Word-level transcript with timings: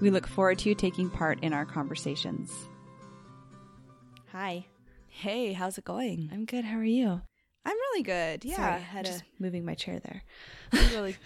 We 0.00 0.10
look 0.10 0.26
forward 0.26 0.58
to 0.60 0.68
you 0.68 0.74
taking 0.74 1.10
part 1.10 1.38
in 1.42 1.52
our 1.52 1.64
conversations. 1.64 2.52
Hi. 4.32 4.66
Hey, 5.08 5.52
how's 5.52 5.78
it 5.78 5.84
going? 5.84 6.30
I'm 6.32 6.44
good. 6.44 6.64
How 6.64 6.78
are 6.78 6.84
you? 6.84 7.22
I'm 7.64 7.76
really 7.76 8.02
good. 8.02 8.44
Yeah, 8.44 8.56
Sorry, 8.56 8.72
I 8.72 8.78
had 8.78 9.06
just 9.06 9.22
a 9.22 9.24
moving 9.42 9.64
my 9.64 9.74
chair 9.74 10.00
there. 10.00 10.22
really 10.92 11.16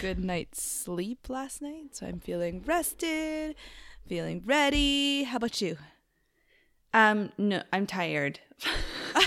good 0.00 0.18
night's 0.18 0.62
sleep 0.62 1.28
last 1.28 1.62
night, 1.62 1.96
so 1.96 2.06
I'm 2.06 2.20
feeling 2.20 2.62
rested, 2.64 3.56
feeling 4.06 4.42
ready. 4.44 5.24
How 5.24 5.38
about 5.38 5.60
you? 5.60 5.78
Um, 6.94 7.32
no, 7.38 7.62
I'm 7.72 7.86
tired. 7.86 8.38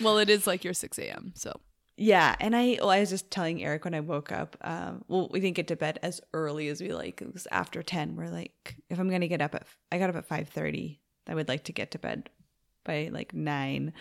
Well, 0.00 0.18
it 0.18 0.28
is 0.28 0.46
like 0.46 0.64
your 0.64 0.74
6 0.74 0.98
a.m., 0.98 1.32
so. 1.34 1.60
Yeah, 1.96 2.34
and 2.40 2.56
I 2.56 2.78
well, 2.80 2.90
I 2.90 3.00
was 3.00 3.10
just 3.10 3.30
telling 3.30 3.62
Eric 3.62 3.84
when 3.84 3.94
I 3.94 4.00
woke 4.00 4.32
up. 4.32 4.56
Um, 4.62 5.04
well, 5.08 5.28
we 5.30 5.38
didn't 5.40 5.56
get 5.56 5.68
to 5.68 5.76
bed 5.76 5.98
as 6.02 6.20
early 6.32 6.68
as 6.68 6.80
we 6.80 6.92
like. 6.92 7.22
It 7.22 7.32
was 7.32 7.46
after 7.52 7.82
ten. 7.82 8.16
We're 8.16 8.30
like, 8.30 8.76
if 8.90 8.98
I'm 8.98 9.08
gonna 9.08 9.28
get 9.28 9.40
up 9.40 9.54
at, 9.54 9.64
I 9.92 9.98
got 9.98 10.10
up 10.10 10.16
at 10.16 10.26
five 10.26 10.48
thirty. 10.48 11.00
I 11.28 11.34
would 11.34 11.48
like 11.48 11.64
to 11.64 11.72
get 11.72 11.92
to 11.92 11.98
bed 11.98 12.30
by 12.84 13.10
like 13.12 13.32
nine. 13.32 13.92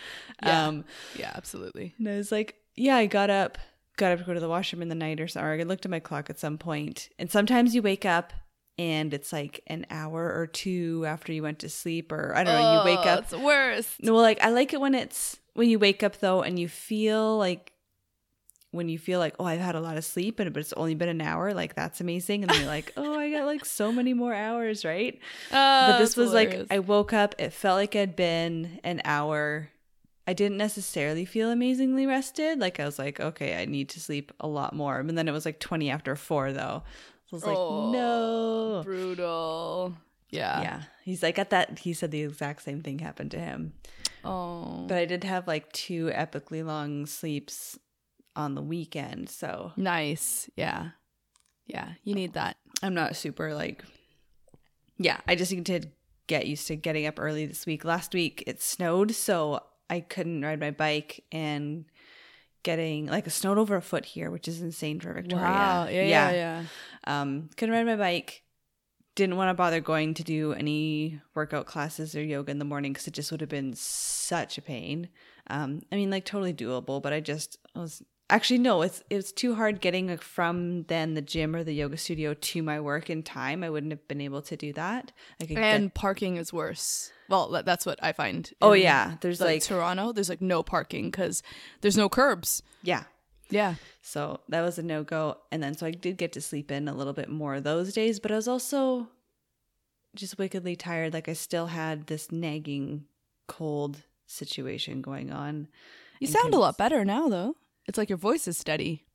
Yeah. 0.41 0.67
Um, 0.67 0.85
Yeah, 1.17 1.31
absolutely. 1.35 1.93
and 1.99 2.09
I 2.09 2.17
was 2.17 2.31
like, 2.31 2.55
yeah, 2.75 2.95
I 2.97 3.05
got 3.05 3.29
up, 3.29 3.57
got 3.97 4.11
up 4.11 4.19
to 4.19 4.25
go 4.25 4.33
to 4.33 4.39
the 4.39 4.49
washroom 4.49 4.81
in 4.81 4.89
the 4.89 4.95
night 4.95 5.21
or 5.21 5.27
something. 5.27 5.61
I 5.61 5.63
looked 5.63 5.85
at 5.85 5.91
my 5.91 5.99
clock 5.99 6.29
at 6.29 6.39
some 6.39 6.57
point, 6.57 7.09
and 7.19 7.31
sometimes 7.31 7.75
you 7.75 7.81
wake 7.83 8.05
up 8.05 8.33
and 8.79 9.13
it's 9.13 9.31
like 9.31 9.61
an 9.67 9.85
hour 9.91 10.33
or 10.33 10.47
two 10.47 11.05
after 11.05 11.31
you 11.31 11.43
went 11.43 11.59
to 11.59 11.69
sleep, 11.69 12.11
or 12.11 12.35
I 12.35 12.43
don't 12.43 12.59
know, 12.59 12.79
you 12.79 12.85
wake 12.85 13.05
Oh, 13.05 13.09
up. 13.09 13.19
It's 13.21 13.29
the 13.31 13.39
worst. 13.39 14.01
No, 14.01 14.13
well, 14.13 14.23
like 14.23 14.41
I 14.43 14.49
like 14.49 14.73
it 14.73 14.81
when 14.81 14.95
it's 14.95 15.37
when 15.53 15.69
you 15.69 15.77
wake 15.77 16.01
up 16.01 16.17
though, 16.19 16.41
and 16.41 16.57
you 16.57 16.67
feel 16.67 17.37
like 17.37 17.71
when 18.73 18.89
you 18.89 18.99
feel 18.99 19.19
like 19.19 19.35
oh 19.39 19.45
I've 19.45 19.61
had 19.61 19.75
a 19.75 19.79
lot 19.79 19.95
of 19.97 20.03
sleep, 20.03 20.39
and 20.39 20.51
but 20.51 20.59
it's 20.59 20.73
only 20.73 20.95
been 20.95 21.09
an 21.09 21.21
hour. 21.21 21.53
Like 21.53 21.75
that's 21.75 22.01
amazing, 22.01 22.43
and 22.43 22.49
then 22.49 22.59
you're 22.59 22.67
like 22.69 22.91
oh 22.97 23.17
I 23.17 23.31
got 23.31 23.45
like 23.45 23.63
so 23.65 23.91
many 23.91 24.13
more 24.13 24.33
hours, 24.33 24.83
right? 24.83 25.19
but 25.49 25.95
oh, 25.95 25.99
this 25.99 26.17
was 26.17 26.33
like 26.33 26.65
I 26.69 26.79
woke 26.79 27.13
up. 27.13 27.35
It 27.37 27.53
felt 27.53 27.77
like 27.77 27.95
it 27.95 27.99
had 27.99 28.15
been 28.15 28.79
an 28.83 29.01
hour. 29.05 29.69
I 30.25 30.33
didn't 30.33 30.57
necessarily 30.57 31.25
feel 31.25 31.51
amazingly 31.51 32.05
rested. 32.05 32.59
Like 32.59 32.79
I 32.79 32.85
was 32.85 32.97
like, 32.97 33.19
okay, 33.19 33.61
I 33.61 33.65
need 33.65 33.89
to 33.89 33.99
sleep 33.99 34.31
a 34.39 34.47
lot 34.47 34.73
more. 34.73 34.99
And 34.99 35.17
then 35.17 35.27
it 35.27 35.31
was 35.33 35.45
like 35.45 35.59
twenty 35.59 35.89
after 35.89 36.15
four 36.15 36.51
though. 36.53 36.83
So 37.25 37.33
I 37.33 37.35
was 37.35 37.45
like, 37.45 37.57
Oh, 37.57 37.91
no. 37.91 38.83
brutal. 38.83 39.95
Yeah. 40.29 40.61
Yeah. 40.61 40.81
He's 41.03 41.21
like 41.21 41.37
at 41.37 41.49
that 41.51 41.79
he 41.79 41.93
said 41.93 42.11
the 42.11 42.23
exact 42.23 42.63
same 42.63 42.81
thing 42.81 42.99
happened 42.99 43.31
to 43.31 43.39
him. 43.39 43.73
Oh. 44.25 44.85
But 44.87 44.97
I 44.97 45.05
did 45.05 45.23
have 45.25 45.47
like 45.47 45.71
two 45.73 46.07
epically 46.07 46.65
long 46.65 47.05
sleeps 47.05 47.77
on 48.35 48.55
the 48.55 48.61
weekend. 48.61 49.29
So 49.29 49.71
nice. 49.75 50.49
Yeah. 50.55 50.89
Yeah. 51.65 51.93
You 52.03 52.15
need 52.15 52.33
that. 52.33 52.57
I'm 52.81 52.93
not 52.93 53.15
super 53.15 53.53
like, 53.53 53.83
yeah, 54.97 55.19
I 55.27 55.35
just 55.35 55.51
need 55.51 55.65
to 55.67 55.81
get 56.27 56.47
used 56.47 56.67
to 56.67 56.75
getting 56.75 57.05
up 57.05 57.19
early 57.19 57.45
this 57.45 57.65
week. 57.65 57.85
Last 57.85 58.13
week 58.13 58.43
it 58.47 58.61
snowed, 58.61 59.11
so 59.11 59.61
I 59.89 59.99
couldn't 60.01 60.43
ride 60.43 60.59
my 60.59 60.71
bike 60.71 61.23
and 61.31 61.85
getting 62.63 63.07
like 63.07 63.27
it 63.27 63.31
snowed 63.31 63.57
over 63.57 63.75
a 63.75 63.81
foot 63.81 64.05
here, 64.05 64.31
which 64.31 64.47
is 64.47 64.61
insane 64.61 64.99
for 64.99 65.13
Victoria. 65.13 65.45
Wow. 65.45 65.87
Yeah. 65.89 66.03
Yeah. 66.03 66.31
Yeah. 66.31 66.63
Um, 67.05 67.49
couldn't 67.57 67.75
ride 67.75 67.85
my 67.85 67.95
bike. 67.95 68.43
Didn't 69.15 69.37
want 69.37 69.49
to 69.49 69.53
bother 69.53 69.79
going 69.79 70.15
to 70.15 70.23
do 70.23 70.53
any 70.53 71.21
workout 71.35 71.67
classes 71.67 72.15
or 72.15 72.23
yoga 72.23 72.49
in 72.49 72.57
the 72.57 72.65
morning 72.65 72.93
because 72.93 73.07
it 73.07 73.13
just 73.13 73.29
would 73.31 73.41
have 73.41 73.49
been 73.49 73.73
such 73.75 74.57
a 74.57 74.61
pain. 74.61 75.09
Um, 75.47 75.81
I 75.91 75.97
mean, 75.97 76.09
like 76.09 76.25
totally 76.25 76.53
doable, 76.53 77.01
but 77.01 77.13
I 77.13 77.19
just 77.19 77.59
I 77.75 77.79
was 77.79 78.01
actually 78.29 78.59
no, 78.59 78.81
it's 78.81 79.03
it's 79.09 79.31
too 79.31 79.55
hard 79.55 79.81
getting 79.81 80.15
from 80.17 80.83
then 80.83 81.13
the 81.13 81.21
gym 81.21 81.55
or 81.55 81.63
the 81.63 81.73
yoga 81.73 81.97
studio 81.97 82.33
to 82.33 82.63
my 82.63 82.79
work 82.79 83.09
in 83.09 83.23
time. 83.23 83.63
I 83.63 83.69
wouldn't 83.69 83.91
have 83.91 84.07
been 84.07 84.21
able 84.21 84.41
to 84.43 84.55
do 84.57 84.73
that. 84.73 85.11
I 85.41 85.45
could 85.45 85.57
And 85.57 85.83
get, 85.85 85.93
parking 85.93 86.37
is 86.37 86.51
worse. 86.53 87.11
Well, 87.29 87.61
that's 87.65 87.85
what 87.85 87.99
I 88.03 88.11
find. 88.13 88.51
oh 88.61 88.73
yeah, 88.73 89.15
there's 89.21 89.39
like, 89.39 89.47
like 89.55 89.63
Toronto. 89.63 90.11
There's 90.11 90.29
like 90.29 90.41
no 90.41 90.63
parking 90.63 91.05
because 91.11 91.41
there's 91.81 91.97
no 91.97 92.09
curbs. 92.09 92.61
yeah. 92.81 93.03
Yeah. 93.49 93.75
So 94.01 94.39
that 94.49 94.61
was 94.61 94.79
a 94.79 94.83
no 94.83 95.03
go. 95.03 95.37
And 95.51 95.61
then 95.61 95.75
so 95.75 95.85
I 95.85 95.91
did 95.91 96.17
get 96.17 96.31
to 96.33 96.41
sleep 96.41 96.71
in 96.71 96.87
a 96.87 96.93
little 96.93 97.13
bit 97.13 97.29
more 97.29 97.59
those 97.61 97.93
days, 97.93 98.19
but 98.19 98.31
I 98.31 98.35
was 98.35 98.47
also 98.47 99.09
just 100.15 100.39
wickedly 100.39 100.75
tired. 100.75 101.13
Like 101.13 101.29
I 101.29 101.33
still 101.33 101.67
had 101.67 102.07
this 102.07 102.31
nagging 102.31 103.05
cold 103.47 104.03
situation 104.25 105.01
going 105.03 105.31
on. 105.31 105.67
You 106.19 106.25
sound 106.27 106.53
a 106.55 106.57
lot 106.57 106.77
better 106.79 107.05
now, 107.05 107.27
though. 107.29 107.55
It's 107.87 107.97
like 107.97 108.09
your 108.09 108.17
voice 108.17 108.47
is 108.47 108.57
steady. 108.57 109.05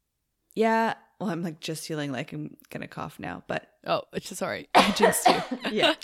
Yeah. 0.54 0.94
Well, 1.20 1.30
I'm 1.30 1.42
like 1.42 1.60
just 1.60 1.86
feeling 1.86 2.12
like 2.12 2.32
I'm 2.32 2.56
gonna 2.70 2.88
cough 2.88 3.18
now, 3.18 3.42
but 3.46 3.66
Oh, 3.86 4.02
it's 4.12 4.28
just 4.28 4.38
sorry. 4.38 4.68
I 4.74 4.90
jinxed 4.92 5.26
you. 5.28 5.42
yeah. 5.72 5.94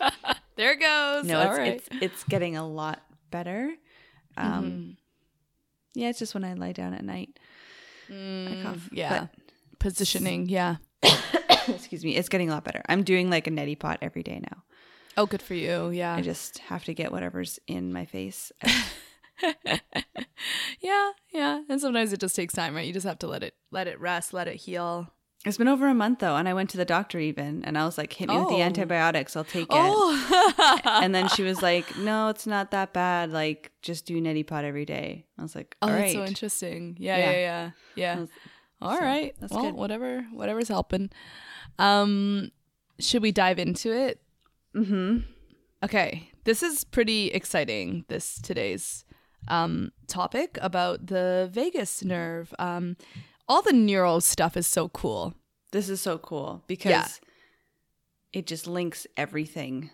there 0.56 0.72
it 0.72 0.80
goes. 0.80 1.24
No, 1.26 1.40
All 1.40 1.48
it's, 1.50 1.58
right. 1.58 1.72
it's 1.74 1.88
it's 2.00 2.24
getting 2.24 2.56
a 2.56 2.66
lot 2.66 3.02
better. 3.30 3.72
Um 4.36 4.64
Mhm. 4.64 4.96
yeah, 5.94 6.08
it's 6.08 6.18
just 6.18 6.34
when 6.34 6.44
I 6.44 6.54
lie 6.54 6.72
down 6.72 6.94
at 6.94 7.04
night. 7.04 7.38
I 8.08 8.60
cough. 8.62 8.76
Mm, 8.76 8.88
yeah. 8.92 9.26
Positioning. 9.78 10.48
Yeah. 10.48 10.76
Excuse 11.68 12.04
me, 12.04 12.16
it's 12.16 12.28
getting 12.28 12.50
a 12.50 12.52
lot 12.52 12.64
better. 12.64 12.82
I'm 12.88 13.02
doing 13.02 13.30
like 13.30 13.46
a 13.46 13.50
neti 13.50 13.78
pot 13.78 13.98
every 14.02 14.22
day 14.22 14.40
now. 14.40 14.62
Oh, 15.16 15.26
good 15.26 15.42
for 15.42 15.54
you. 15.54 15.90
Yeah. 15.90 16.14
I 16.14 16.22
just 16.22 16.58
have 16.58 16.84
to 16.84 16.94
get 16.94 17.12
whatever's 17.12 17.58
in 17.66 17.92
my 17.92 18.04
face. 18.04 18.50
yeah. 20.80 21.10
Yeah. 21.32 21.62
And 21.68 21.80
sometimes 21.80 22.12
it 22.12 22.20
just 22.20 22.36
takes 22.36 22.54
time, 22.54 22.74
right? 22.74 22.86
You 22.86 22.92
just 22.92 23.06
have 23.06 23.18
to 23.20 23.26
let 23.26 23.42
it 23.42 23.54
let 23.70 23.86
it 23.86 24.00
rest, 24.00 24.32
let 24.32 24.48
it 24.48 24.56
heal. 24.56 25.10
It's 25.44 25.58
been 25.58 25.68
over 25.68 25.86
a 25.88 25.94
month 25.94 26.20
though, 26.20 26.36
and 26.36 26.48
I 26.48 26.54
went 26.54 26.70
to 26.70 26.78
the 26.78 26.86
doctor 26.86 27.18
even, 27.18 27.62
and 27.66 27.76
I 27.76 27.84
was 27.84 27.98
like, 27.98 28.14
"Hit 28.14 28.30
me 28.30 28.38
with 28.38 28.48
the 28.48 28.54
Oh. 28.54 28.62
antibiotics, 28.62 29.36
I'll 29.36 29.44
take 29.44 29.64
it." 29.64 29.68
Oh. 29.72 30.84
And 31.02 31.14
then 31.14 31.28
she 31.28 31.42
was 31.42 31.60
like, 31.70 31.98
"No, 31.98 32.28
it's 32.28 32.46
not 32.46 32.70
that 32.70 32.94
bad. 32.94 33.30
Like, 33.30 33.70
just 33.82 34.06
do 34.06 34.18
neti 34.22 34.46
pot 34.46 34.64
every 34.64 34.86
day." 34.86 35.26
I 35.38 35.42
was 35.42 35.54
like, 35.54 35.76
Oh, 35.82 35.88
"All 35.88 35.92
that's 35.92 36.12
so 36.14 36.24
interesting. 36.24 36.96
Yeah, 36.98 37.18
Yeah. 37.18 37.30
yeah, 37.30 37.36
yeah, 37.40 37.70
yeah. 37.96 38.20
was- 38.20 38.30
All 38.80 38.96
so, 38.96 39.02
right. 39.02 39.34
that's 39.38 39.52
well, 39.52 39.64
good. 39.64 39.74
whatever, 39.74 40.22
whatever's 40.32 40.68
helping. 40.68 41.10
Um, 41.78 42.50
should 42.98 43.20
we 43.22 43.30
dive 43.32 43.58
into 43.58 43.92
it? 43.92 44.22
mm-hmm. 44.74 45.18
Okay, 45.84 46.30
this 46.44 46.62
is 46.62 46.84
pretty 46.84 47.26
exciting. 47.32 48.06
This 48.08 48.40
today's 48.40 49.04
um 49.48 49.90
topic 50.06 50.58
about 50.60 51.06
the 51.06 51.48
vagus 51.52 52.04
nerve. 52.04 52.52
Um, 52.58 52.96
all 53.48 53.62
the 53.62 53.72
neuro 53.72 54.20
stuff 54.20 54.56
is 54.56 54.66
so 54.66 54.88
cool. 54.88 55.34
This 55.72 55.88
is 55.88 56.00
so 56.00 56.18
cool 56.18 56.62
because 56.66 56.90
Yeah. 56.90 57.08
it 58.32 58.46
just 58.46 58.66
links 58.66 59.06
everything, 59.16 59.90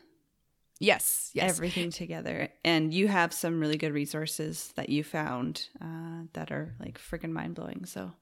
Yes, 0.78 1.31
yes. 1.34 1.50
everything 1.50 1.91
together. 1.91 2.49
And 2.65 2.93
you 2.94 3.09
have 3.09 3.33
some 3.33 3.61
really 3.61 3.77
good 3.77 3.93
resources 3.93 4.72
that 4.77 4.88
you 4.88 5.03
found 5.05 5.69
uh, 5.81 6.25
that 6.34 6.50
are 6.53 6.75
like 6.81 6.99
freaking 6.99 7.32
mind 7.32 7.55
blowing. 7.55 7.84
So 7.87 8.12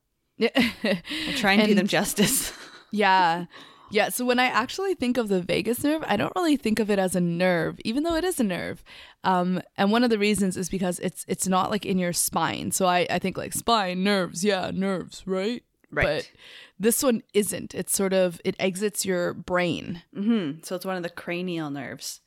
I'll 0.41 1.35
try 1.37 1.53
and, 1.55 1.67
do 1.69 1.75
them 1.81 1.87
justice. 1.89 2.53
Yeah. 2.91 3.45
Yeah. 3.91 4.09
So 4.11 4.25
when 4.25 4.39
I 4.39 4.47
actually 4.47 4.95
think 4.95 5.17
of 5.17 5.29
the 5.29 5.41
vagus 5.41 5.83
nerve, 5.85 6.03
I 6.07 6.17
don't 6.17 6.33
really 6.37 6.57
think 6.57 6.79
of 6.79 6.91
it 6.91 6.99
as 6.99 7.15
a 7.17 7.21
nerve, 7.21 7.79
even 7.85 8.03
though 8.03 8.17
it 8.17 8.25
is 8.25 8.39
a 8.41 8.45
nerve. 8.45 8.83
Um, 9.25 9.61
and 9.77 9.91
one 9.91 10.05
of 10.05 10.11
the 10.11 10.19
reasons 10.19 10.57
is 10.57 10.69
because 10.69 10.99
it's 11.01 11.25
it's 11.29 11.47
not 11.49 11.71
like 11.71 11.87
in 11.87 11.99
your 11.99 12.13
spine. 12.13 12.71
So 12.73 12.87
I, 12.87 13.07
I 13.11 13.19
think 13.19 13.37
like 13.37 13.53
spine, 13.53 14.05
nerves, 14.05 14.45
yeah, 14.45 14.71
nerves, 14.73 15.23
right? 15.27 15.63
Right. 15.91 16.05
But 16.05 16.31
this 16.79 17.03
one 17.03 17.23
isn't. 17.33 17.75
It's 17.75 17.97
sort 17.97 18.13
of 18.13 18.41
it 18.45 18.57
exits 18.59 19.05
your 19.07 19.33
brain. 19.35 20.03
hmm 20.15 20.53
So 20.63 20.77
it's 20.77 20.85
one 20.85 20.97
of 20.97 21.03
the 21.03 21.09
cranial 21.09 21.71
nerves. 21.71 22.21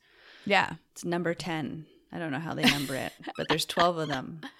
Yeah. 0.44 0.72
It's 0.90 1.04
number 1.04 1.32
10. 1.34 1.86
I 2.10 2.18
don't 2.18 2.32
know 2.32 2.40
how 2.40 2.52
they 2.54 2.64
number 2.64 2.94
it, 2.96 3.12
but 3.36 3.48
there's 3.48 3.64
12 3.64 3.98
of 3.98 4.08
them. 4.08 4.40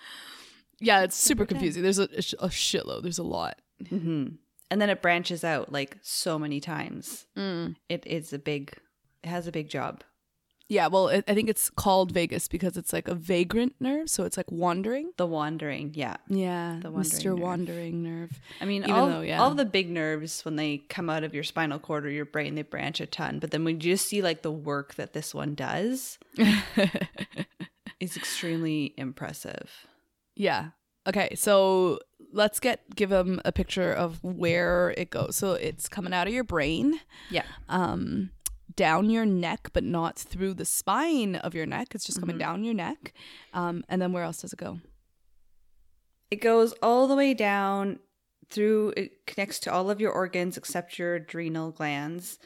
Yeah, 0.85 1.03
it's 1.05 1.15
super 1.15 1.47
confusing. 1.47 1.85
There's 1.85 2.01
a, 2.01 2.09
a 2.41 2.49
shitload. 2.49 3.03
There's 3.05 3.19
a 3.19 3.23
lot. 3.23 3.61
hmm 3.89 4.27
And 4.73 4.81
then 4.81 4.89
it 4.89 5.03
branches 5.03 5.45
out 5.45 5.71
like 5.71 5.99
so 6.01 6.39
many 6.39 6.59
times. 6.59 7.27
Mm. 7.37 7.77
It 7.91 8.07
is 8.07 8.33
a 8.33 8.39
big, 8.39 8.73
it 9.23 9.29
has 9.29 9.47
a 9.47 9.53
big 9.53 9.69
job. 9.69 10.03
Yeah, 10.69 10.87
well, 10.87 11.11
I 11.11 11.23
I 11.29 11.35
think 11.35 11.51
it's 11.51 11.69
called 11.69 12.13
vagus 12.13 12.49
because 12.49 12.79
it's 12.79 12.95
like 12.95 13.07
a 13.07 13.15
vagrant 13.15 13.75
nerve, 13.79 14.09
so 14.09 14.25
it's 14.25 14.39
like 14.39 14.51
wandering. 14.51 15.13
The 15.19 15.27
wandering, 15.27 15.91
yeah. 15.93 16.17
Yeah, 16.29 16.79
The 16.81 16.91
Mr. 16.91 17.37
wandering 17.39 17.39
nerve. 17.39 17.41
Wandering 17.43 18.03
nerve. 18.03 18.41
I 18.63 18.65
mean, 18.65 18.83
Even 18.85 18.95
all, 18.95 19.07
though, 19.09 19.21
yeah. 19.21 19.43
all 19.43 19.55
the 19.55 19.67
big 19.67 19.91
nerves, 19.91 20.43
when 20.47 20.57
they 20.57 20.79
come 20.79 21.11
out 21.11 21.25
of 21.25 21.35
your 21.35 21.45
spinal 21.45 21.79
cord 21.79 22.07
or 22.07 22.11
your 22.11 22.25
brain, 22.25 22.55
they 22.55 22.63
branch 22.63 23.03
a 23.03 23.07
ton. 23.07 23.39
But 23.41 23.51
then 23.51 23.65
when 23.65 23.75
you 23.75 23.93
just 23.93 24.09
see 24.09 24.23
like 24.23 24.41
the 24.41 24.51
work 24.51 24.95
that 24.95 25.13
this 25.13 25.35
one 25.35 25.55
does, 25.55 26.19
it's 28.01 28.17
extremely 28.17 28.95
impressive. 28.97 29.87
Yeah. 30.35 30.71
Okay, 31.07 31.35
so 31.35 31.99
let's 32.33 32.59
get 32.61 32.95
give 32.95 33.11
them 33.11 33.41
a 33.45 33.53
picture 33.53 33.93
of 33.93 34.23
where 34.23 34.95
it 34.97 35.11
goes. 35.11 35.37
So 35.37 35.53
it's 35.53 35.89
coming 35.89 36.13
out 36.13 36.27
of 36.27 36.33
your 36.33 36.45
brain, 36.45 37.01
Yeah. 37.31 37.45
um, 37.69 38.31
down 38.75 39.11
your 39.11 39.27
neck, 39.27 39.69
but 39.73 39.85
not 39.85 40.19
through 40.19 40.55
the 40.55 40.65
spine 40.65 41.37
of 41.37 41.55
your 41.55 41.67
neck. 41.67 41.95
It's 41.95 42.05
just 42.07 42.21
coming 42.21 42.39
down 42.39 42.65
your 42.65 42.75
neck. 42.75 43.13
Um, 43.53 43.85
and 43.89 44.01
then 44.01 44.13
where 44.13 44.25
else 44.25 44.41
does 44.41 44.53
it 44.53 44.59
go? 44.59 44.81
It 46.31 46.41
goes 46.41 46.73
all 46.83 47.07
the 47.07 47.15
way 47.17 47.35
down 47.35 47.99
through, 48.49 48.95
it 48.97 49.27
connects 49.27 49.59
to 49.61 49.73
all 49.73 49.91
of 49.91 50.01
your 50.01 50.13
organs 50.13 50.57
except 50.57 50.99
your 50.99 51.17
adrenal 51.17 51.71
glands 51.71 52.39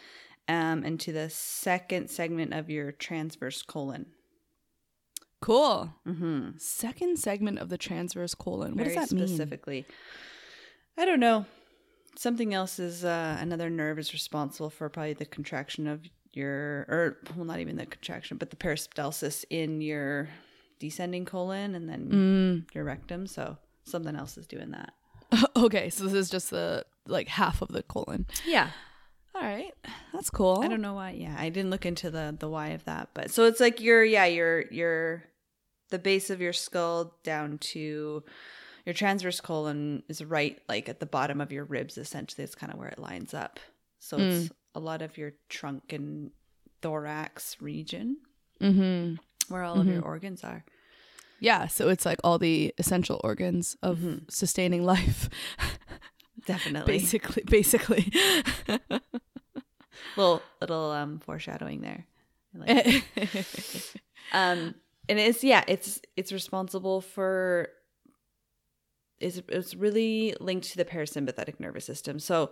um, 0.48 0.82
and 0.84 0.98
to 1.00 1.12
the 1.12 1.30
second 1.30 2.10
segment 2.10 2.52
of 2.52 2.68
your 2.70 2.90
transverse 2.92 3.62
colon. 3.62 4.06
Cool. 5.46 5.94
Mm-hmm. 6.04 6.58
Second 6.58 7.20
segment 7.20 7.60
of 7.60 7.68
the 7.68 7.78
transverse 7.78 8.34
colon. 8.34 8.74
What 8.74 8.84
Very 8.86 8.96
does 8.96 9.10
that 9.10 9.14
mean? 9.14 9.28
specifically. 9.28 9.86
I 10.98 11.04
don't 11.04 11.20
know. 11.20 11.46
Something 12.16 12.52
else 12.52 12.80
is 12.80 13.04
uh, 13.04 13.36
another 13.40 13.70
nerve 13.70 13.96
is 14.00 14.12
responsible 14.12 14.70
for 14.70 14.88
probably 14.88 15.12
the 15.12 15.24
contraction 15.24 15.86
of 15.86 16.00
your, 16.32 16.84
or 16.88 17.18
well, 17.36 17.44
not 17.44 17.60
even 17.60 17.76
the 17.76 17.86
contraction, 17.86 18.38
but 18.38 18.50
the 18.50 18.56
peristalsis 18.56 19.44
in 19.48 19.80
your 19.80 20.28
descending 20.80 21.24
colon 21.24 21.76
and 21.76 21.88
then 21.88 22.08
Mm. 22.66 22.74
your 22.74 22.82
rectum. 22.82 23.28
So 23.28 23.56
something 23.84 24.16
else 24.16 24.36
is 24.36 24.48
doing 24.48 24.72
that. 24.72 24.94
okay, 25.56 25.90
so 25.90 26.02
this 26.04 26.14
is 26.14 26.28
just 26.28 26.50
the 26.50 26.84
like 27.06 27.28
half 27.28 27.62
of 27.62 27.68
the 27.68 27.84
colon. 27.84 28.26
Yeah. 28.44 28.70
All 29.32 29.42
right, 29.42 29.74
that's 30.12 30.30
cool. 30.30 30.60
I 30.64 30.66
don't 30.66 30.80
know 30.80 30.94
why. 30.94 31.10
Yeah, 31.10 31.36
I 31.38 31.50
didn't 31.50 31.70
look 31.70 31.86
into 31.86 32.10
the 32.10 32.34
the 32.36 32.48
why 32.48 32.68
of 32.68 32.84
that, 32.86 33.10
but 33.14 33.30
so 33.30 33.44
it's 33.44 33.60
like 33.60 33.80
your 33.80 34.02
yeah 34.02 34.24
your 34.24 34.62
your 34.72 35.22
the 35.90 35.98
base 35.98 36.30
of 36.30 36.40
your 36.40 36.52
skull 36.52 37.14
down 37.22 37.58
to 37.58 38.22
your 38.84 38.94
transverse 38.94 39.40
colon 39.40 40.02
is 40.08 40.22
right 40.24 40.58
like 40.68 40.88
at 40.88 41.00
the 41.00 41.06
bottom 41.06 41.40
of 41.40 41.52
your 41.52 41.64
ribs. 41.64 41.98
Essentially, 41.98 42.44
it's 42.44 42.54
kind 42.54 42.72
of 42.72 42.78
where 42.78 42.88
it 42.88 42.98
lines 42.98 43.34
up. 43.34 43.58
So 43.98 44.16
it's 44.18 44.50
a 44.74 44.80
lot 44.80 45.02
of 45.02 45.16
your 45.18 45.32
trunk 45.48 45.92
and 45.92 46.30
thorax 46.82 47.56
region 47.60 48.18
Mm-hmm. 48.60 49.16
where 49.52 49.62
all 49.64 49.80
of 49.80 49.86
your 49.86 50.02
organs 50.02 50.42
are. 50.42 50.64
Yeah, 51.40 51.66
so 51.66 51.88
it's 51.90 52.06
like 52.06 52.18
all 52.24 52.38
the 52.38 52.72
essential 52.78 53.20
organs 53.22 53.76
of 53.82 54.22
sustaining 54.30 54.82
life. 54.84 55.28
Definitely, 56.46 56.98
basically, 56.98 57.42
basically. 57.46 58.10
little 60.16 60.42
little 60.60 60.90
um 60.92 61.18
foreshadowing 61.20 61.80
there. 61.82 62.06
Like 62.54 63.04
um 64.32 64.74
and 65.08 65.18
it's 65.18 65.42
yeah 65.44 65.62
it's 65.68 66.00
it's 66.16 66.32
responsible 66.32 67.00
for 67.00 67.68
it's 69.18 69.40
it's 69.48 69.74
really 69.74 70.34
linked 70.40 70.70
to 70.70 70.76
the 70.76 70.84
parasympathetic 70.84 71.58
nervous 71.60 71.84
system 71.84 72.18
so 72.18 72.50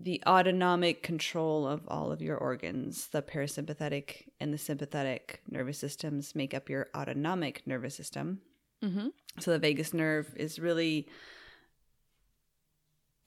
the 0.00 0.22
autonomic 0.26 1.02
control 1.02 1.66
of 1.66 1.82
all 1.88 2.12
of 2.12 2.22
your 2.22 2.36
organs 2.36 3.08
the 3.08 3.22
parasympathetic 3.22 4.28
and 4.40 4.54
the 4.54 4.58
sympathetic 4.58 5.42
nervous 5.50 5.78
systems 5.78 6.34
make 6.34 6.54
up 6.54 6.68
your 6.68 6.86
autonomic 6.96 7.62
nervous 7.66 7.94
system 7.94 8.40
mm-hmm. 8.82 9.08
so 9.38 9.50
the 9.50 9.58
vagus 9.58 9.92
nerve 9.92 10.32
is 10.36 10.58
really 10.58 11.08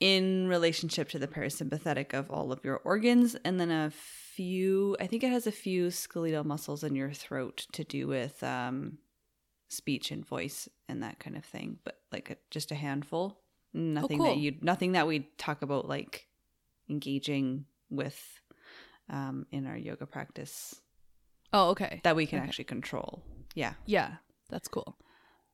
in 0.02 0.48
relationship 0.48 1.08
to 1.08 1.16
the 1.16 1.28
parasympathetic 1.28 2.12
of 2.12 2.28
all 2.28 2.50
of 2.50 2.64
your 2.64 2.80
organs, 2.84 3.36
and 3.44 3.60
then 3.60 3.70
a 3.70 3.92
few. 4.36 4.96
I 5.00 5.06
think 5.06 5.22
it 5.24 5.30
has 5.30 5.46
a 5.46 5.52
few 5.52 5.90
skeletal 5.90 6.44
muscles 6.44 6.82
in 6.84 6.94
your 6.94 7.12
throat 7.12 7.66
to 7.72 7.84
do 7.84 8.06
with 8.06 8.42
um, 8.42 8.98
speech 9.68 10.10
and 10.10 10.26
voice 10.26 10.68
and 10.88 11.02
that 11.02 11.18
kind 11.18 11.36
of 11.36 11.44
thing. 11.44 11.78
But 11.84 11.98
like 12.10 12.30
a, 12.30 12.36
just 12.50 12.70
a 12.72 12.74
handful. 12.74 13.38
Nothing 13.74 14.18
cool. 14.18 14.26
that 14.26 14.36
you. 14.38 14.56
Nothing 14.60 14.92
that 14.92 15.06
we 15.06 15.28
talk 15.38 15.62
about 15.62 15.88
like 15.88 16.26
engaging 16.88 17.64
with 17.90 18.20
um, 19.10 19.46
in 19.50 19.66
our 19.66 19.76
yoga 19.76 20.06
practice 20.06 20.74
Oh, 21.52 21.70
okay. 21.70 22.00
that 22.04 22.16
we 22.16 22.26
can 22.26 22.38
actually 22.38 22.64
control. 22.64 23.22
Yeah. 23.54 23.74
Yeah, 23.86 24.12
that's 24.48 24.68
cool. 24.68 24.96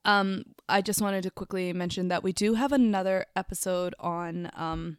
Um, 0.04 0.44
I 0.68 0.80
just 0.80 1.02
wanted 1.02 1.22
to 1.24 1.30
quickly 1.30 1.72
mention 1.72 2.08
that 2.08 2.22
we 2.22 2.32
do 2.32 2.54
have 2.54 2.72
another 2.72 3.26
episode 3.34 3.94
on 3.98 4.50
um 4.54 4.98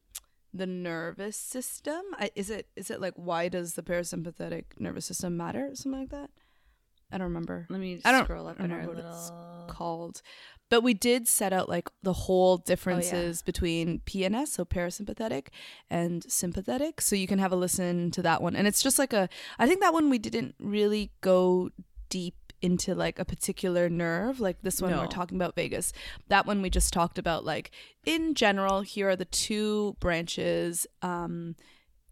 the 0.53 0.67
nervous 0.67 1.37
system. 1.37 2.01
Is 2.35 2.49
it 2.49 2.67
is 2.75 2.89
it 2.89 3.01
like 3.01 3.13
why 3.15 3.49
does 3.49 3.73
the 3.73 3.83
parasympathetic 3.83 4.65
nervous 4.79 5.05
system 5.05 5.37
matter? 5.37 5.69
Something 5.73 6.01
like 6.01 6.09
that. 6.09 6.29
I 7.11 7.17
don't 7.17 7.27
remember. 7.27 7.65
Let 7.69 7.79
me 7.79 8.01
I 8.05 8.11
don't 8.11 8.25
scroll 8.25 8.47
up 8.47 8.59
in 8.59 8.71
our 8.71 8.81
what 8.87 8.99
it's 8.99 9.31
called. 9.67 10.21
But 10.69 10.83
we 10.83 10.93
did 10.93 11.27
set 11.27 11.51
out 11.51 11.67
like 11.67 11.89
the 12.03 12.13
whole 12.13 12.59
Oh, 12.59 12.63
differences 12.63 13.41
between 13.41 14.01
PNS, 14.05 14.49
so 14.49 14.65
parasympathetic, 14.65 15.47
and 15.89 16.23
sympathetic. 16.31 17.01
So 17.01 17.15
you 17.15 17.25
can 17.25 17.39
have 17.39 17.51
a 17.51 17.55
listen 17.55 18.11
to 18.11 18.21
that 18.21 18.43
one. 18.43 18.55
And 18.55 18.67
it's 18.67 18.83
just 18.83 18.99
like 18.99 19.11
a, 19.11 19.27
I 19.57 19.65
think 19.65 19.81
that 19.81 19.93
one 19.93 20.11
we 20.11 20.19
didn't 20.19 20.53
really 20.59 21.11
go 21.21 21.71
deep 22.09 22.35
into 22.61 22.95
like 22.95 23.19
a 23.19 23.25
particular 23.25 23.89
nerve. 23.89 24.39
Like 24.39 24.61
this 24.61 24.81
one, 24.81 24.91
No. 24.91 24.99
we're 24.99 25.07
talking 25.07 25.37
about 25.37 25.55
vagus. 25.55 25.93
That 26.27 26.45
one 26.45 26.61
we 26.61 26.69
just 26.69 26.93
talked 26.93 27.17
about 27.17 27.45
like 27.45 27.71
in 28.05 28.33
general, 28.33 28.81
here 28.81 29.09
are 29.09 29.15
the 29.15 29.25
two 29.25 29.95
branches. 29.99 30.87
Um, 31.01 31.55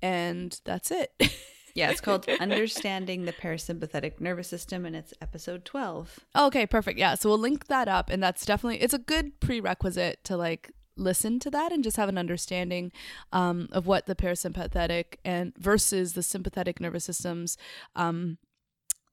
and 0.02 0.60
that's 0.66 0.92
it. 0.92 1.12
Yeah, 1.76 1.92
it's 1.92 2.02
called 2.02 2.28
Understanding 2.40 3.26
the 3.26 3.34
Parasympathetic 3.34 4.20
Nervous 4.20 4.48
System, 4.48 4.84
and 4.84 4.96
it's 4.96 5.14
episode 5.22 5.64
12. 5.64 6.22
Okay, 6.36 6.66
perfect. 6.66 6.98
Yeah, 6.98 7.14
so 7.14 7.30
we'll 7.30 7.38
link 7.38 7.68
that 7.68 7.88
up, 7.88 8.10
and 8.10 8.24
that's 8.24 8.48
definitely 8.48 8.82
it's 8.82 8.96
a 8.96 8.98
good 8.98 9.40
prerequisite 9.40 10.24
to 10.24 10.36
like 10.36 10.72
listen 10.96 11.38
to 11.42 11.52
that 11.52 11.72
and 11.72 11.84
just 11.84 11.96
have 11.98 12.10
an 12.10 12.18
understanding 12.18 12.92
um, 13.32 13.68
of 13.72 13.86
what 13.86 14.08
the 14.08 14.16
parasympathetic 14.16 15.18
and 15.24 15.54
versus 15.60 16.14
the 16.14 16.24
sympathetic 16.24 16.80
nervous 16.82 17.06
systems. 17.06 17.60
Um, 17.96 18.40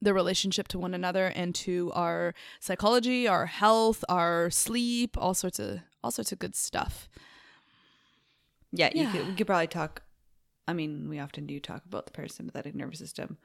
the 0.05 0.15
relationship 0.15 0.69
to 0.69 0.79
one 0.79 0.95
another 0.95 1.27
and 1.27 1.55
to 1.57 1.91
our 1.95 2.35
psychology, 2.61 3.27
our 3.27 3.47
health, 3.47 4.05
our 4.09 4.51
sleep, 4.51 5.17
all 5.19 5.35
sorts 5.35 5.59
of 5.59 5.81
all 6.03 6.11
sorts 6.11 6.31
of 6.33 6.39
good 6.39 6.55
stuff. 6.55 7.09
Yeah, 8.73 8.91
you 8.95 9.03
Yeah. 9.05 9.13
could, 9.13 9.27
we 9.29 9.35
could 9.35 9.47
probably 9.47 9.67
talk. 9.67 10.03
I 10.67 10.73
mean, 10.73 11.09
we 11.09 11.19
often 11.19 11.47
do 11.47 11.61
talk 11.61 11.85
about 11.85 12.07
the 12.07 12.13
parasympathetic 12.13 12.75
nervous 12.75 12.99
system 12.99 13.39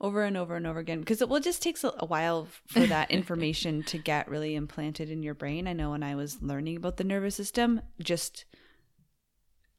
over 0.00 0.22
and 0.24 0.36
over 0.36 0.56
and 0.56 0.66
over 0.66 0.78
again 0.80 1.00
because 1.00 1.22
it 1.22 1.28
will 1.28 1.40
just 1.40 1.62
takes 1.62 1.84
a, 1.84 1.92
a 1.98 2.06
while 2.06 2.48
for 2.66 2.86
that 2.86 3.10
information 3.18 3.82
to 3.84 3.98
get 3.98 4.28
really 4.28 4.54
implanted 4.56 5.10
in 5.10 5.22
your 5.22 5.34
brain. 5.34 5.66
I 5.68 5.72
know 5.72 5.90
when 5.90 6.02
I 6.02 6.14
was 6.14 6.42
learning 6.42 6.76
about 6.76 6.96
the 6.96 7.04
nervous 7.04 7.36
system, 7.36 7.80
just 8.00 8.44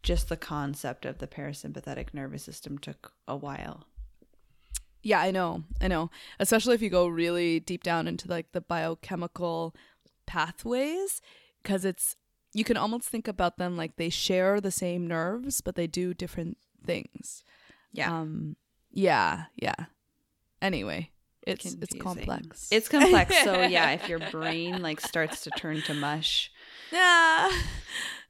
just 0.02 0.28
the 0.28 0.36
concept 0.38 1.06
of 1.06 1.20
the 1.20 1.28
parasympathetic 1.28 2.14
nervous 2.14 2.44
system 2.44 2.78
took 2.78 3.14
a 3.28 3.38
while. 3.38 3.86
Yeah, 5.04 5.20
I 5.20 5.32
know. 5.32 5.64
I 5.82 5.88
know. 5.90 6.10
Especially 6.40 6.76
if 6.76 6.82
you 6.82 6.90
go 6.90 7.08
really 7.08 7.60
deep 7.60 7.84
down 7.84 8.08
into 8.08 8.28
like 8.28 8.54
the 8.54 8.62
biochemical 8.62 9.76
pathways 10.26 11.22
because 11.62 11.84
it's 11.86 12.16
you 12.54 12.64
can 12.64 12.78
almost 12.78 13.10
think 13.10 13.28
about 13.28 13.58
them 13.58 13.76
like 13.76 13.98
they 13.98 14.10
share 14.10 14.62
the 14.62 14.72
same 14.72 15.06
nerves 15.08 15.60
but 15.60 15.76
they 15.76 15.88
do 15.88 16.14
different 16.14 16.58
things. 16.86 17.44
Yeah. 17.92 18.18
Um 18.18 18.56
yeah, 18.92 19.46
yeah. 19.56 19.76
Anyway, 20.62 21.12
it's 21.46 21.66
it's 21.66 21.96
complex. 21.96 22.70
It's 22.72 22.88
complex. 22.88 23.36
so 23.44 23.62
yeah, 23.64 23.92
if 23.92 24.08
your 24.08 24.20
brain 24.20 24.82
like 24.82 25.02
starts 25.02 25.44
to 25.44 25.50
turn 25.52 25.82
to 25.84 25.94
mush, 25.94 26.52
yeah. 26.92 27.50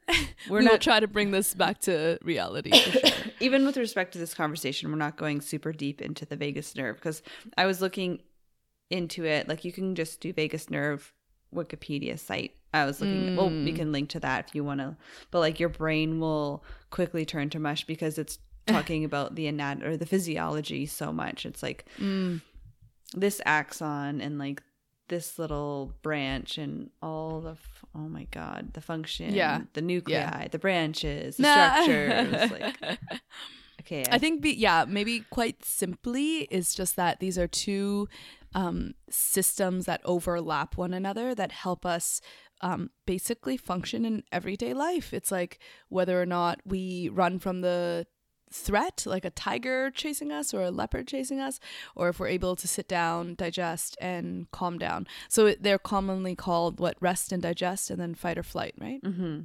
we're 0.50 0.60
we 0.60 0.66
not 0.66 0.82
try 0.82 1.00
to 1.00 1.08
bring 1.08 1.32
this 1.32 1.54
back 1.54 1.80
to 1.82 2.18
reality 2.24 2.72
for 2.72 2.92
sure. 2.92 3.10
even 3.40 3.66
with 3.66 3.78
respect 3.78 4.14
to 4.14 4.20
this 4.20 4.34
conversation, 4.34 4.90
we're 4.90 4.98
not 4.98 5.18
going 5.18 5.42
super 5.42 5.72
deep 5.72 6.02
into 6.02 6.26
the 6.26 6.36
vagus 6.36 6.76
nerve 6.76 6.96
because 6.98 7.22
I 7.58 7.66
was 7.66 7.82
looking 7.82 8.22
into 8.90 9.26
it. 9.26 9.48
Like 9.48 9.66
you 9.66 9.72
can 9.72 9.96
just 9.96 10.20
do 10.20 10.34
vagus 10.34 10.70
nerve 10.70 11.14
Wikipedia 11.54 12.20
site. 12.20 12.56
I 12.74 12.86
was 12.86 13.00
looking. 13.00 13.36
Well, 13.36 13.50
we 13.50 13.72
mm. 13.72 13.76
can 13.76 13.92
link 13.92 14.10
to 14.10 14.20
that 14.22 14.48
if 14.48 14.56
you 14.56 14.64
want 14.64 14.80
to. 14.80 14.98
But 15.30 15.40
like 15.40 15.60
your 15.60 15.70
brain 15.70 16.20
will 16.20 16.64
quickly 16.90 17.24
turn 17.24 17.50
to 17.52 17.60
mush 17.60 17.86
because 17.86 18.18
it's 18.18 18.40
talking 18.68 19.06
about 19.06 19.36
the 19.36 19.48
anat 19.48 19.84
or 19.84 19.96
the 19.96 20.06
physiology 20.06 20.86
so 20.86 21.14
much. 21.14 21.46
It's 21.46 21.62
like 21.62 21.86
mm. 22.00 22.42
this 23.14 23.42
axon 23.46 24.22
and 24.22 24.40
like 24.40 24.64
this 25.10 25.38
little 25.38 25.94
branch 26.02 26.58
and 26.58 26.90
all 27.02 27.42
the 27.42 27.52
f- 27.52 27.84
oh 27.94 28.08
my 28.08 28.26
god 28.32 28.74
the 28.74 28.82
function 28.82 29.34
Yeah. 29.36 29.62
the 29.74 29.82
nuclei 29.82 30.48
the 30.50 30.60
branches 30.60 31.38
the 31.38 31.44
Nah. 31.44 31.82
structures 31.82 32.52
like 32.52 32.78
I 32.82 33.20
Okay. 33.82 34.04
I 34.10 34.18
think, 34.18 34.42
be, 34.42 34.52
yeah, 34.54 34.86
maybe 34.88 35.26
quite 35.30 35.66
simply 35.66 36.42
is 36.50 36.74
just 36.74 36.96
that 36.96 37.20
these 37.20 37.38
are 37.38 37.48
two 37.48 38.08
um, 38.56 38.94
systems 39.10 39.86
that 39.88 40.00
overlap 40.06 40.78
one 40.78 40.94
another 40.94 41.36
that 41.36 41.52
help 41.52 41.86
us 41.86 42.22
um, 42.62 42.92
basically 43.06 43.58
function 43.58 44.06
in 44.06 44.24
everyday 44.32 44.74
life. 44.74 45.14
It's 45.14 45.32
like 45.34 45.60
whether 45.90 46.22
or 46.22 46.26
not 46.26 46.60
we 46.64 47.10
run 47.10 47.40
from 47.40 47.60
the 47.60 48.06
threat, 48.54 49.04
like 49.06 49.26
a 49.26 49.30
tiger 49.30 49.90
chasing 49.92 50.32
us 50.32 50.54
or 50.54 50.62
a 50.62 50.72
leopard 50.72 51.08
chasing 51.08 51.40
us, 51.40 51.60
or 51.96 52.10
if 52.10 52.20
we're 52.20 52.28
able 52.28 52.56
to 52.56 52.68
sit 52.68 52.88
down, 52.88 53.36
digest, 53.36 53.98
and 54.00 54.50
calm 54.52 54.78
down. 54.78 55.08
So 55.28 55.56
they're 55.60 55.80
commonly 55.80 56.36
called 56.36 56.80
what 56.80 56.96
rest 57.02 57.32
and 57.32 57.42
digest, 57.42 57.90
and 57.90 58.00
then 58.00 58.14
fight 58.16 58.38
or 58.38 58.44
flight, 58.44 58.76
right? 58.80 59.02
Mm-hmm. 59.04 59.42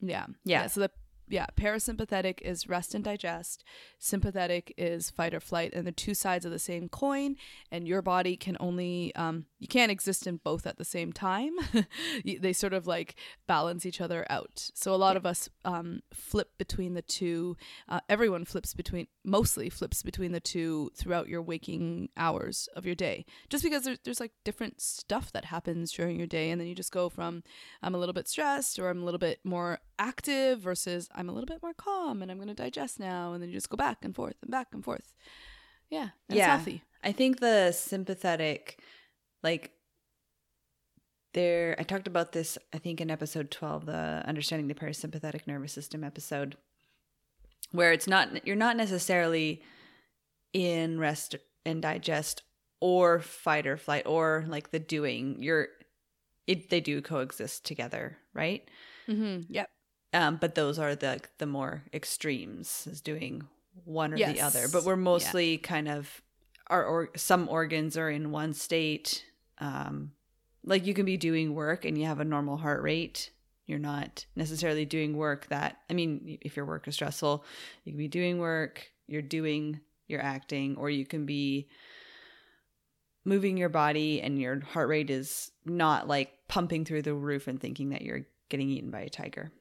Yeah. 0.00 0.26
Yeah. 0.44 0.66
So 0.66 0.80
the 0.80 0.90
yeah, 1.28 1.46
parasympathetic 1.56 2.40
is 2.42 2.68
rest 2.68 2.94
and 2.94 3.04
digest, 3.04 3.64
sympathetic 3.98 4.72
is 4.76 5.10
fight 5.10 5.34
or 5.34 5.40
flight, 5.40 5.72
and 5.74 5.86
the 5.86 5.92
two 5.92 6.14
sides 6.14 6.44
of 6.44 6.52
the 6.52 6.58
same 6.58 6.88
coin. 6.88 7.36
And 7.70 7.86
your 7.86 8.02
body 8.02 8.36
can 8.36 8.56
only, 8.60 9.14
um, 9.14 9.46
you 9.58 9.68
can't 9.68 9.90
exist 9.90 10.26
in 10.26 10.36
both 10.36 10.66
at 10.66 10.78
the 10.78 10.84
same 10.84 11.12
time. 11.12 11.52
they 12.24 12.52
sort 12.52 12.72
of 12.72 12.86
like 12.86 13.16
balance 13.46 13.84
each 13.86 14.00
other 14.00 14.26
out. 14.30 14.70
So 14.74 14.94
a 14.94 14.96
lot 14.96 15.14
Yeah. 15.14 15.18
of 15.18 15.26
us 15.26 15.48
um, 15.64 16.00
flip 16.12 16.50
between 16.58 16.94
the 16.94 17.02
two. 17.02 17.56
Uh, 17.88 18.00
everyone 18.08 18.44
flips 18.44 18.74
between, 18.74 19.06
mostly 19.24 19.68
flips 19.70 20.02
between 20.02 20.32
the 20.32 20.40
two 20.40 20.90
throughout 20.96 21.28
your 21.28 21.42
waking 21.42 22.08
hours 22.16 22.68
of 22.76 22.86
your 22.86 22.94
day, 22.94 23.24
just 23.48 23.62
because 23.64 23.84
there's, 23.84 23.98
there's 24.04 24.20
like 24.20 24.32
different 24.44 24.80
stuff 24.80 25.32
that 25.32 25.46
happens 25.46 25.92
during 25.92 26.16
your 26.18 26.26
day. 26.26 26.50
And 26.50 26.60
then 26.60 26.68
you 26.68 26.74
just 26.74 26.92
go 26.92 27.08
from, 27.08 27.42
I'm 27.82 27.94
a 27.94 27.98
little 27.98 28.12
bit 28.12 28.28
stressed 28.28 28.78
or 28.78 28.88
I'm 28.88 29.02
a 29.02 29.04
little 29.04 29.18
bit 29.18 29.40
more 29.44 29.80
active 29.98 30.60
versus 30.60 31.08
I'm 31.14 31.28
a 31.28 31.32
little 31.32 31.46
bit 31.46 31.62
more 31.62 31.74
calm 31.74 32.22
and 32.22 32.30
I'm 32.30 32.38
going 32.38 32.48
to 32.48 32.54
digest 32.54 33.00
now. 33.00 33.32
And 33.32 33.42
then 33.42 33.48
you 33.50 33.54
just 33.54 33.70
go 33.70 33.76
back 33.76 33.98
and 34.04 34.14
forth 34.14 34.36
and 34.42 34.50
back 34.50 34.68
and 34.72 34.84
forth. 34.84 35.12
Yeah. 35.90 36.10
And 36.28 36.38
Yeah. 36.38 36.62
I 37.04 37.12
think 37.12 37.40
the 37.40 37.72
sympathetic, 37.72 38.80
like, 39.42 39.72
there, 41.34 41.76
I 41.78 41.82
talked 41.82 42.06
about 42.06 42.32
this, 42.32 42.58
I 42.72 42.78
think, 42.78 43.00
in 43.00 43.10
episode 43.10 43.50
12, 43.50 43.86
the 43.86 44.22
Understanding 44.26 44.66
the 44.68 44.74
Parasympathetic 44.74 45.46
Nervous 45.46 45.72
System 45.72 46.02
episode, 46.02 46.56
where 47.70 47.92
it's 47.92 48.08
not, 48.08 48.46
you're 48.46 48.56
not 48.56 48.76
necessarily 48.76 49.62
in 50.52 50.98
rest 50.98 51.36
and 51.64 51.82
digest 51.82 52.42
or 52.80 53.20
fight 53.20 53.66
or 53.66 53.76
flight 53.76 54.06
or 54.06 54.44
like 54.48 54.70
the 54.70 54.78
doing. 54.78 55.36
You're, 55.40 55.68
it, 56.46 56.70
they 56.70 56.80
do 56.80 57.02
coexist 57.02 57.64
together, 57.64 58.16
right? 58.32 58.68
Mm-hmm. 59.06 59.52
Yep. 59.52 59.70
Um, 60.12 60.36
but 60.40 60.54
those 60.54 60.78
are 60.78 60.94
the 60.94 61.20
the 61.38 61.46
more 61.46 61.84
extremes, 61.92 62.86
is 62.90 63.00
doing 63.00 63.42
one 63.84 64.14
or 64.14 64.18
the 64.18 64.40
other. 64.40 64.66
But 64.68 64.84
we're 64.84 64.94
Yeah. 64.94 65.02
mostly 65.02 65.58
kind 65.58 65.88
of 65.88 66.22
our 66.68 66.84
or 66.84 67.10
some 67.16 67.48
organs 67.48 67.96
are 67.96 68.10
in 68.10 68.30
one 68.30 68.54
state. 68.54 69.24
Um, 69.58 70.12
like 70.64 70.86
you 70.86 70.94
can 70.94 71.04
be 71.06 71.16
doing 71.16 71.54
work 71.54 71.84
and 71.84 71.96
you 71.98 72.06
have 72.06 72.20
a 72.20 72.24
normal 72.24 72.56
heart 72.56 72.82
rate. 72.82 73.30
You're 73.66 73.78
not 73.78 74.24
necessarily 74.34 74.84
doing 74.86 75.16
work 75.16 75.46
that 75.48 75.80
I 75.90 75.92
mean, 75.94 76.38
if 76.40 76.56
your 76.56 76.64
work 76.64 76.88
is 76.88 76.94
stressful, 76.94 77.44
you 77.84 77.92
can 77.92 77.98
be 77.98 78.08
doing 78.08 78.38
work, 78.38 78.90
you're 79.06 79.22
doing, 79.22 79.80
you're 80.06 80.22
acting, 80.22 80.76
or 80.76 80.88
you 80.90 81.04
can 81.04 81.26
be 81.26 81.68
moving 83.24 83.58
your 83.58 83.68
body 83.68 84.22
and 84.22 84.38
your 84.38 84.60
heart 84.60 84.88
rate 84.88 85.10
is 85.10 85.50
not 85.66 86.08
like 86.08 86.32
pumping 86.48 86.84
through 86.86 87.02
the 87.02 87.14
roof 87.14 87.46
and 87.46 87.60
thinking 87.60 87.90
that 87.90 88.02
you're 88.02 88.26
getting 88.48 88.70
eaten 88.70 88.90
by 88.90 89.00
a 89.00 89.08
tiger. 89.10 89.52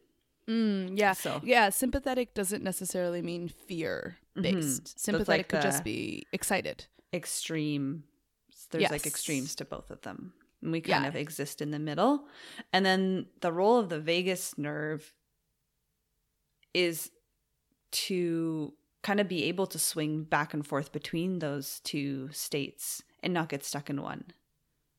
Mm, 0.47 0.97
yeah. 0.97 1.13
So 1.13 1.41
Yeah. 1.43 1.69
Sympathetic 1.69 2.33
doesn't 2.33 2.63
necessarily 2.63 3.21
mean 3.21 3.49
fear 3.49 4.17
based. 4.35 4.83
Mhm. 4.83 4.99
Sympathetic 4.99 5.27
like 5.27 5.47
could 5.49 5.61
just 5.61 5.83
be 5.83 6.25
excited. 6.31 6.85
extreme 7.13 8.03
there's 8.71 8.91
like 8.91 9.05
extremes 9.07 9.55
to 9.55 9.63
both 9.63 9.89
of 9.89 10.01
them 10.01 10.33
and 10.61 10.71
we 10.73 10.81
kind 10.81 11.03
Yeah. 11.03 11.07
of 11.07 11.15
exist 11.15 11.61
in 11.61 11.71
the 11.71 11.79
middle 11.79 12.27
and 12.73 12.85
then 12.85 13.27
the 13.39 13.51
role 13.53 13.77
of 13.77 13.87
the 13.87 13.99
vagus 13.99 14.57
nerve 14.57 15.13
is 16.73 17.09
to 17.91 18.73
kind 19.03 19.19
of 19.21 19.27
be 19.29 19.43
able 19.45 19.67
to 19.67 19.79
swing 19.79 20.23
back 20.25 20.53
and 20.53 20.67
forth 20.67 20.91
between 20.91 21.39
those 21.39 21.79
two 21.81 22.29
states 22.33 23.01
and 23.23 23.33
not 23.33 23.47
get 23.49 23.63
stuck 23.63 23.89
in 23.89 24.01
one 24.01 24.25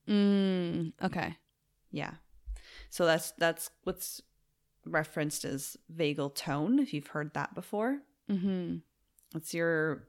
Mm, 0.08 0.94
okay. 1.02 1.36
yeah 1.90 2.14
so 2.88 3.04
that's 3.04 3.32
that's 3.32 3.70
what's 3.84 4.22
referenced 4.90 5.44
as 5.44 5.76
vagal 5.94 6.34
tone 6.34 6.78
if 6.78 6.92
you've 6.92 7.08
heard 7.08 7.32
that 7.34 7.54
before 7.54 8.00
Mm-hmm. 8.30 8.76
It's 9.36 9.54
your 9.54 10.04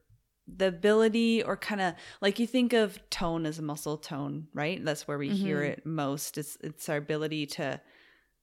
the 0.47 0.67
ability 0.67 1.43
or 1.43 1.55
kind 1.55 1.79
of 1.79 1.93
like 2.21 2.39
you 2.39 2.47
think 2.47 2.73
of 2.73 2.99
tone 3.09 3.45
as 3.45 3.59
a 3.59 3.61
muscle 3.61 3.97
tone, 3.97 4.47
right? 4.53 4.83
That's 4.83 5.07
where 5.07 5.17
we 5.17 5.29
hear 5.29 5.61
Mhm. 5.61 5.69
it 5.69 5.85
most. 5.85 6.37
It's 6.37 6.57
it's 6.61 6.89
our 6.89 6.97
ability 6.97 7.45
to 7.47 7.79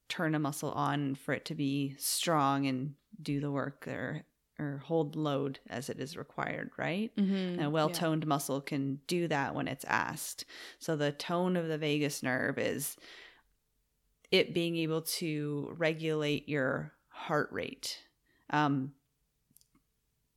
turn 0.09 0.35
a 0.35 0.38
muscle 0.38 0.71
on 0.73 1.14
for 1.16 1.35
it 1.35 1.45
to 1.47 1.55
be 1.55 1.95
strong 1.99 2.66
and 2.66 2.95
do 3.21 3.40
the 3.40 3.50
work 3.50 3.87
or 3.88 4.23
or 4.59 4.78
hold 4.87 5.16
load 5.16 5.59
as 5.69 5.90
it 5.90 6.00
is 6.00 6.16
required, 6.16 6.71
right? 6.78 7.14
Mm-hmm. 7.16 7.35
And 7.59 7.62
a 7.62 7.69
well 7.71 7.90
toned 7.90 8.26
muscle 8.26 8.61
can 8.62 9.00
do 9.07 9.28
that 9.28 9.55
when 9.55 9.69
it's 9.69 9.85
asked. 9.85 10.47
So 10.78 10.97
the 10.97 11.12
tone 11.12 11.57
of 11.57 11.69
the 11.69 11.76
vagus 11.76 12.23
nerve 12.23 12.57
is 12.59 12.97
it 14.30 14.54
being 14.54 14.76
able 14.76 15.02
to 15.02 15.75
regulate 15.76 16.49
your 16.49 16.92
heart 17.09 17.49
rate. 17.52 17.99
Um, 18.50 18.92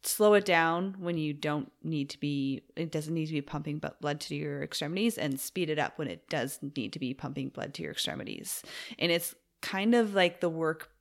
slow 0.04 0.34
it 0.34 0.46
down 0.46 0.96
when 1.00 1.18
you 1.18 1.34
don't 1.34 1.72
need 1.84 2.10
to 2.10 2.18
be 2.20 2.62
it 2.76 2.92
doesn't 2.92 3.14
need 3.14 3.26
to 3.26 3.34
be 3.34 3.42
pumping 3.42 3.82
blood 4.00 4.20
to 4.20 4.34
your 4.34 4.64
extremities 4.64 5.18
and 5.18 5.40
speed 5.40 5.70
it 5.70 5.78
up 5.78 5.98
when 5.98 6.08
it 6.08 6.28
does 6.30 6.60
need 6.76 6.94
to 6.94 7.00
be 7.00 7.14
pumping 7.14 7.50
blood 7.50 7.74
to 7.74 7.84
your 7.84 7.92
extremities 7.92 8.64
and 8.98 9.12
it's 9.12 9.36
kind 9.62 9.94
of 9.94 10.14
like 10.14 10.40
the 10.40 10.50
work 10.50 10.92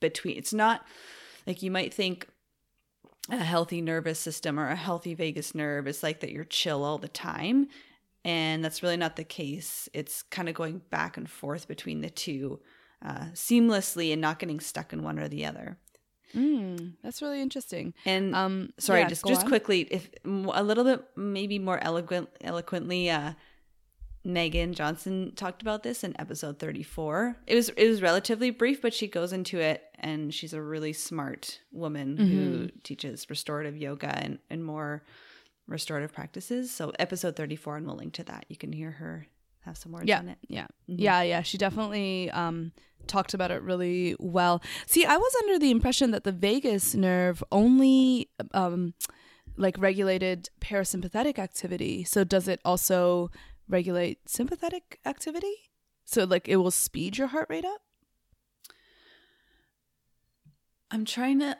between 0.00 0.36
it's 0.36 0.52
not 0.52 0.84
like 1.46 1.62
you 1.62 1.70
might 1.70 1.94
think 1.94 2.26
a 3.30 3.36
healthy 3.36 3.80
nervous 3.80 4.18
system 4.18 4.58
or 4.58 4.68
a 4.68 4.76
healthy 4.76 5.14
vagus 5.14 5.54
nerve 5.54 5.86
is 5.86 6.02
like 6.02 6.18
that 6.20 6.32
you're 6.32 6.44
chill 6.44 6.82
all 6.82 6.98
the 6.98 7.08
time 7.08 7.68
and 8.24 8.64
that's 8.64 8.82
really 8.82 8.96
not 8.96 9.16
the 9.16 9.24
case 9.24 9.88
it's 9.94 10.22
kind 10.22 10.48
of 10.48 10.54
going 10.54 10.80
back 10.90 11.16
and 11.16 11.28
forth 11.30 11.68
between 11.68 12.00
the 12.00 12.10
two 12.10 12.60
uh, 13.04 13.26
seamlessly 13.32 14.12
and 14.12 14.20
not 14.20 14.38
getting 14.38 14.60
stuck 14.60 14.92
in 14.92 15.02
one 15.02 15.18
or 15.18 15.28
the 15.28 15.44
other 15.46 15.78
Mm, 16.34 16.92
that's 17.02 17.22
really 17.22 17.40
interesting. 17.40 17.94
and 18.04 18.34
Um, 18.34 18.74
sorry 18.78 19.00
yeah, 19.00 19.08
just 19.08 19.24
just 19.26 19.44
on. 19.44 19.48
quickly 19.48 19.80
if 19.90 20.10
a 20.26 20.62
little 20.62 20.84
bit 20.84 21.02
maybe 21.16 21.58
more 21.58 21.78
eloquent 21.82 22.28
eloquently 22.42 23.08
uh 23.08 23.32
Meghan 24.26 24.74
Johnston 24.74 25.32
talked 25.36 25.62
about 25.62 25.82
this 25.84 26.04
in 26.04 26.14
episode 26.20 26.58
34. 26.58 27.36
It 27.46 27.54
was 27.54 27.70
it 27.70 27.88
was 27.88 28.02
relatively 28.02 28.50
brief 28.50 28.82
but 28.82 28.92
she 28.92 29.06
goes 29.06 29.32
into 29.32 29.58
it 29.58 29.82
and 30.00 30.34
she's 30.34 30.52
a 30.52 30.60
really 30.60 30.92
smart 30.92 31.60
woman 31.72 32.16
who 32.18 32.24
Mm-hmm. 32.24 32.78
teaches 32.82 33.30
restorative 33.30 33.76
yoga 33.76 34.08
and 34.22 34.38
and 34.50 34.62
more 34.64 35.04
restorative 35.68 36.12
practices. 36.12 36.70
So 36.74 36.92
episode 36.98 37.36
34 37.36 37.76
and 37.76 37.86
we'll 37.86 37.96
link 37.96 38.14
to 38.14 38.24
that. 38.24 38.46
You 38.48 38.56
can 38.56 38.72
hear 38.72 38.90
her 38.92 39.26
have 39.60 39.76
some 39.76 39.92
words 39.92 40.06
Yeah, 40.08 40.20
on 40.20 40.28
it. 40.30 40.38
yeah, 40.48 40.66
Mhm. 40.88 40.96
yeah, 40.98 41.22
yeah. 41.22 41.42
She 41.42 41.58
definitely 41.58 42.30
um, 42.30 42.72
talked 43.06 43.34
about 43.34 43.50
it 43.50 43.62
really 43.62 44.16
well. 44.18 44.62
See, 44.86 45.04
I 45.04 45.16
was 45.16 45.32
under 45.42 45.58
the 45.58 45.70
impression 45.70 46.10
that 46.12 46.24
the 46.24 46.32
vagus 46.32 46.94
nerve 46.94 47.44
only 47.52 48.30
um, 48.54 48.94
like 49.56 49.76
regulated 49.78 50.48
parasympathetic 50.60 51.38
activity. 51.38 52.02
So 52.04 52.24
does 52.24 52.48
it 52.48 52.60
also 52.64 53.30
regulate 53.68 54.28
sympathetic 54.28 55.00
activity? 55.04 55.54
So 56.06 56.24
like 56.24 56.48
it 56.48 56.56
will 56.56 56.70
speed 56.70 57.18
your 57.18 57.26
heart 57.28 57.48
rate 57.50 57.66
up. 57.66 57.82
I'm 60.90 61.04
trying 61.04 61.40
to. 61.40 61.58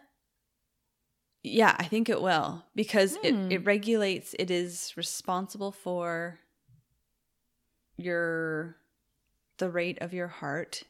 Yeah, 1.43 1.75
I 1.79 1.85
think 1.85 2.09
it 2.09 2.21
will 2.21 2.65
because 2.75 3.17
Hmm. 3.17 3.27
it, 3.27 3.53
it 3.53 3.65
regulates, 3.67 4.35
it 4.39 4.51
is 4.51 4.93
responsible 4.97 5.73
for 5.73 6.39
your 7.97 8.77
the 9.59 9.71
rate 9.71 9.99
of 10.01 10.13
your 10.13 10.29
heart. 10.29 10.85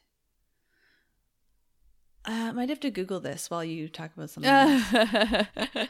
Uh, 2.25 2.49
I 2.49 2.51
might 2.51 2.69
have 2.69 2.79
to 2.81 2.91
Google 2.91 3.19
this 3.19 3.49
while 3.49 3.63
you 3.63 3.87
talk 3.87 4.11
about 4.15 4.29
something 4.29 4.51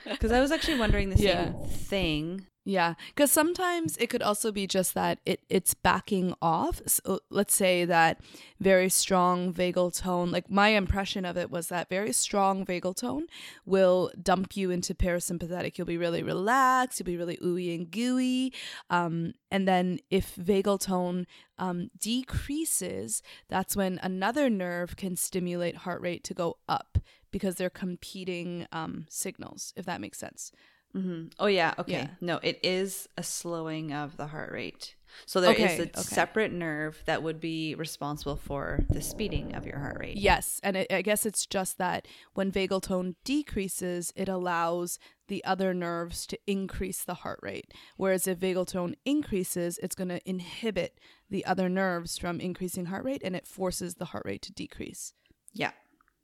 because 0.06 0.32
I 0.32 0.39
was 0.39 0.51
actually 0.51 0.78
wondering 0.78 1.10
the 1.10 1.18
Yeah. 1.18 1.51
same 1.51 1.63
thing. 1.70 2.46
Yeah, 2.70 2.94
because 3.08 3.32
sometimes 3.32 3.98
it 3.98 4.12
could 4.12 4.22
also 4.22 4.52
be 4.52 4.68
just 4.68 4.94
that 4.94 5.18
it 5.26 5.42
it's 5.50 5.74
backing 5.74 6.36
off. 6.40 6.84
So 6.86 7.22
let's 7.32 7.56
say 7.56 7.84
that 7.86 8.22
very 8.60 8.90
strong 8.90 9.52
vagal 9.52 10.00
tone. 10.00 10.30
Like 10.30 10.52
my 10.52 10.70
impression 10.70 11.26
of 11.26 11.36
it 11.36 11.50
was 11.50 11.70
that 11.70 11.90
very 11.90 12.14
strong 12.14 12.64
vagal 12.68 12.98
tone 12.98 13.26
will 13.66 14.12
dump 14.22 14.56
you 14.56 14.70
into 14.70 14.94
parasympathetic. 14.94 15.80
You'll 15.80 15.88
be 15.88 15.98
really 15.98 16.22
relaxed. 16.22 17.00
You'll 17.00 17.08
be 17.08 17.18
really 17.18 17.38
ooey 17.38 17.74
and 17.74 17.90
gooey. 17.90 18.54
Um, 18.92 19.34
and 19.50 19.68
then 19.68 19.98
if 20.12 20.36
vagal 20.36 20.82
tone 20.82 21.26
um, 21.58 21.90
decreases, 22.00 23.24
that's 23.48 23.76
when 23.76 24.00
another 24.04 24.48
nerve 24.48 24.96
can 24.96 25.16
stimulate 25.16 25.78
heart 25.78 26.04
rate 26.04 26.24
to 26.26 26.36
go 26.36 26.58
up 26.68 27.00
because 27.32 27.56
they're 27.56 27.72
competing 27.72 28.68
um, 28.72 29.08
signals, 29.10 29.74
if 29.76 29.88
that 29.88 30.02
makes 30.02 30.20
sense. 30.20 30.52
Mm-hmm. 30.96 31.27
Oh 31.39 31.48
yeah, 31.48 31.74
okay. 31.77 31.91
Yeah. 31.91 32.08
No, 32.19 32.39
it 32.41 32.60
is 32.63 33.08
a 33.17 33.24
slowing 33.24 33.93
of 33.93 34.17
the 34.17 34.27
heart 34.27 34.51
rate. 34.51 34.96
So 35.25 35.41
there 35.41 35.53
is 35.53 35.62
Okay, 35.62 35.77
a 35.79 35.84
okay. 35.84 36.01
separate 36.01 36.51
nerve 36.51 37.01
that 37.05 37.24
would 37.24 37.39
be 37.39 37.74
responsible 37.75 38.36
for 38.36 38.86
the 38.89 39.01
speeding 39.01 39.55
of 39.55 39.65
your 39.65 39.79
heart 39.79 39.98
rate. 40.00 40.17
Yes, 40.17 40.60
and 40.63 40.77
it, 40.77 40.91
I 40.91 41.01
guess 41.01 41.25
it's 41.25 41.46
just 41.48 41.77
that 41.79 42.08
when 42.34 42.51
vagal 42.51 42.84
tone 42.84 43.15
decreases, 43.24 44.13
it 44.15 44.29
allows 44.29 45.00
the 45.27 45.43
other 45.46 45.74
nerves 45.74 46.25
to 46.27 46.39
increase 46.48 47.03
the 47.03 47.15
heart 47.15 47.39
rate. 47.41 47.74
Whereas 47.98 48.27
if 48.27 48.39
vagal 48.39 48.67
tone 48.67 48.96
increases, 49.05 49.79
it's 49.81 49.96
going 49.96 50.10
to 50.10 50.29
inhibit 50.29 51.00
the 51.29 51.46
other 51.46 51.69
nerves 51.69 52.17
from 52.17 52.39
increasing 52.39 52.86
heart 52.86 53.03
rate 53.03 53.22
and 53.24 53.36
it 53.36 53.48
forces 53.48 53.96
the 53.96 54.05
heart 54.05 54.24
rate 54.25 54.41
to 54.43 54.51
decrease. 54.51 55.13
Yeah. 55.53 55.72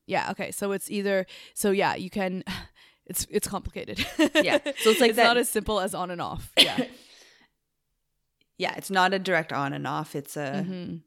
Yeah, 0.07 0.29
okay. 0.31 0.51
So 0.51 0.72
it's 0.72 0.89
either 0.91 1.25
so 1.55 1.72
yeah, 1.72 1.95
you 1.95 2.10
can 2.12 2.43
it's 3.06 3.26
it's 3.30 3.48
complicated. 3.48 4.00
Yeah. 4.36 4.60
So 4.80 4.90
it's 4.92 5.00
like 5.02 5.10
it's 5.12 5.18
that- 5.18 5.24
not 5.24 5.38
as 5.38 5.50
simple 5.50 5.80
as 5.80 5.94
on 5.94 6.12
and 6.12 6.22
off. 6.22 6.52
Yeah. 6.58 6.86
Yeah, 8.58 8.74
it's 8.78 8.90
not 8.90 9.14
a 9.14 9.20
direct 9.20 9.52
on 9.52 9.74
and 9.74 9.86
off. 9.86 10.16
It's 10.16 10.38
a 10.38 10.66
Mhm. 10.66 11.02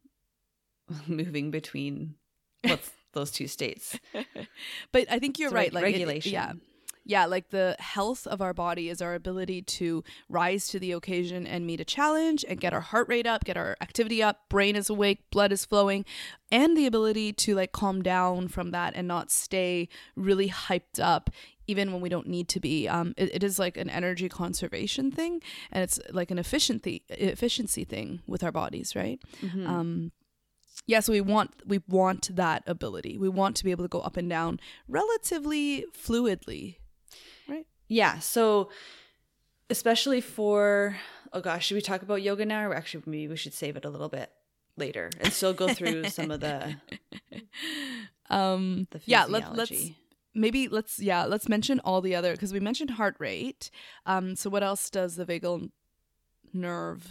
moving 1.06 1.50
between 1.50 2.14
what's 2.62 2.90
those 3.14 3.30
two 3.30 3.46
states. 3.48 3.98
But 4.92 5.10
I 5.10 5.18
think 5.18 5.38
you're 5.38 5.48
It's 5.48 5.54
right. 5.54 5.72
Like 5.72 5.82
it- 5.82 5.86
regulation. 5.86 6.32
yeah. 6.32 6.52
Yeah, 7.08 7.24
like 7.24 7.48
the 7.48 7.74
health 7.78 8.26
of 8.26 8.42
our 8.42 8.52
body 8.52 8.90
is 8.90 9.00
our 9.00 9.14
ability 9.14 9.62
to 9.62 10.04
rise 10.28 10.68
to 10.68 10.78
the 10.78 10.92
occasion 10.92 11.46
and 11.46 11.66
meet 11.66 11.80
a 11.80 11.84
challenge 11.84 12.44
and 12.46 12.60
get 12.60 12.74
our 12.74 12.82
heart 12.82 13.08
rate 13.08 13.26
up, 13.26 13.44
get 13.44 13.56
our 13.56 13.78
activity 13.80 14.22
up, 14.22 14.46
brain 14.50 14.76
is 14.76 14.90
awake, 14.90 15.30
blood 15.30 15.50
is 15.50 15.64
flowing, 15.64 16.04
and 16.52 16.76
the 16.76 16.84
ability 16.84 17.32
to 17.32 17.54
like 17.54 17.72
calm 17.72 18.02
down 18.02 18.46
from 18.46 18.72
that 18.72 18.92
and 18.94 19.08
not 19.08 19.30
stay 19.30 19.88
really 20.16 20.50
hyped 20.50 21.00
up 21.00 21.30
even 21.66 21.92
when 21.92 22.02
we 22.02 22.10
don't 22.10 22.26
need 22.26 22.46
to 22.50 22.60
be. 22.60 22.86
Um, 22.86 23.14
it, 23.16 23.36
it 23.36 23.42
is 23.42 23.58
like 23.58 23.78
an 23.78 23.88
energy 23.88 24.28
conservation 24.28 25.10
thing, 25.10 25.40
and 25.72 25.82
it's 25.82 25.98
like 26.10 26.30
an 26.30 26.38
efficiency 26.38 27.04
efficiency 27.08 27.84
thing 27.84 28.20
with 28.26 28.44
our 28.44 28.52
bodies, 28.52 28.94
right? 28.94 29.18
Mm-hmm. 29.40 29.66
um 29.66 30.12
yeah 30.86 31.00
so 31.00 31.12
we 31.12 31.20
want 31.20 31.50
we 31.66 31.80
want 31.88 32.36
that 32.36 32.62
ability 32.66 33.18
we 33.18 33.28
want 33.28 33.56
to 33.56 33.64
be 33.64 33.72
able 33.72 33.82
to 33.82 33.88
go 33.88 34.00
up 34.00 34.16
and 34.16 34.30
down 34.30 34.60
relatively 34.86 35.84
fluidly 35.92 36.76
Yeah. 37.88 38.18
So, 38.18 38.70
especially 39.70 40.20
for, 40.20 40.96
oh 41.32 41.40
gosh, 41.40 41.66
should 41.66 41.74
we 41.74 41.80
talk 41.80 42.02
about 42.02 42.22
yoga 42.22 42.44
now? 42.44 42.68
Or 42.68 42.74
actually, 42.74 43.02
maybe 43.06 43.28
we 43.28 43.36
should 43.36 43.54
save 43.54 43.76
it 43.76 43.84
a 43.84 43.90
little 43.90 44.08
bit 44.08 44.30
later 44.76 45.10
and 45.20 45.32
still 45.32 45.54
go 45.54 45.72
through 45.74 46.04
some 46.10 46.30
of 46.30 46.40
the, 46.40 46.76
um 48.30 48.86
the 48.90 49.00
yeah 49.06 49.24
let, 49.24 49.56
let's 49.56 49.72
maybe 50.34 50.68
let's 50.68 51.00
yeah 51.00 51.24
let's 51.24 51.48
mention 51.48 51.80
all 51.80 52.00
the 52.00 52.14
other 52.14 52.32
because 52.32 52.52
we 52.52 52.60
mentioned 52.60 52.90
heart 52.90 53.16
rate 53.18 53.70
um 54.06 54.36
so 54.36 54.48
what 54.50 54.62
else 54.62 54.90
does 54.90 55.16
the 55.16 55.24
vagal 55.24 55.70
nerve 56.52 57.08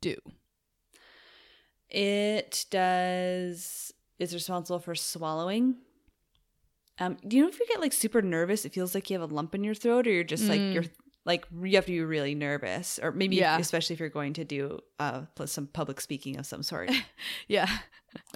do 0.00 0.16
It 1.90 2.66
does, 2.70 3.92
is 4.18 4.32
responsible 4.32 4.78
for 4.78 4.94
swallowing. 4.94 5.76
Um, 7.00 7.16
do 7.26 7.36
you 7.36 7.42
know 7.42 7.48
if 7.48 7.58
you 7.58 7.66
get 7.66 7.80
like 7.80 7.92
super 7.92 8.22
nervous, 8.22 8.64
it 8.64 8.72
feels 8.72 8.94
like 8.94 9.08
you 9.10 9.18
have 9.18 9.30
a 9.30 9.34
lump 9.34 9.54
in 9.54 9.64
your 9.64 9.74
throat, 9.74 10.06
or 10.06 10.10
you're 10.10 10.22
just 10.24 10.44
like, 10.44 10.60
Mm. 10.60 10.74
you're 10.74 10.84
like, 11.24 11.46
you 11.62 11.74
have 11.76 11.86
to 11.86 11.92
be 11.92 12.00
really 12.00 12.34
nervous, 12.34 12.98
or 13.02 13.10
maybe, 13.12 13.36
Yeah. 13.36 13.58
especially 13.58 13.94
if 13.94 14.00
you're 14.00 14.08
going 14.08 14.32
to 14.34 14.44
do 14.44 14.80
uh, 14.98 15.22
some 15.46 15.66
public 15.66 16.00
speaking 16.00 16.38
of 16.38 16.46
some 16.46 16.62
sort. 16.62 16.90
yeah 17.48 17.68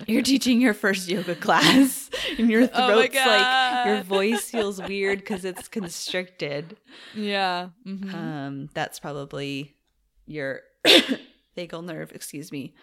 You're 0.06 0.23
teaching 0.23 0.61
your 0.61 0.73
first 0.75 1.09
yoga 1.09 1.35
class, 1.35 2.09
and 2.38 2.49
your 2.50 2.62
Oh 2.73 2.87
throat's 2.88 3.14
like 3.14 3.87
your 3.87 4.02
voice 4.02 4.49
feels 4.50 4.80
weird 4.88 5.18
because 5.18 5.44
it's 5.44 5.68
constricted. 5.68 6.76
yeah 7.14 7.68
mhm. 7.87 8.14
Um, 8.14 8.68
that's 8.75 8.99
probably 9.00 9.75
your 10.26 10.61
vagal 11.56 11.85
nerve. 11.85 12.12
Excuse 12.12 12.52
me, 12.52 12.75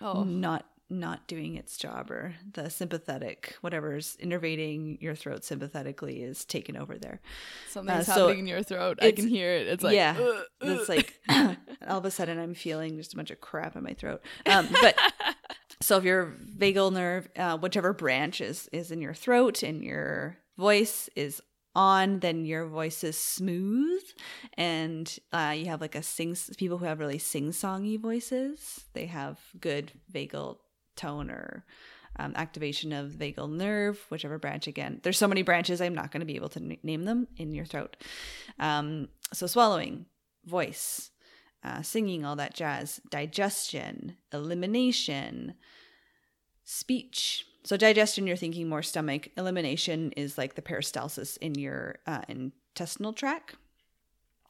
oh 0.00 0.24
not 0.24 0.64
not 0.90 1.26
doing 1.26 1.56
its 1.56 1.76
job, 1.76 2.10
or 2.10 2.34
the 2.52 2.68
sympathetic, 2.68 3.56
whatever's 3.60 4.16
innervating 4.22 5.00
your 5.00 5.14
throat 5.14 5.44
sympathetically, 5.44 6.22
is 6.22 6.44
taken 6.44 6.76
over 6.76 6.98
there. 6.98 7.20
something's 7.68 8.08
uh, 8.08 8.14
so 8.14 8.26
happening 8.26 8.40
in 8.40 8.46
your 8.46 8.62
throat 8.62 8.98
i 9.00 9.12
can 9.12 9.28
hear 9.28 9.52
it 9.52 9.68
it's 9.68 9.84
like 9.84 9.94
yeah, 9.94 10.16
"Ugh, 10.20 10.44
it's 10.62 10.88
like 10.88 11.20
all 11.88 11.98
of 11.98 12.04
a 12.04 12.10
sudden 12.10 12.38
I'm 12.38 12.54
feeling 12.54 12.96
just 12.96 13.12
a 13.12 13.16
bunch 13.16 13.30
of 13.30 13.40
crap 13.40 13.76
in 13.76 13.82
my 13.82 13.94
throat. 13.94 14.20
Um, 14.46 14.68
but 14.80 14.96
so 15.80 15.96
if 15.96 16.04
your 16.04 16.34
vagal 16.58 16.92
nerve, 16.92 17.28
uh, 17.36 17.56
whichever 17.58 17.92
branch 17.92 18.40
is 18.40 18.68
is 18.72 18.90
in 18.90 19.00
your 19.00 19.14
throat 19.14 19.62
and 19.62 19.82
your 19.82 20.38
voice 20.58 21.08
is 21.16 21.40
on, 21.74 22.18
then 22.20 22.44
your 22.44 22.66
voice 22.66 23.04
is 23.04 23.16
smooth, 23.16 24.02
and 24.54 25.18
uh, 25.32 25.54
you 25.56 25.66
have 25.66 25.80
like 25.80 25.94
a 25.94 26.02
sing. 26.02 26.36
People 26.56 26.78
who 26.78 26.84
have 26.84 26.98
really 26.98 27.18
sing 27.18 27.50
songy 27.50 27.98
voices, 27.98 28.84
they 28.92 29.06
have 29.06 29.38
good 29.60 29.92
vagal 30.12 30.58
tone 31.00 31.30
or 31.30 31.64
um, 32.18 32.32
activation 32.36 32.92
of 32.92 33.12
vagal 33.12 33.50
nerve, 33.50 34.04
whichever 34.10 34.38
branch. 34.38 34.66
Again, 34.66 35.00
there's 35.02 35.18
so 35.18 35.28
many 35.28 35.42
branches, 35.42 35.80
I'm 35.80 35.94
not 35.94 36.10
going 36.10 36.20
to 36.20 36.26
be 36.26 36.36
able 36.36 36.48
to 36.50 36.60
n- 36.60 36.78
name 36.82 37.04
them 37.04 37.28
in 37.36 37.54
your 37.54 37.64
throat. 37.64 37.96
Um, 38.58 39.08
so 39.32 39.46
swallowing, 39.46 40.06
voice, 40.44 41.10
uh, 41.64 41.82
singing, 41.82 42.24
all 42.24 42.36
that 42.36 42.54
jazz, 42.54 43.00
digestion, 43.10 44.16
elimination, 44.32 45.54
speech. 46.64 47.46
So 47.64 47.76
digestion, 47.76 48.26
you're 48.26 48.36
thinking 48.36 48.68
more 48.68 48.82
stomach. 48.82 49.28
Elimination 49.36 50.12
is 50.12 50.38
like 50.38 50.54
the 50.54 50.62
peristalsis 50.62 51.36
in 51.38 51.54
your 51.54 51.98
uh, 52.06 52.22
intestinal 52.28 53.12
tract. 53.12 53.56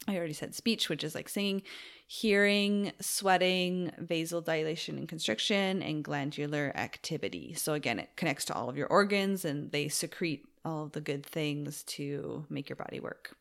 I 0.08 0.16
already 0.16 0.32
said 0.32 0.54
speech, 0.54 0.88
which 0.88 1.04
is 1.04 1.14
like 1.14 1.28
singing, 1.28 1.62
hearing, 2.12 2.90
sweating, 3.00 3.92
vasodilation 4.02 4.98
and 4.98 5.08
constriction, 5.08 5.80
and 5.80 6.02
glandular 6.02 6.72
activity. 6.74 7.54
So 7.54 7.74
again, 7.74 8.00
it 8.00 8.08
connects 8.16 8.46
to 8.46 8.52
all 8.52 8.68
of 8.68 8.76
your 8.76 8.88
organs, 8.88 9.44
and 9.44 9.70
they 9.70 9.86
secrete 9.86 10.44
all 10.64 10.88
the 10.88 11.00
good 11.00 11.24
things 11.24 11.84
to 11.84 12.46
make 12.50 12.68
your 12.68 12.74
body 12.74 12.98
work. 12.98 13.36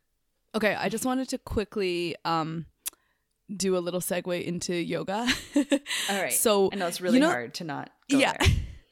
Okay, 0.53 0.75
I 0.75 0.88
just 0.88 1.03
wanted 1.03 1.29
to 1.29 1.39
quickly 1.39 2.15
um 2.25 2.67
do 3.51 3.75
a 3.75 3.79
little 3.79 4.01
segue 4.01 4.43
into 4.43 4.75
yoga. 4.75 5.27
All 5.55 6.21
right. 6.21 6.32
So 6.32 6.69
I 6.71 6.75
know 6.75 6.86
it's 6.86 7.01
really 7.01 7.15
you 7.15 7.21
know- 7.21 7.29
hard 7.29 7.55
to 7.55 7.63
not 7.63 7.89
go 8.08 8.19
yeah. 8.19 8.36
there. 8.39 8.49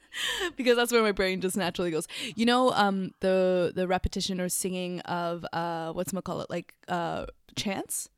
because 0.57 0.75
that's 0.75 0.91
where 0.91 1.03
my 1.03 1.11
brain 1.11 1.39
just 1.39 1.55
naturally 1.55 1.91
goes. 1.91 2.07
You 2.35 2.47
know, 2.47 2.71
um 2.71 3.11
the 3.19 3.73
the 3.75 3.87
repetition 3.87 4.41
or 4.41 4.49
singing 4.49 5.01
of 5.01 5.45
uh 5.53 5.93
what's 5.93 6.11
call 6.23 6.41
it 6.41 6.49
like 6.49 6.73
uh 6.87 7.27
chants? 7.55 8.09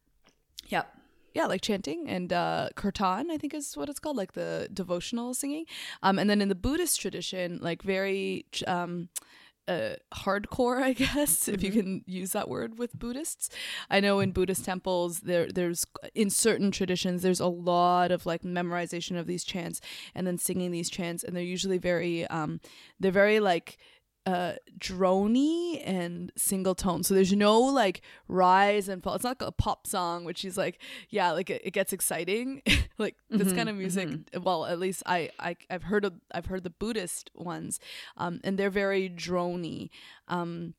Yep. 0.70 0.99
Yeah, 1.34 1.46
like 1.46 1.62
chanting 1.62 2.10
and 2.10 2.34
uh 2.34 2.70
kirtan, 2.76 3.32
I 3.32 3.38
think 3.38 3.54
is 3.54 3.76
what 3.78 3.90
it's 3.90 4.00
called, 4.00 4.18
like 4.18 4.34
the 4.34 4.70
devotional 4.74 5.34
singing. 5.34 5.66
Um 6.04 6.20
and 6.20 6.30
then 6.30 6.42
in 6.42 6.50
the 6.50 6.56
Buddhist 6.56 7.00
tradition, 7.00 7.60
like 7.62 7.82
very 7.84 8.46
um 8.68 9.10
uh, 9.70 9.96
hardcore, 10.14 10.82
I 10.82 10.94
guess, 11.04 11.48
if 11.48 11.62
you 11.62 11.72
can 11.72 12.04
use 12.08 12.32
that 12.32 12.50
word 12.50 12.80
with 12.80 12.98
Buddhists. 12.98 13.50
I 13.90 14.00
know 14.00 14.20
in 14.20 14.32
Buddhist 14.32 14.66
temples, 14.66 15.20
there 15.22 15.48
there's 15.52 15.86
in 16.16 16.30
certain 16.32 16.72
traditions, 16.72 17.22
there's 17.22 17.40
a 17.40 17.48
lot 17.48 18.12
of 18.12 18.26
like 18.26 18.42
memorization 18.42 19.18
of 19.18 19.28
these 19.28 19.44
chants 19.44 19.80
and 20.16 20.26
then 20.26 20.38
singing 20.40 20.72
these 20.72 20.90
chants, 20.90 21.24
and 21.24 21.36
they're 21.36 21.44
usually 21.44 21.78
very, 21.78 22.26
um, 22.28 22.60
they're 23.00 23.12
very 23.12 23.40
like 23.40 23.78
uh 24.30 24.54
drony 24.78 25.82
and 25.86 26.32
single 26.36 26.76
tone. 26.76 27.04
So 27.04 27.14
there's 27.14 27.34
no 27.34 27.60
like 27.60 28.02
rise 28.28 28.88
and 28.90 29.04
fall. 29.04 29.16
It's 29.16 29.24
not 29.24 29.42
like 29.42 29.48
a 29.48 29.52
pop 29.52 29.88
song 29.88 30.26
which 30.26 30.46
is 30.46 30.58
like 30.58 30.82
yeah 31.10 31.32
like 31.32 31.50
it, 31.50 31.62
it 31.66 31.72
gets 31.72 31.94
exciting. 31.94 32.62
Like 33.00 33.16
this 33.30 33.54
kind 33.54 33.70
of 33.70 33.78
music 33.78 34.10
well 34.44 34.66
at 34.66 34.78
least 34.78 35.04
I, 35.06 35.30
I 35.40 35.56
i've 35.70 35.84
heard 35.84 36.04
of 36.04 36.16
i've 36.34 36.48
heard 36.48 36.66
the 36.66 36.70
buddhist 36.70 37.32
ones 37.34 37.80
um 38.18 38.42
and 38.44 38.60
they're 38.60 38.70
very 38.70 39.10
drony 39.10 39.90
um 40.28 40.74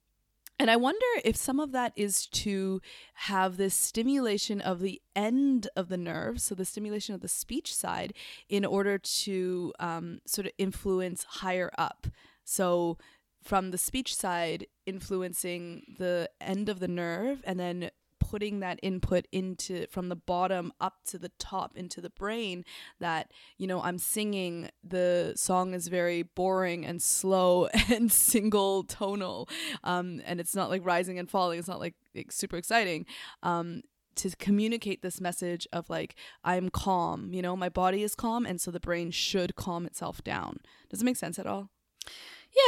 and 0.60 0.70
I 0.70 0.76
wonder 0.76 1.06
if 1.24 1.36
some 1.36 1.58
of 1.58 1.72
that 1.72 1.94
is 1.96 2.26
to 2.26 2.82
have 3.14 3.56
this 3.56 3.74
stimulation 3.74 4.60
of 4.60 4.80
the 4.80 5.00
end 5.16 5.68
of 5.74 5.88
the 5.88 5.96
nerve, 5.96 6.38
so 6.38 6.54
the 6.54 6.66
stimulation 6.66 7.14
of 7.14 7.22
the 7.22 7.28
speech 7.28 7.74
side, 7.74 8.12
in 8.46 8.66
order 8.66 8.98
to 8.98 9.72
um, 9.80 10.20
sort 10.26 10.46
of 10.46 10.52
influence 10.58 11.24
higher 11.24 11.70
up. 11.78 12.08
So 12.44 12.98
from 13.42 13.70
the 13.70 13.78
speech 13.78 14.14
side, 14.14 14.66
influencing 14.86 15.82
the 15.98 16.30
end 16.40 16.68
of 16.68 16.80
the 16.80 16.88
nerve, 16.88 17.42
and 17.44 17.58
then 17.58 17.90
putting 18.18 18.60
that 18.60 18.78
input 18.82 19.26
into 19.32 19.86
from 19.88 20.08
the 20.08 20.14
bottom 20.14 20.72
up 20.80 20.98
to 21.04 21.18
the 21.18 21.30
top 21.38 21.76
into 21.76 22.00
the 22.00 22.10
brain 22.10 22.64
that 23.00 23.32
you 23.56 23.66
know 23.66 23.82
i'm 23.82 23.98
singing 23.98 24.68
the 24.84 25.32
song 25.34 25.74
is 25.74 25.88
very 25.88 26.22
boring 26.22 26.84
and 26.84 27.02
slow 27.02 27.66
and 27.90 28.12
single 28.12 28.84
tonal 28.84 29.48
um, 29.82 30.20
and 30.26 30.38
it's 30.38 30.54
not 30.54 30.68
like 30.68 30.84
rising 30.84 31.18
and 31.18 31.28
falling 31.28 31.58
it's 31.58 31.66
not 31.66 31.80
like 31.80 31.94
super 32.28 32.56
exciting 32.56 33.04
um, 33.42 33.82
to 34.14 34.30
communicate 34.36 35.02
this 35.02 35.20
message 35.20 35.66
of 35.72 35.88
like 35.88 36.14
i'm 36.44 36.68
calm 36.68 37.32
you 37.32 37.40
know 37.40 37.56
my 37.56 37.70
body 37.70 38.04
is 38.04 38.14
calm 38.14 38.44
and 38.46 38.60
so 38.60 38.70
the 38.70 38.78
brain 38.78 39.10
should 39.10 39.54
calm 39.56 39.86
itself 39.86 40.22
down. 40.24 40.58
Does 40.88 41.02
it 41.02 41.04
make 41.04 41.16
sense 41.16 41.38
at 41.38 41.46
all? 41.46 41.70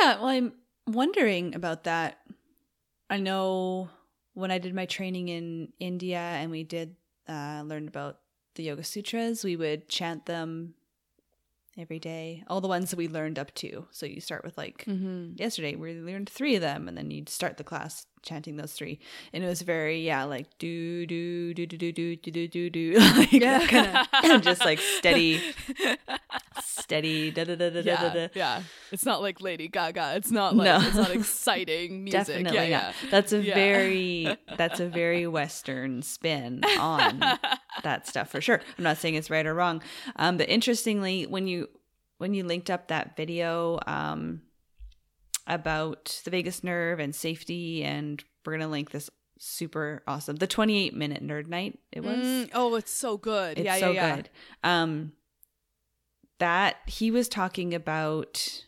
Yeah, 0.01 0.17
well, 0.17 0.27
I'm 0.27 0.53
wondering 0.87 1.55
about 1.55 1.85
that. 1.85 2.19
I 3.11 3.19
know 3.19 3.91
when 4.35 4.51
I 4.51 4.59
did 4.59 4.75
my 4.75 4.87
training 4.87 5.29
in 5.29 5.73
India 5.79 6.19
and 6.19 6.51
we 6.51 6.65
did 6.65 6.97
uh, 7.29 7.63
learn 7.65 7.89
about 7.89 8.19
the 8.55 8.65
Yoga 8.65 8.85
Sutras, 8.85 9.45
we 9.45 9.57
would 9.57 9.89
chant 9.89 10.27
them 10.27 10.75
every 11.79 11.99
day. 11.99 12.43
All 12.49 12.61
the 12.61 12.69
ones 12.69 12.91
that 12.91 12.97
we 12.97 13.09
learned 13.09 13.39
up 13.39 13.55
to. 13.57 13.87
So 13.91 14.07
you 14.07 14.21
start 14.21 14.45
with 14.45 14.57
like 14.59 14.85
Mm-hmm. 14.87 15.35
yesterday 15.37 15.75
we 15.75 15.95
learned 16.01 16.29
three 16.29 16.55
of 16.57 16.61
them 16.63 16.89
and 16.89 16.97
then 16.97 17.11
you'd 17.11 17.29
start 17.29 17.57
the 17.57 17.65
class 17.65 18.07
chanting 18.23 18.57
those 18.57 18.73
three 18.73 18.99
and 19.33 19.43
it 19.43 19.47
was 19.49 19.63
very 19.63 20.01
yeah 20.05 20.25
like 20.25 20.47
do 20.59 21.05
do 21.07 21.53
do 21.55 21.67
do 21.67 21.77
do 21.77 21.93
do 21.93 22.17
do 22.17 22.31
do 22.31 22.49
do 22.49 22.71
do 22.71 22.93
like 22.99 23.33
Yeah. 23.33 23.67
kind 23.67 24.33
of 24.33 24.43
just 24.43 24.65
like 24.65 24.79
steady 24.79 25.41
steady 26.63 27.31
da 27.31 27.45
da 27.45 27.55
da 27.57 27.71
da 27.71 27.83
da 27.83 27.83
da 27.83 27.91
yeah, 27.91 28.13
da 28.15 28.29
yeah. 28.35 28.63
It's 28.91 29.05
not 29.07 29.23
like 29.23 29.41
Lady 29.41 29.69
Gaga. 29.69 30.15
It's 30.17 30.31
not 30.31 30.55
like 30.57 30.67
No. 30.67 30.87
it's 30.87 30.97
not 30.97 31.11
exciting 31.11 32.05
music. 32.05 32.27
definitely 32.27 32.55
yeah, 32.55 32.61
not 32.61 32.69
yeah. 32.69 33.11
that's 33.11 33.33
a 33.33 33.39
Yeah. 33.43 33.55
very 33.55 34.37
that's 34.57 34.81
a 34.81 34.87
very 34.89 35.27
western 35.27 36.03
spin 36.03 36.63
on 36.79 37.19
that 37.83 38.07
stuff 38.07 38.31
for 38.31 38.41
sure 38.41 38.61
i'm 38.79 38.85
not 38.85 38.99
saying 38.99 39.15
it's 39.15 39.31
right 39.31 39.47
or 39.47 39.55
wrong 39.55 39.83
um 40.17 40.37
but 40.37 40.49
interestingly 40.49 41.25
when 41.27 41.47
you 41.47 41.69
when 42.19 42.35
you 42.35 42.45
linked 42.45 42.71
up 42.71 42.89
that 42.89 43.17
video 43.17 43.79
um 43.87 44.43
about 45.47 46.21
the 46.25 46.31
vagus 46.31 46.63
nerve 46.63 46.99
and 47.01 47.15
safety 47.15 47.83
and 47.85 48.23
we're 48.45 48.53
gonna 48.53 48.69
link 48.69 48.91
this 48.91 49.11
super 49.39 50.03
awesome 50.07 50.37
the 50.37 50.47
28 50.47 50.95
minute 50.95 51.23
Nerd 51.27 51.49
Nite 51.49 51.79
it 51.91 52.01
was 52.05 52.19
Mm, 52.25 52.51
oh, 52.55 52.75
it's 52.77 52.93
so 52.93 53.17
good. 53.17 53.59
it's 53.59 53.65
yeah, 53.65 53.77
so 53.79 53.91
yeah, 53.93 54.07
yeah. 54.09 54.17
good 54.17 54.31
um 54.63 55.13
that 56.39 56.77
he 56.87 57.11
was 57.11 57.29
talking 57.29 57.75
about 57.75 58.65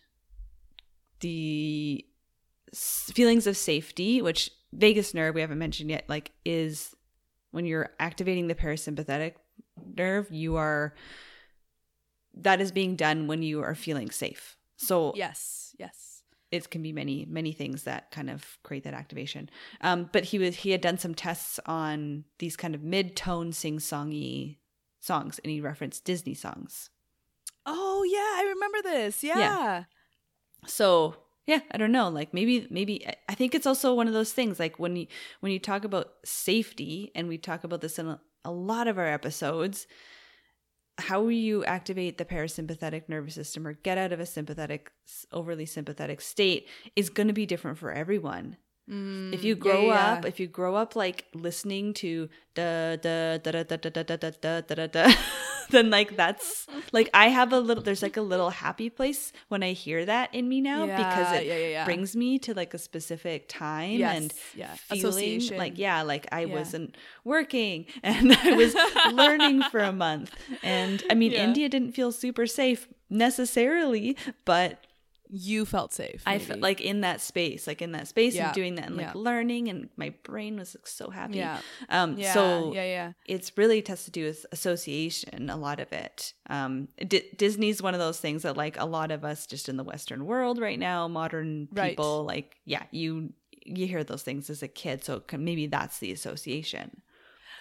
the 1.20 2.04
s- 2.72 3.10
feelings 3.14 3.46
of 3.46 3.56
safety 3.56 4.20
which 4.20 4.50
vagus 4.72 5.14
nerve 5.14 5.34
we 5.34 5.40
haven't 5.40 5.58
mentioned 5.58 5.90
yet 5.90 6.04
like 6.08 6.32
is 6.44 6.94
when 7.52 7.64
you're 7.64 7.90
activating 8.00 8.48
the 8.48 8.54
parasympathetic 8.54 9.34
nerve 9.96 10.26
you 10.32 10.56
are 10.56 10.94
that 12.34 12.60
is 12.60 12.72
being 12.72 12.96
done 12.96 13.28
when 13.28 13.42
you 13.42 13.62
are 13.62 13.74
feeling 13.76 14.10
safe 14.10 14.56
so 14.76 15.12
Yes, 15.14 15.74
yes. 15.78 16.13
It 16.54 16.70
can 16.70 16.82
be 16.82 16.92
many 16.92 17.26
many 17.28 17.52
things 17.52 17.82
that 17.84 18.10
kind 18.10 18.30
of 18.30 18.58
create 18.62 18.84
that 18.84 18.94
activation 18.94 19.48
um 19.80 20.08
but 20.12 20.24
he 20.24 20.38
was 20.38 20.54
he 20.56 20.70
had 20.70 20.80
done 20.80 20.98
some 20.98 21.14
tests 21.14 21.58
on 21.66 22.24
these 22.38 22.56
kind 22.56 22.74
of 22.74 22.82
mid-tone 22.82 23.52
sing-songy 23.52 24.58
songs 25.00 25.40
and 25.42 25.50
he 25.50 25.60
referenced 25.60 26.04
disney 26.04 26.34
songs 26.34 26.90
Oh 27.66 28.04
yeah, 28.06 28.18
I 28.18 28.42
remember 28.54 28.82
this. 28.82 29.24
Yeah. 29.24 29.38
Yeah. 29.38 29.84
so 30.66 31.16
yeah 31.46 31.60
i 31.72 31.76
don't 31.76 31.92
know 31.92 32.08
like 32.08 32.32
maybe 32.32 32.66
maybe 32.70 33.06
I- 33.28 33.34
think 33.34 33.54
it's 33.54 33.66
also 33.66 33.94
one 33.94 34.08
of 34.08 34.14
those 34.14 34.32
things 34.32 34.58
like 34.58 34.78
when 34.78 34.96
you 34.96 35.06
when 35.40 35.52
you 35.52 35.58
talk 35.58 35.84
about 35.84 36.06
safety 36.24 37.10
and 37.14 37.28
we 37.28 37.36
talk 37.38 37.64
about 37.64 37.80
this 37.82 37.98
in 37.98 38.06
a, 38.08 38.20
a 38.44 38.50
lot 38.50 38.88
of 38.88 38.98
our 38.98 39.06
episodes 39.06 39.86
how 40.98 41.28
you 41.28 41.64
activate 41.64 42.18
the 42.18 42.24
parasympathetic 42.24 43.08
nervous 43.08 43.34
system 43.34 43.66
or 43.66 43.72
get 43.72 43.98
out 43.98 44.12
of 44.12 44.20
a 44.20 44.26
sympathetic 44.26 44.90
overly 45.32 45.66
sympathetic 45.66 46.20
state 46.20 46.68
is 46.94 47.10
going 47.10 47.26
to 47.26 47.32
be 47.32 47.46
different 47.46 47.78
for 47.78 47.92
everyone 47.92 48.56
Mm, 48.90 49.32
if 49.32 49.44
you 49.44 49.54
grow 49.54 49.86
yeah, 49.86 50.12
up 50.12 50.26
if 50.26 50.38
you 50.38 50.46
grow 50.46 50.74
up 50.74 50.94
like 50.94 51.24
listening 51.32 51.94
to 51.94 52.28
da 52.54 52.96
da 52.96 53.38
da 53.38 53.50
da 53.52 53.62
da 53.62 53.76
da 53.76 53.88
da 53.88 54.02
da 54.02 54.16
da 54.16 54.30
da 54.30 54.60
da 54.60 54.74
da 54.74 54.86
da 54.86 55.14
then 55.70 55.90
like 55.90 56.16
that's 56.16 56.66
like 56.92 57.08
i 57.14 57.28
have 57.28 57.52
a 57.52 57.60
little 57.60 57.82
there's 57.82 58.02
like 58.02 58.16
a 58.16 58.22
little 58.22 58.50
happy 58.50 58.88
place 58.90 59.32
when 59.48 59.62
i 59.62 59.72
hear 59.72 60.04
that 60.04 60.34
in 60.34 60.48
me 60.48 60.60
now 60.60 60.86
because 60.86 61.32
it 61.32 61.46
yeah, 61.46 61.56
yeah, 61.56 61.68
yeah. 61.68 61.84
brings 61.84 62.14
me 62.16 62.38
to 62.38 62.54
like 62.54 62.74
a 62.74 62.78
specific 62.78 63.48
time 63.48 63.98
Yes, 63.98 64.16
and 64.16 64.34
yeah. 64.54 64.74
feeling 64.74 65.08
Association. 65.08 65.58
like 65.58 65.78
yeah 65.78 66.02
like 66.02 66.26
i 66.32 66.40
Yeah. 66.44 66.54
wasn't 66.54 66.96
working 67.24 67.86
and 68.02 68.32
i 68.32 68.52
was 68.54 68.74
learning 69.12 69.62
for 69.70 69.80
a 69.80 69.92
month 69.92 70.30
and 70.62 71.02
i 71.10 71.14
mean 71.14 71.32
Yeah. 71.32 71.44
india 71.44 71.68
didn't 71.68 71.92
feel 71.92 72.12
super 72.12 72.46
safe 72.46 72.88
necessarily 73.10 74.16
but 74.44 74.78
you 75.28 75.64
felt 75.64 75.92
safe. 75.92 76.22
I 76.26 76.38
felt 76.38 76.60
like 76.60 76.80
in 76.80 77.00
that 77.00 77.20
space, 77.20 77.66
like 77.66 77.80
in 77.82 77.92
that 77.92 78.08
space 78.08 78.34
Yeah. 78.34 78.46
and 78.46 78.54
doing 78.54 78.74
that 78.76 78.86
and 78.86 78.96
like 78.96 79.06
Yeah. 79.06 79.12
learning, 79.14 79.68
and 79.68 79.88
my 79.96 80.10
brain 80.22 80.56
was 80.58 80.76
like, 80.76 80.86
so 80.86 81.10
happy. 81.10 81.38
Yeah. 81.38 81.60
Um. 81.88 82.16
yeah, 82.18 82.32
so 82.34 82.72
yeah, 82.74 82.84
yeah. 82.84 83.12
it's 83.26 83.56
really 83.56 83.82
has 83.88 84.04
to 84.04 84.10
do 84.10 84.24
with 84.26 84.44
association. 84.52 85.50
A 85.50 85.56
lot 85.56 85.80
of 85.80 85.92
it. 85.92 86.34
Um. 86.48 86.88
D- 87.06 87.30
Disney's 87.36 87.82
one 87.82 87.94
of 87.94 88.00
those 88.00 88.20
things 88.20 88.42
that 88.42 88.56
like 88.56 88.78
a 88.78 88.84
lot 88.84 89.10
of 89.10 89.24
us 89.24 89.46
just 89.46 89.68
in 89.68 89.76
the 89.76 89.84
Western 89.84 90.26
world 90.26 90.58
right 90.60 90.78
now, 90.78 91.08
modern 91.08 91.68
Right. 91.72 91.90
people, 91.92 92.24
like 92.24 92.56
yeah, 92.64 92.84
you 92.90 93.32
you 93.66 93.86
hear 93.86 94.04
those 94.04 94.22
things 94.22 94.50
as 94.50 94.62
a 94.62 94.68
kid, 94.68 95.02
so 95.04 95.20
can- 95.20 95.42
maybe 95.42 95.66
that's 95.66 95.98
the 95.98 96.12
association. 96.12 97.00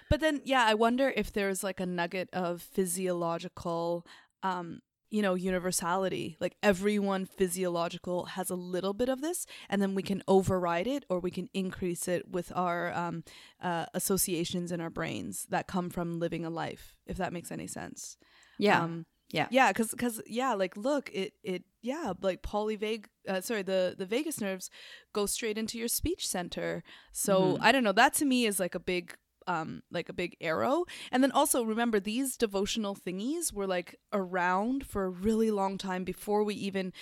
But 0.10 0.20
then, 0.20 0.42
yeah, 0.44 0.66
I 0.66 0.74
wonder 0.74 1.14
if 1.16 1.32
there's 1.32 1.64
like 1.64 1.80
a 1.80 1.86
nugget 1.86 2.30
of 2.34 2.62
physiological, 2.62 4.06
um, 4.44 4.82
you 5.14 5.22
know, 5.22 5.36
universality. 5.36 6.36
Like 6.40 6.56
everyone 6.64 7.26
physiological 7.28 8.26
has 8.38 8.50
a 8.50 8.56
little 8.56 8.94
bit 8.94 9.10
of 9.10 9.22
this, 9.22 9.46
and 9.70 9.80
then 9.80 9.94
we 9.94 10.02
can 10.02 10.24
override 10.28 10.88
it 10.88 11.06
or 11.08 11.20
we 11.20 11.30
can 11.30 11.50
increase 11.54 12.08
it 12.08 12.24
with 12.32 12.52
our 12.56 12.92
um, 12.94 13.24
uh, 13.62 13.86
associations 13.94 14.72
in 14.72 14.82
our 14.82 14.90
brains 14.90 15.46
that 15.50 15.68
come 15.68 15.92
from 15.92 16.20
living 16.20 16.44
a 16.46 16.50
life. 16.50 16.96
If 17.06 17.18
that 17.18 17.32
makes 17.32 17.52
any 17.52 17.68
sense. 17.68 18.18
Yeah. 18.58 18.82
Um, 18.84 19.06
yeah. 19.30 19.48
yeah, 19.52 19.72
because 19.72 19.92
because 19.92 20.22
yeah, 20.26 20.54
like 20.54 20.76
look, 20.78 21.10
it 21.14 21.34
it 21.44 21.64
yeah, 21.82 22.14
like 22.22 22.42
polyvag, 22.42 23.06
uh, 23.28 23.42
sorry, 23.42 23.64
the 23.64 23.96
the 23.98 24.06
vagus 24.06 24.40
nerves 24.42 24.70
go 25.14 25.26
straight 25.28 25.58
into 25.58 25.78
your 25.78 25.88
speech 25.88 26.28
center. 26.28 26.84
So 27.12 27.34
Mhm. 27.42 27.58
I 27.62 27.72
don't 27.72 27.84
know. 27.84 27.94
That 27.94 28.14
to 28.16 28.26
me 28.26 28.46
is 28.46 28.60
like 28.60 28.76
a 28.76 28.80
big 28.80 29.16
um 29.48 29.84
like 29.92 30.10
a 30.10 30.14
big 30.14 30.36
arrow. 30.42 30.86
And 31.12 31.24
then 31.24 31.32
also 31.32 31.64
remember 31.64 32.00
these 32.00 32.38
devotional 32.38 32.96
thingies 32.96 33.54
were 33.54 33.68
like 33.68 34.00
around 34.12 34.86
for 34.86 35.06
a 35.06 35.10
really 35.10 35.52
long 35.52 35.78
time 35.78 36.04
before 36.04 36.44
we 36.44 36.56
even 36.56 36.94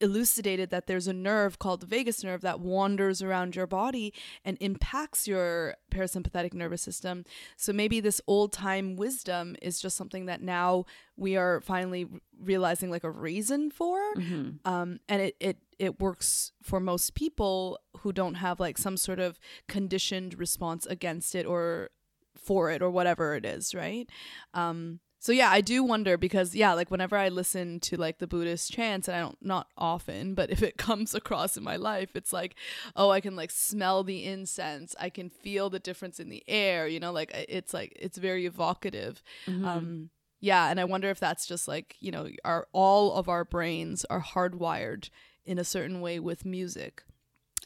elucidated 0.00 0.70
that 0.70 0.86
there's 0.86 1.06
a 1.06 1.12
nerve 1.12 1.58
called 1.58 1.80
the 1.80 1.86
vagus 1.86 2.22
nerve 2.22 2.40
that 2.42 2.60
wanders 2.60 3.22
around 3.22 3.56
your 3.56 3.66
body 3.66 4.12
and 4.44 4.56
impacts 4.60 5.26
your 5.26 5.76
parasympathetic 5.90 6.54
nervous 6.54 6.82
system. 6.82 7.24
So 7.56 7.72
maybe 7.72 8.00
this 8.00 8.20
old 8.26 8.52
time 8.52 8.96
wisdom 8.96 9.56
is 9.60 9.80
just 9.80 9.96
something 9.96 10.26
that 10.26 10.40
now 10.42 10.84
we 11.16 11.36
are 11.36 11.60
finally 11.60 12.06
realizing 12.40 12.90
like 12.90 13.04
a 13.04 13.10
reason 13.10 13.70
for. 13.70 13.98
Mhm. 14.16 14.58
Um, 14.64 15.00
and 15.08 15.22
it, 15.22 15.36
it, 15.40 15.58
it 15.78 16.00
works 16.00 16.52
for 16.62 16.80
most 16.80 17.14
people 17.14 17.78
who 17.98 18.12
don't 18.12 18.34
have 18.34 18.60
like 18.60 18.78
some 18.78 18.96
sort 18.96 19.18
of 19.18 19.38
conditioned 19.66 20.38
response 20.38 20.86
against 20.86 21.34
it 21.34 21.46
or 21.46 21.90
for 22.36 22.70
it 22.70 22.80
or 22.82 22.90
whatever 22.90 23.34
it 23.34 23.44
is, 23.44 23.74
right? 23.74 24.08
Um, 24.54 25.00
so 25.20 25.32
yeah, 25.32 25.50
I 25.50 25.60
do 25.60 25.82
wonder 25.82 26.16
because 26.16 26.54
yeah, 26.54 26.72
like 26.74 26.90
whenever 26.90 27.16
I 27.16 27.28
listen 27.28 27.80
to 27.80 27.96
like 27.96 28.18
the 28.18 28.26
Buddhist 28.26 28.72
chants, 28.72 29.08
and 29.08 29.16
I 29.16 29.20
don't 29.20 29.38
not 29.42 29.68
often, 29.76 30.34
but 30.34 30.50
if 30.50 30.62
it 30.62 30.76
comes 30.78 31.14
across 31.14 31.56
in 31.56 31.64
my 31.64 31.76
life, 31.76 32.14
it's 32.14 32.32
like, 32.32 32.54
oh, 32.94 33.10
I 33.10 33.20
can 33.20 33.34
like 33.34 33.50
smell 33.50 34.04
the 34.04 34.24
incense, 34.24 34.94
I 34.98 35.10
can 35.10 35.28
feel 35.28 35.70
the 35.70 35.80
difference 35.80 36.20
in 36.20 36.28
the 36.28 36.44
air, 36.46 36.86
you 36.86 37.00
know, 37.00 37.12
like 37.12 37.32
it's 37.34 37.74
like 37.74 37.92
it's 37.96 38.18
very 38.18 38.46
evocative. 38.46 39.22
Mhm. 39.46 39.66
Um, 39.66 40.10
yeah, 40.40 40.70
and 40.70 40.78
I 40.78 40.84
wonder 40.84 41.10
if 41.10 41.18
that's 41.18 41.46
just 41.46 41.66
like 41.66 41.96
you 41.98 42.12
know, 42.12 42.28
our 42.44 42.68
all 42.72 43.14
of 43.14 43.28
our 43.28 43.44
brains 43.44 44.04
are 44.04 44.22
hardwired 44.22 45.10
in 45.44 45.58
a 45.58 45.64
certain 45.64 46.00
way 46.00 46.20
with 46.20 46.44
music. 46.44 47.02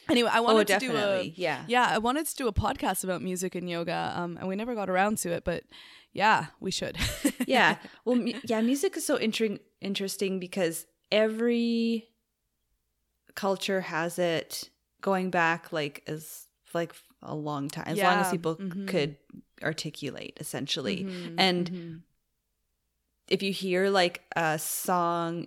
Anyway, 0.09 0.31
I 0.33 0.41
wanted 0.41 0.71
oh, 0.71 0.79
to 0.79 0.87
do 0.87 0.97
a 0.97 1.23
yeah. 1.37 1.65
yeah, 1.69 1.87
I 1.89 1.99
wanted 1.99 2.27
to 2.27 2.35
do 2.35 2.49
a 2.49 2.53
podcast 2.53 3.05
about 3.05 3.23
music 3.23 3.55
and 3.55 3.69
yoga, 3.69 4.15
um, 4.17 4.37
and 4.39 4.49
we 4.49 4.57
never 4.57 4.75
got 4.75 4.89
around 4.89 5.19
to 5.19 5.31
it, 5.31 5.45
but 5.45 5.65
yeah, 6.13 6.47
we 6.61 6.71
should. 6.71 6.97
yeah 7.47 7.77
well 8.05 8.17
mu- 8.17 8.35
yeah 8.45 8.61
music 8.61 8.97
is 8.97 9.05
so 9.07 9.17
inter- 9.17 9.59
interesting 9.81 10.39
because 10.39 10.87
every 11.11 12.09
culture 13.35 13.81
has 13.81 14.19
it 14.19 14.69
going 15.01 15.31
back 15.31 15.73
like 15.73 16.03
as 16.07 16.47
like 16.75 16.95
a 17.23 17.35
long 17.35 17.69
time 17.69 17.85
as 17.87 17.99
long 18.03 18.19
as 18.21 18.27
Yeah, 18.27 18.31
people 18.31 18.57
mhm. 18.57 18.87
could 18.87 19.17
articulate 19.63 20.37
essentially 20.41 21.05
Mhm, 21.05 21.35
and 21.39 21.71
mhm. 21.71 22.01
if 23.29 23.43
you 23.43 23.53
hear 23.53 23.89
like 23.91 24.23
a 24.37 24.59
song 24.59 25.47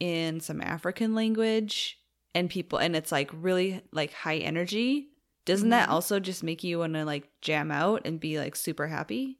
in 0.00 0.40
some 0.40 0.60
african 0.60 1.14
language 1.14 1.98
and 2.34 2.48
people 2.48 2.78
and 2.78 2.94
it's 2.96 3.10
like 3.12 3.30
really 3.32 3.82
like 3.92 4.12
high 4.12 4.38
energy 4.38 5.08
doesn't 5.44 5.70
that 5.70 5.88
Mhm. 5.88 5.92
also 5.92 6.20
just 6.20 6.42
make 6.42 6.62
you 6.64 6.78
want 6.78 6.94
to 6.94 7.04
like 7.04 7.28
jam 7.40 7.70
out 7.70 8.02
and 8.04 8.20
be 8.20 8.38
like 8.38 8.54
super 8.56 8.86
happy 8.86 9.38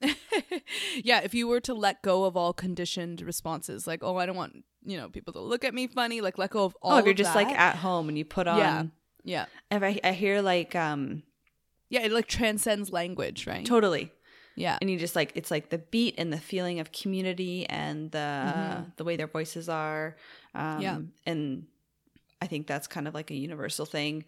yeah, 1.02 1.20
if 1.20 1.34
you 1.34 1.46
were 1.48 1.60
to 1.60 1.74
let 1.74 2.02
go 2.02 2.24
of 2.24 2.36
all 2.36 2.52
conditioned 2.52 3.20
responses, 3.22 3.86
like 3.86 4.02
oh, 4.02 4.16
I 4.16 4.26
don't 4.26 4.36
want 4.36 4.64
you 4.84 4.96
know 4.96 5.08
people 5.08 5.32
to 5.34 5.40
look 5.40 5.64
at 5.64 5.74
me 5.74 5.86
funny, 5.86 6.20
like 6.20 6.38
let 6.38 6.50
go 6.50 6.64
of 6.64 6.76
all. 6.82 6.92
oh 6.94 6.96
if 6.98 7.04
you're 7.04 7.14
just 7.14 7.34
like 7.34 7.48
at 7.48 7.76
home 7.76 8.08
and 8.08 8.18
you 8.18 8.24
put 8.24 8.46
on 8.46 8.58
Yeah. 8.58 8.84
yeah, 9.24 9.46
if 9.70 9.82
I, 9.82 9.98
I 10.04 10.12
hear 10.12 10.42
like 10.42 10.74
um 10.74 11.22
yeah, 11.88 12.00
it 12.02 12.12
like 12.12 12.26
transcends 12.26 12.90
language, 12.92 13.46
right? 13.46 13.64
totally 13.64 14.10
yeah, 14.56 14.78
and 14.80 14.88
you 14.90 14.98
just 14.98 15.16
like 15.16 15.32
it's 15.34 15.50
like 15.50 15.70
the 15.70 15.78
beat 15.78 16.14
and 16.18 16.32
the 16.32 16.38
feeling 16.38 16.78
of 16.80 16.92
community 16.92 17.66
and 17.68 18.10
the 18.12 18.18
Mhm. 18.18 18.96
the 18.96 19.04
way 19.04 19.16
their 19.16 19.26
voices 19.26 19.68
are 19.68 20.16
um 20.54 20.80
Yeah. 20.80 20.98
and 21.26 21.66
I 22.42 22.46
think 22.46 22.66
that's 22.66 22.86
kind 22.86 23.08
of 23.08 23.14
like 23.14 23.30
a 23.30 23.34
universal 23.34 23.86
thing. 23.86 24.24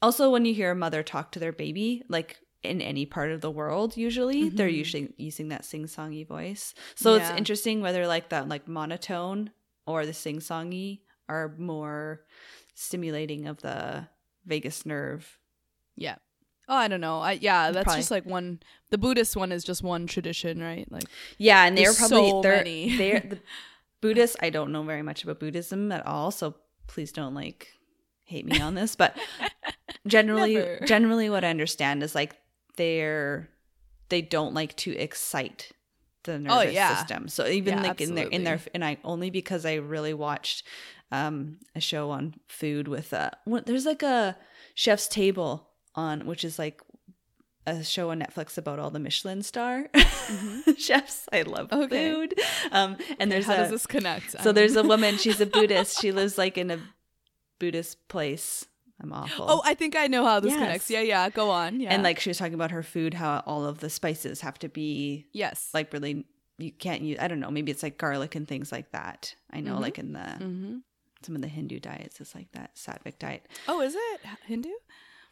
Also, 0.00 0.30
when 0.30 0.44
you 0.44 0.52
hear 0.52 0.72
a 0.72 0.74
mother 0.74 1.04
talk 1.04 1.30
to 1.32 1.38
their 1.38 1.52
baby, 1.52 2.02
like 2.08 2.40
in 2.62 2.80
any 2.80 3.04
part 3.06 3.30
of 3.32 3.40
the 3.40 3.50
world, 3.50 3.96
usually 3.96 4.48
they're 4.48 4.68
Mhm. 4.68 4.76
usually 4.76 5.14
using 5.16 5.48
that 5.48 5.64
sing 5.64 5.86
songy 5.86 6.26
voice. 6.26 6.74
So 6.94 7.14
it's 7.14 7.30
interesting 7.30 7.80
whether 7.80 8.06
like 8.06 8.28
that 8.30 8.48
like 8.48 8.68
monotone 8.68 9.50
or 9.86 10.06
the 10.06 10.12
sing 10.14 10.38
songy 10.38 11.00
are 11.28 11.54
more 11.58 12.22
stimulating 12.74 13.46
of 13.46 13.60
the 13.62 14.06
vagus 14.46 14.86
nerve. 14.86 15.38
Yeah. 15.96 16.16
Oh, 16.68 16.76
I 16.76 16.88
don't 16.88 17.00
know. 17.00 17.18
I 17.20 17.32
yeah, 17.32 17.70
that's 17.72 17.84
Probably. 17.84 18.00
just 18.00 18.10
like 18.10 18.24
one. 18.24 18.60
The 18.90 18.98
Buddhist 18.98 19.36
one 19.36 19.50
is 19.52 19.64
just 19.64 19.82
one 19.82 20.06
tradition, 20.06 20.62
right? 20.62 20.90
Like 20.90 21.04
Yeah, 21.38 21.64
and 21.64 21.76
they're 21.76 21.92
probably 21.94 22.30
so 22.30 22.40
they're 22.42 22.56
many. 22.58 22.96
they're 22.96 23.20
the 23.20 23.38
Buddhists. 24.00 24.36
I 24.40 24.50
don't 24.50 24.72
know 24.72 24.82
very 24.82 25.02
much 25.02 25.24
about 25.24 25.40
Buddhism 25.40 25.90
at 25.92 26.06
all, 26.06 26.30
so 26.30 26.54
please 26.86 27.10
don't 27.12 27.34
like 27.34 27.68
hate 28.24 28.46
me 28.46 28.60
on 28.60 28.74
this. 28.74 28.94
But 28.96 29.16
generally, 30.06 30.54
Never. 30.54 30.80
generally, 30.86 31.28
what 31.30 31.44
I 31.44 31.50
understand 31.50 32.02
is 32.02 32.14
like 32.14 32.34
they're 32.76 33.48
they 34.08 34.20
don't 34.22 34.54
like 34.54 34.76
to 34.76 34.90
excite 34.96 35.72
the 36.24 36.38
nervous 36.38 36.58
Oh, 36.68 36.70
yeah. 36.70 36.96
system. 36.96 37.28
So 37.28 37.46
even 37.46 37.74
Yeah, 37.78 37.82
like 37.82 38.00
in 38.00 38.14
their 38.14 38.26
in 38.28 38.44
their 38.44 38.60
and 38.74 38.84
I 38.84 38.98
only 39.04 39.30
because 39.30 39.64
I 39.66 39.74
really 39.74 40.14
watched 40.14 40.66
um 41.10 41.58
a 41.74 41.80
show 41.80 42.10
on 42.10 42.34
food 42.48 42.88
with 42.88 43.12
uh 43.12 43.30
what, 43.44 43.66
there's 43.66 43.86
like 43.86 44.02
a 44.02 44.36
chef's 44.74 45.08
table 45.08 45.68
on 45.94 46.26
which 46.26 46.44
is 46.44 46.58
like 46.58 46.80
a 47.66 47.84
show 47.84 48.10
on 48.10 48.20
Netflix 48.20 48.58
about 48.58 48.78
all 48.78 48.90
the 48.90 48.98
Michelin 48.98 49.42
star 49.42 49.88
chefs. 50.78 51.28
I 51.32 51.42
love 51.42 51.68
Mm-hmm. 51.70 51.82
Okay. 51.82 52.12
food. 52.12 52.34
Um 52.70 52.96
and 53.18 53.30
there's 53.32 53.46
how 53.46 53.54
a 53.54 53.56
does 53.58 53.70
this 53.70 53.86
connect? 53.86 54.32
so 54.42 54.50
Um, 54.50 54.54
there's 54.54 54.76
a 54.76 54.82
woman, 54.82 55.16
she's 55.16 55.40
a 55.40 55.46
Buddhist. 55.56 56.00
She 56.00 56.12
lives 56.12 56.38
like 56.38 56.56
in 56.58 56.70
a 56.70 56.78
Buddhist 57.58 58.08
place. 58.08 58.66
I'm 59.02 59.12
awful. 59.12 59.46
Oh, 59.48 59.62
I 59.64 59.74
think 59.74 59.96
I 59.96 60.06
know 60.06 60.24
how 60.24 60.38
this 60.40 60.50
Yes. 60.52 60.60
connects. 60.60 60.90
Yeah, 60.90 61.00
yeah. 61.00 61.28
Go 61.30 61.50
on. 61.50 61.80
Yeah. 61.80 61.92
And 61.92 62.02
like 62.02 62.20
she 62.20 62.30
was 62.30 62.38
talking 62.38 62.54
about 62.54 62.70
her 62.70 62.82
food, 62.82 63.14
how 63.14 63.42
all 63.46 63.64
of 63.64 63.78
the 63.80 63.90
spices 63.90 64.40
have 64.42 64.58
to 64.60 64.68
be 64.68 65.26
yes, 65.32 65.70
like 65.74 65.92
really 65.92 66.24
you 66.58 66.70
can't 66.70 67.02
use 67.02 67.18
I 67.20 67.26
don't 67.28 67.40
know, 67.40 67.50
maybe 67.50 67.72
it's 67.72 67.82
like 67.82 67.98
garlic 67.98 68.34
and 68.36 68.46
things 68.46 68.70
like 68.70 68.92
that. 68.92 69.34
I 69.50 69.60
know 69.60 69.76
Mhm. 69.76 69.80
like 69.80 69.98
in 69.98 70.12
the 70.12 70.20
hmm 70.24 70.76
some 71.24 71.36
of 71.36 71.42
the 71.42 71.48
Hindu 71.48 71.78
diets 71.78 72.20
it's 72.20 72.34
like 72.34 72.50
that 72.52 72.74
Sattvic 72.74 73.18
diet. 73.18 73.46
Oh, 73.68 73.80
is 73.80 73.94
it 73.94 74.20
Hindu? 74.46 74.70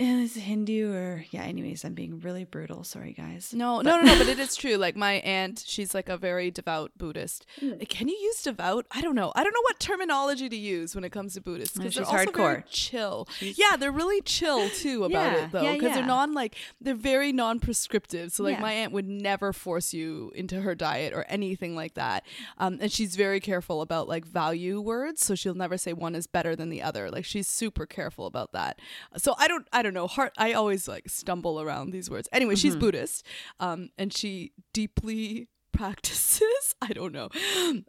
And 0.01 0.23
it's 0.23 0.35
Hindu 0.35 0.95
or 0.95 1.25
yeah, 1.31 1.43
anyways, 1.43 1.85
I'm 1.85 1.93
being 1.93 2.21
really 2.21 2.45
brutal. 2.45 2.85
Sorry 2.85 3.13
guys. 3.13 3.53
No, 3.55 3.83
no, 3.83 3.97
no, 4.01 4.03
no. 4.03 4.19
But 4.19 4.29
it 4.29 4.39
is 4.39 4.57
true. 4.57 4.77
Like 4.77 4.97
my 4.97 5.15
aunt, 5.17 5.63
she's 5.67 5.95
like 5.95 6.09
a 6.09 6.17
very 6.17 6.51
devout 6.51 6.93
Buddhist. 6.97 7.45
Mm. 7.61 7.87
Can 7.89 8.09
you 8.09 8.17
use 8.17 8.41
devout? 8.43 8.87
I 8.91 9.03
don't 9.03 9.15
know. 9.15 9.31
I 9.37 9.45
don't 9.45 9.53
know 9.53 9.61
what 9.63 9.79
terminology 9.79 10.49
to 10.49 10.57
use 10.57 10.95
when 10.95 11.05
it 11.05 11.11
comes 11.11 11.35
to 11.35 11.43
Buddhists 11.43 11.77
No, 11.77 11.83
because 11.85 11.97
they're 11.97 12.05
also 12.07 12.17
very 12.33 12.63
hardcore. 12.63 12.65
chill. 12.71 13.29
She's- 13.39 13.59
yeah, 13.59 13.77
they're 13.77 13.93
really 13.93 14.23
chill 14.23 14.71
too 14.71 15.05
about 15.05 15.33
Yeah, 15.33 15.45
it 15.45 15.53
though, 15.53 15.63
yeah, 15.63 15.73
because 15.75 15.89
yeah. 15.91 15.95
they're 15.97 16.07
non 16.07 16.33
like 16.33 16.57
they're 16.81 16.95
very 16.95 17.31
non-prescriptive. 17.31 18.33
So 18.33 18.43
like 18.43 18.55
Yeah. 18.57 18.63
my 18.63 18.73
aunt 18.73 18.93
would 18.93 19.07
never 19.07 19.53
force 19.53 19.93
you 19.93 20.33
into 20.35 20.63
her 20.63 20.75
diet 20.75 21.13
or 21.13 21.25
anything 21.25 21.77
like 21.77 21.93
that. 21.95 22.25
Um, 22.57 22.79
and 22.81 22.91
she's 22.91 23.17
very 23.17 23.39
careful 23.41 23.83
about 23.83 24.09
like 24.09 24.25
value 24.25 24.81
words, 24.81 25.23
so 25.23 25.35
she'll 25.35 25.53
never 25.55 25.77
say 25.77 25.93
one 25.93 26.15
is 26.15 26.27
better 26.27 26.57
than 26.57 26.71
the 26.71 26.81
other. 26.81 27.11
Like 27.11 27.27
she's 27.27 27.49
super 27.49 27.85
careful 27.85 28.25
about 28.25 28.53
that. 28.53 28.79
So 29.19 29.35
I 29.37 29.47
don't, 29.47 29.69
I 29.75 29.83
don't 29.83 29.89
know. 29.94 30.07
Heart, 30.07 30.33
I 30.38 30.53
always 30.53 30.87
like 30.88 31.09
stumble 31.09 31.61
around 31.61 31.90
these 31.90 32.09
words. 32.11 32.29
Anyway, 32.33 32.55
she's 32.57 32.72
Mm-hmm. 32.72 32.81
Buddhist, 32.81 33.26
um, 33.61 33.90
and 33.98 34.12
she 34.12 34.53
deeply 34.72 35.48
practices 35.72 36.74
i 36.83 36.88
don't 36.92 37.12
know 37.12 37.29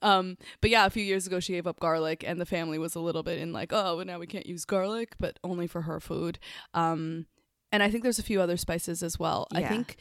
um 0.01 0.37
but 0.61 0.69
yeah 0.69 0.85
a 0.85 0.89
few 0.89 1.03
years 1.03 1.25
ago 1.27 1.39
she 1.39 1.51
gave 1.53 1.65
up 1.67 1.79
garlic 1.79 2.23
and 2.25 2.39
the 2.39 2.45
family 2.45 2.77
was 2.77 2.95
a 2.95 2.99
little 3.01 3.23
bit 3.23 3.37
in 3.39 3.51
like 3.51 3.73
oh 3.73 3.97
well, 3.97 4.05
now 4.05 4.17
we 4.19 4.27
can't 4.27 4.45
use 4.45 4.63
garlic 4.65 5.13
but 5.19 5.37
only 5.43 5.67
for 5.67 5.81
her 5.81 5.99
food 5.99 6.37
um 6.73 7.25
and 7.71 7.81
i 7.83 7.89
think 7.89 8.03
there's 8.03 8.19
a 8.19 8.23
few 8.23 8.39
other 8.39 8.55
spices 8.55 9.01
as 9.03 9.17
well 9.19 9.47
i 9.53 9.61
think 9.63 9.97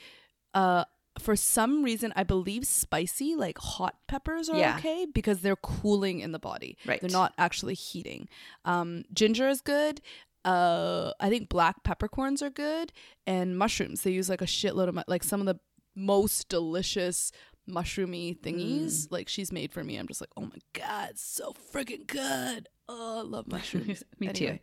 uh 0.55 0.85
for 1.19 1.35
some 1.35 1.83
reason 1.83 2.13
i 2.17 2.23
believe 2.23 2.65
spicy 2.67 3.35
like 3.35 3.59
hot 3.59 3.97
peppers 4.07 4.49
are 4.49 4.57
Yeah. 4.59 4.77
okay 4.79 5.07
because 5.13 5.41
they're 5.41 5.57
cooling 5.57 6.21
in 6.21 6.33
the 6.33 6.39
body 6.39 6.77
Right. 6.87 7.01
they're 7.01 7.11
not 7.11 7.33
actually 7.39 7.75
heating 7.75 8.29
um 8.65 9.05
ginger 9.13 9.49
is 9.49 9.61
good 9.63 10.01
uh 10.45 11.13
i 11.21 11.29
think 11.29 11.49
black 11.49 11.83
peppercorns 11.85 12.43
are 12.43 12.51
good 12.51 12.93
and 13.27 13.59
mushrooms. 13.59 14.03
They 14.03 14.11
use 14.13 14.29
like 14.31 14.41
a 14.43 14.47
shitload 14.47 14.89
of 14.89 14.95
mu- 14.95 15.03
like 15.07 15.23
some 15.25 15.41
of 15.41 15.47
the 15.47 15.59
most 15.95 16.49
delicious 16.49 17.31
mushroomy 17.69 18.39
thingies 18.41 19.07
like 19.11 19.29
she's 19.29 19.53
made 19.53 19.73
for 19.73 19.85
me. 19.85 19.97
I'm 19.97 20.09
just 20.09 20.21
like 20.21 20.31
oh 20.37 20.43
my 20.43 20.59
god 20.73 21.19
so 21.19 21.55
freaking 21.73 22.07
good. 22.07 22.69
Oh 22.89 23.19
i 23.21 23.23
love 23.23 23.47
mushrooms. 23.49 24.03
Me 24.19 24.29
too. 24.33 24.59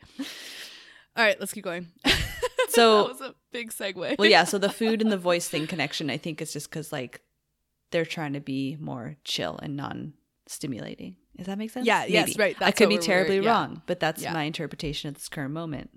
All 1.16 1.24
right 1.24 1.40
let's 1.40 1.54
keep 1.54 1.63
going. 1.63 1.88
So- 2.70 3.04
that 3.04 3.10
was 3.13 3.22
a 3.22 3.36
big 3.52 3.72
segue. 3.72 4.18
Well 4.20 4.30
yeah 4.30 4.44
so 4.44 4.58
the 4.58 4.70
food 4.82 5.02
and 5.02 5.12
the 5.12 5.18
voice 5.18 5.48
thing 5.48 5.68
connection 5.68 6.10
i 6.10 6.18
think 6.18 6.42
is 6.42 6.52
just 6.54 6.70
because 6.70 6.92
like 6.92 7.22
they're 7.92 8.06
trying 8.06 8.34
to 8.34 8.42
be 8.42 8.76
more 8.80 9.16
chill 9.24 9.58
and 9.63 9.78
non-stimulating 9.78 11.16
does 11.38 11.45
that 11.47 11.58
make 11.58 11.69
sense 11.71 11.86
Yeah, 11.86 12.06
yes, 12.06 12.38
right, 12.38 12.56
i 12.62 12.71
could 12.71 12.89
be 12.89 12.97
terribly 12.97 13.39
yeah. 13.39 13.50
wrong 13.50 13.82
but 13.86 14.00
that's 14.00 14.21
Yeah. 14.21 14.34
my 14.34 14.43
interpretation 14.43 15.08
at 15.10 15.15
this 15.15 15.30
current 15.30 15.54
moment 15.54 15.89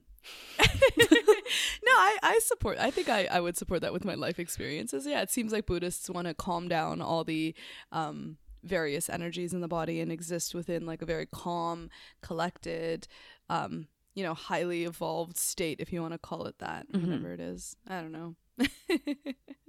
no, 0.61 1.93
I, 1.93 2.19
I 2.23 2.41
support. 2.45 2.77
I 2.79 2.91
think 2.91 3.09
I, 3.09 3.25
I 3.31 3.41
would 3.41 3.57
support 3.57 3.81
that 3.81 3.93
with 3.93 4.05
my 4.05 4.15
life 4.15 4.39
experiences. 4.39 5.07
Yeah, 5.07 5.23
it 5.23 5.31
seems 5.31 5.51
like 5.51 5.65
Buddhists 5.67 6.11
want 6.11 6.27
to 6.29 6.35
calm 6.35 6.69
down 6.69 7.01
all 7.01 7.25
the 7.25 7.55
um, 7.91 8.37
various 8.63 9.09
energies 9.09 9.55
in 9.55 9.63
the 9.63 9.67
body 9.69 9.99
and 10.01 10.13
exist 10.13 10.55
within 10.55 10.85
like 10.85 11.01
a 11.01 11.07
very 11.07 11.27
calm, 11.27 11.89
collected, 12.23 13.09
um, 13.49 13.89
you 14.15 14.23
know, 14.23 14.35
highly 14.35 14.85
evolved 14.85 15.39
state, 15.39 15.81
if 15.81 15.91
you 15.93 16.03
want 16.03 16.13
to 16.13 16.19
call 16.19 16.45
it 16.47 16.59
that, 16.59 16.87
Mhm. 16.93 17.07
whatever 17.07 17.33
it 17.33 17.41
is. 17.41 17.75
I 17.89 18.01
don't 18.03 18.13
know. 18.13 18.37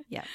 Yeah. 0.10 0.26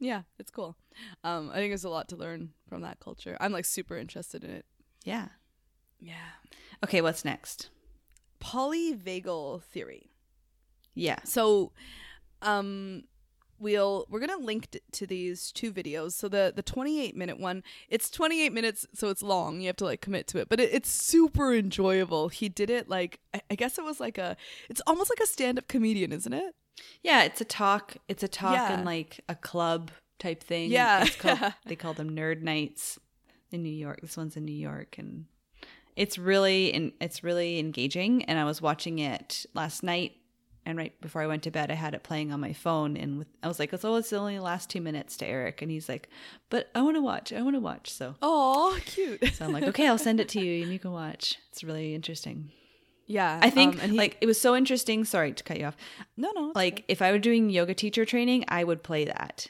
Yeah, 0.00 0.22
it's 0.38 0.50
cool. 0.50 0.76
Um, 1.24 1.50
I 1.50 1.56
think 1.56 1.70
there's 1.70 1.84
a 1.84 1.88
lot 1.90 2.08
to 2.10 2.16
learn 2.16 2.50
from 2.68 2.82
that 2.82 3.00
culture. 3.00 3.36
I'm 3.40 3.52
like 3.52 3.64
super 3.64 3.96
interested 3.96 4.44
in 4.44 4.50
it. 4.50 4.64
yeah 5.04 5.28
Yeah. 6.00 6.30
okay 6.84 7.00
what's 7.00 7.24
next 7.24 7.70
Polyvagal 8.40 9.62
theory. 9.64 10.10
yeah 10.94 11.18
So, 11.24 11.72
um, 12.42 13.04
we'll 13.60 14.06
we're 14.08 14.20
gonna 14.20 14.36
link 14.36 14.70
t- 14.70 14.80
to 14.92 15.06
these 15.06 15.50
two 15.50 15.72
videos. 15.72 16.12
So 16.12 16.28
the 16.28 16.52
the 16.54 16.62
28 16.62 17.16
minute 17.16 17.40
one, 17.40 17.64
it's 17.88 18.08
28 18.10 18.52
minutes, 18.52 18.86
so 18.94 19.08
it's 19.08 19.22
long. 19.22 19.60
You 19.60 19.66
have 19.66 19.76
to 19.76 19.84
like 19.84 20.00
commit 20.00 20.28
to 20.28 20.38
it, 20.38 20.48
but 20.48 20.60
it, 20.60 20.70
it's 20.72 20.88
super 20.90 21.52
enjoyable. 21.54 22.28
He 22.28 22.48
did 22.48 22.70
it 22.70 22.88
like 22.88 23.18
I, 23.34 23.40
I 23.50 23.54
guess 23.56 23.76
it 23.78 23.84
was 23.84 23.98
like 23.98 24.18
a, 24.18 24.36
it's 24.70 24.80
almost 24.86 25.10
like 25.10 25.20
a 25.20 25.26
stand 25.26 25.58
up 25.58 25.66
comedian, 25.66 26.12
isn't 26.12 26.32
it? 26.32 26.54
Yeah 27.02 27.22
it's 27.24 27.40
a 27.40 27.44
talk 27.44 27.96
it's 28.08 28.22
a 28.22 28.28
talk 28.28 28.54
Yeah. 28.54 28.78
in 28.78 28.84
like 28.84 29.20
a 29.28 29.34
club 29.34 29.90
type 30.18 30.42
thing 30.42 30.70
Yeah. 30.70 31.04
it's 31.04 31.16
called, 31.16 31.52
they 31.66 31.76
call 31.76 31.94
them 31.94 32.10
Nerd 32.10 32.42
Nites 32.42 32.98
in 33.50 33.62
new 33.62 33.68
york 33.70 34.00
this 34.02 34.16
one's 34.16 34.36
in 34.36 34.44
new 34.44 34.52
york 34.52 34.96
and 34.98 35.24
it's 35.96 36.18
really 36.18 36.72
and 36.74 36.92
it's 37.00 37.24
really 37.24 37.58
engaging 37.58 38.24
and 38.26 38.38
i 38.38 38.44
was 38.44 38.60
watching 38.60 38.98
it 38.98 39.46
last 39.54 39.82
night 39.82 40.12
and 40.66 40.76
right 40.76 41.00
before 41.00 41.22
i 41.22 41.26
went 41.26 41.42
to 41.44 41.50
bed 41.50 41.70
i 41.70 41.74
had 41.74 41.94
it 41.94 42.02
playing 42.02 42.30
on 42.30 42.40
my 42.40 42.52
phone 42.52 42.94
and 42.94 43.18
with, 43.18 43.26
i 43.42 43.48
was 43.48 43.58
like 43.58 43.72
oh 43.72 43.96
it's 43.96 44.12
only 44.12 44.36
the 44.36 44.42
last 44.42 44.68
two 44.68 44.82
minutes 44.82 45.16
to 45.16 45.24
eric 45.26 45.62
and 45.62 45.70
he's 45.70 45.88
like 45.88 46.10
but 46.50 46.68
i 46.74 46.82
want 46.82 46.94
to 46.94 47.00
watch 47.00 47.32
i 47.32 47.40
want 47.40 47.56
to 47.56 47.60
watch 47.60 47.90
so 47.90 48.14
Oh, 48.20 48.78
cute. 48.84 49.32
so 49.32 49.46
i'm 49.46 49.52
like 49.52 49.64
okay 49.64 49.88
i'll 49.88 49.96
send 49.96 50.20
it 50.20 50.28
to 50.30 50.40
you 50.40 50.62
and 50.64 50.70
you 50.72 50.78
can 50.78 50.92
watch 50.92 51.36
it's 51.50 51.64
really 51.64 51.94
interesting 51.94 52.50
yeah, 53.08 53.40
i 53.42 53.50
think 53.50 53.82
um, 53.82 53.90
he, 53.90 53.96
like 53.96 54.16
it 54.20 54.26
was 54.26 54.40
so 54.40 54.54
interesting 54.54 55.04
sorry 55.04 55.32
to 55.32 55.42
cut 55.42 55.58
you 55.58 55.66
off 55.66 55.76
no, 56.16 56.30
no, 56.36 56.52
like 56.54 56.74
okay. 56.74 56.84
if 56.88 57.02
i 57.02 57.10
were 57.10 57.18
doing 57.18 57.50
yoga 57.50 57.74
teacher 57.74 58.04
training 58.04 58.44
i 58.48 58.62
would 58.62 58.82
play 58.82 59.04
that 59.06 59.48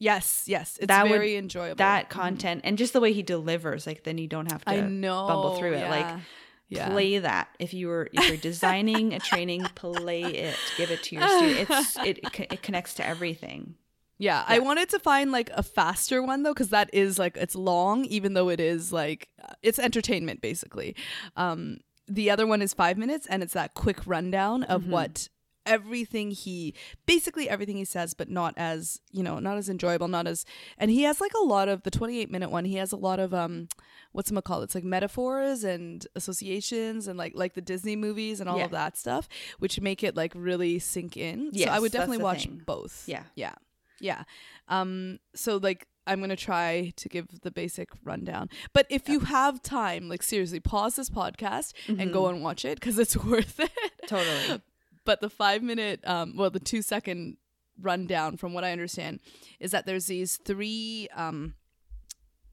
yes, 0.00 0.44
yes, 0.46 0.76
it's 0.78 0.88
that 0.88 1.04
would- 1.04 1.12
very 1.12 1.36
enjoyable. 1.36 1.76
that 1.76 2.06
Mhm. 2.06 2.10
content 2.10 2.60
and 2.64 2.76
just 2.76 2.92
the 2.92 3.00
way 3.00 3.12
he 3.12 3.22
delivers 3.22 3.86
like 3.86 4.02
then 4.04 4.18
you 4.18 4.26
don't 4.26 4.50
have 4.50 4.64
to 4.64 4.70
I 4.70 4.80
know, 4.80 5.26
bumble 5.28 5.56
through 5.58 5.74
it 5.74 5.88
like 5.88 6.06
yeah. 6.06 6.20
Yeah. 6.68 6.88
play 6.88 7.18
that 7.18 7.48
if 7.58 7.72
you 7.74 7.88
were 7.88 8.08
if 8.12 8.26
you're 8.26 8.36
designing 8.38 9.12
a 9.14 9.20
training 9.20 9.62
play 9.74 10.22
it 10.22 10.56
give 10.76 10.90
it 10.90 11.02
to 11.04 11.16
your 11.16 11.28
student 11.28 11.70
it's 11.70 11.96
it, 11.98 12.18
it, 12.52 12.62
connects 12.62 12.94
to 12.94 13.06
everything 13.06 13.76
Yeah, 14.18 14.44
I 14.46 14.58
wanted 14.60 14.88
to 14.90 14.98
find 14.98 15.30
like 15.30 15.50
a 15.54 15.62
faster 15.62 16.22
one 16.22 16.42
though, 16.42 16.54
because 16.54 16.70
that 16.70 16.88
is 16.92 17.18
like 17.18 17.36
it's 17.36 17.54
long, 17.54 18.04
even 18.06 18.34
though 18.34 18.48
it 18.48 18.60
is 18.60 18.92
like 18.92 19.28
it's 19.62 19.78
entertainment 19.78 20.40
basically. 20.40 20.94
Um, 21.36 21.78
the 22.06 22.30
other 22.30 22.46
one 22.46 22.60
is 22.62 22.74
five 22.74 22.96
minutes, 22.98 23.26
and 23.26 23.42
it's 23.42 23.54
that 23.54 23.74
quick 23.74 24.06
rundown 24.06 24.62
of 24.64 24.82
Mhm. 24.84 24.88
what 24.88 25.28
everything 25.66 26.30
he 26.30 26.74
basically 27.06 27.48
everything 27.48 27.78
he 27.78 27.86
says, 27.86 28.12
but 28.12 28.28
not 28.28 28.52
as 28.58 29.00
you 29.10 29.22
know, 29.22 29.38
not 29.38 29.56
as 29.56 29.70
enjoyable, 29.70 30.08
not 30.08 30.26
as. 30.26 30.44
And 30.76 30.90
he 30.90 31.04
has 31.04 31.22
like 31.22 31.32
a 31.32 31.42
lot 31.44 31.68
of 31.68 31.82
the 31.84 31.90
twenty-eight 31.90 32.30
minute 32.30 32.50
one. 32.50 32.66
He 32.66 32.74
has 32.76 32.92
a 32.92 32.96
lot 32.96 33.18
of 33.18 33.32
um, 33.32 33.68
what's 34.12 34.30
it 34.30 34.44
called? 34.44 34.64
It's 34.64 34.74
like 34.74 34.84
metaphors 34.84 35.64
and 35.64 36.06
associations 36.14 37.08
and 37.08 37.18
like 37.18 37.32
like 37.34 37.54
the 37.54 37.62
Disney 37.62 37.96
movies 37.96 38.40
and 38.40 38.48
all 38.50 38.58
Yeah. 38.58 38.66
of 38.66 38.72
that 38.72 38.98
stuff, 38.98 39.26
which 39.58 39.80
make 39.80 40.04
it 40.04 40.14
like 40.14 40.32
really 40.34 40.78
sink 40.78 41.16
in. 41.16 41.50
so 41.56 41.64
I 41.64 41.78
would 41.78 41.92
definitely 41.92 42.18
watch 42.22 42.44
thing. 42.44 42.60
both. 42.66 43.04
Yeah. 43.08 43.24
Yeah. 43.34 43.54
Yeah. 44.00 44.24
Um 44.68 45.18
so 45.34 45.56
like 45.56 45.88
I'm 46.06 46.20
gonna 46.20 46.36
try 46.36 46.92
to 46.96 47.08
give 47.08 47.28
the 47.42 47.50
basic 47.50 47.88
rundown. 48.04 48.48
But 48.72 48.86
if 48.90 49.08
you 49.08 49.20
have 49.20 49.62
time, 49.62 50.08
like 50.08 50.22
seriously, 50.22 50.60
pause 50.60 50.96
this 50.96 51.10
podcast 51.10 51.72
and 51.88 52.12
go 52.12 52.26
and 52.26 52.42
watch 52.42 52.64
it 52.64 52.78
because 52.80 52.98
it's 52.98 53.16
worth 53.24 53.58
it. 53.60 53.70
Totally. 54.06 54.60
but 55.04 55.20
the 55.20 55.30
five 55.30 55.62
minute, 55.62 56.00
um, 56.06 56.36
well, 56.36 56.50
the 56.50 56.60
two 56.60 56.82
second 56.82 57.36
rundown, 57.80 58.36
from 58.36 58.52
what 58.54 58.64
I 58.64 58.72
understand, 58.72 59.20
is 59.60 59.70
that 59.72 59.86
there's 59.86 60.06
these 60.06 60.36
three, 60.36 61.08
um, 61.14 61.54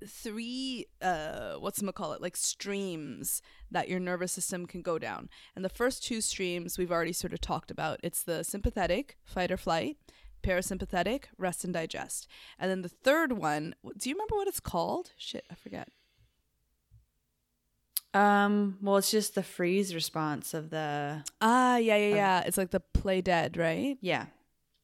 three, 0.07 0.87
uh, 1.01 1.55
what's 1.55 1.79
gonna 1.79 1.93
call 1.93 2.13
it, 2.13 2.21
like 2.21 2.35
streams 2.37 3.41
that 3.69 3.87
your 3.89 3.99
nervous 3.99 4.31
system 4.31 4.65
can 4.65 4.81
go 4.81 4.97
down. 4.97 5.29
And 5.55 5.63
the 5.63 5.69
first 5.69 6.03
two 6.03 6.21
streams 6.21 6.77
we've 6.77 6.91
already 6.91 7.13
sort 7.13 7.33
of 7.33 7.41
talked 7.41 7.69
about. 7.71 7.99
It's 8.03 8.23
the 8.23 8.43
sympathetic, 8.43 9.17
fight 9.23 9.51
or 9.51 9.57
flight, 9.57 9.97
parasympathetic, 10.41 11.25
rest 11.37 11.63
and 11.63 11.73
digest. 11.73 12.27
And 12.59 12.69
then 12.69 12.81
the 12.81 12.89
third 12.89 13.33
one, 13.33 13.75
do 13.97 14.09
you 14.09 14.15
remember 14.15 14.35
what 14.35 14.47
it's 14.47 14.59
called? 14.59 15.11
Shit, 15.17 15.45
I 15.51 15.55
forget. 15.55 15.89
Um, 18.13 18.77
well, 18.81 18.97
it's 18.97 19.11
just 19.11 19.35
the 19.35 19.43
freeze 19.43 19.95
response 19.95 20.53
of 20.53 20.69
the 20.69 21.23
Ah, 21.39 21.77
yeah, 21.77 21.95
yeah, 21.95 22.15
yeah. 22.15 22.43
It's 22.45 22.57
like 22.57 22.71
the 22.71 22.81
play 22.81 23.21
dead, 23.21 23.55
right? 23.57 23.97
yeah. 24.01 24.25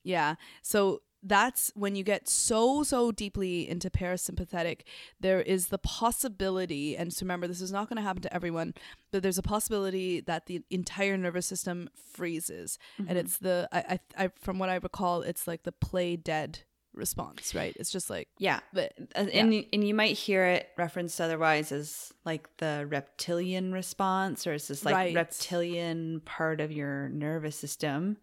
Yeah. 0.03 0.35
So 0.61 1.01
that's 1.27 1.71
when 1.75 1.95
you 1.95 2.03
get 2.03 2.27
so 2.29 2.83
so 2.83 3.11
deeply 3.11 3.67
into 3.69 3.89
parasympathetic 3.89 4.81
there 5.19 5.41
is 5.41 5.67
the 5.67 5.77
possibility 5.77 6.95
and 6.97 7.13
so 7.13 7.23
remember 7.23 7.47
this 7.47 7.61
is 7.61 7.71
not 7.71 7.89
going 7.89 7.97
to 7.97 8.01
happen 8.03 8.21
to 8.21 8.33
everyone 8.33 8.73
but 9.11 9.21
there's 9.23 9.37
a 9.37 9.43
possibility 9.43 10.21
that 10.21 10.45
the 10.45 10.61
entire 10.69 11.17
nervous 11.17 11.45
system 11.45 11.89
freezes 12.13 12.79
and 13.07 13.17
it's 13.17 13.37
the 13.39 13.67
I, 13.71 13.99
I 14.17 14.23
i 14.25 14.27
from 14.39 14.57
what 14.59 14.69
i 14.69 14.75
recall 14.75 15.21
it's 15.21 15.47
like 15.47 15.63
the 15.63 15.71
play 15.71 16.15
dead 16.15 16.59
response 16.93 17.53
right 17.53 17.75
it's 17.79 17.91
just 17.91 18.09
like 18.09 18.27
Yeah. 18.39 18.59
the, 18.73 18.89
Uh, 19.15 19.27
And 19.31 19.51
y- 19.51 19.67
and 19.71 19.87
you 19.87 19.93
might 19.93 20.17
hear 20.17 20.45
it 20.45 20.69
referenced 20.77 21.21
otherwise 21.21 21.71
as 21.71 22.11
like 22.25 22.49
the 22.57 22.87
reptilian 22.89 23.71
response 23.71 24.47
or 24.47 24.53
it's 24.53 24.67
this 24.69 24.83
like 24.83 24.95
Right. 24.95 25.15
reptilian 25.15 26.21
part 26.21 26.59
of 26.59 26.71
your 26.71 27.09
nervous 27.09 27.55
system 27.55 28.17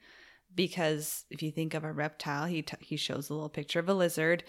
because 0.55 1.25
if 1.31 1.43
you 1.43 1.51
think 1.51 1.75
of 1.75 1.85
a 1.85 1.93
reptile 1.93 2.47
he 2.47 2.63
t- 2.63 2.77
he 2.81 2.97
shows 2.97 3.29
a 3.31 3.35
little 3.35 3.49
picture 3.49 3.81
of 3.81 3.89
a 3.89 3.95
lizard. 3.95 4.45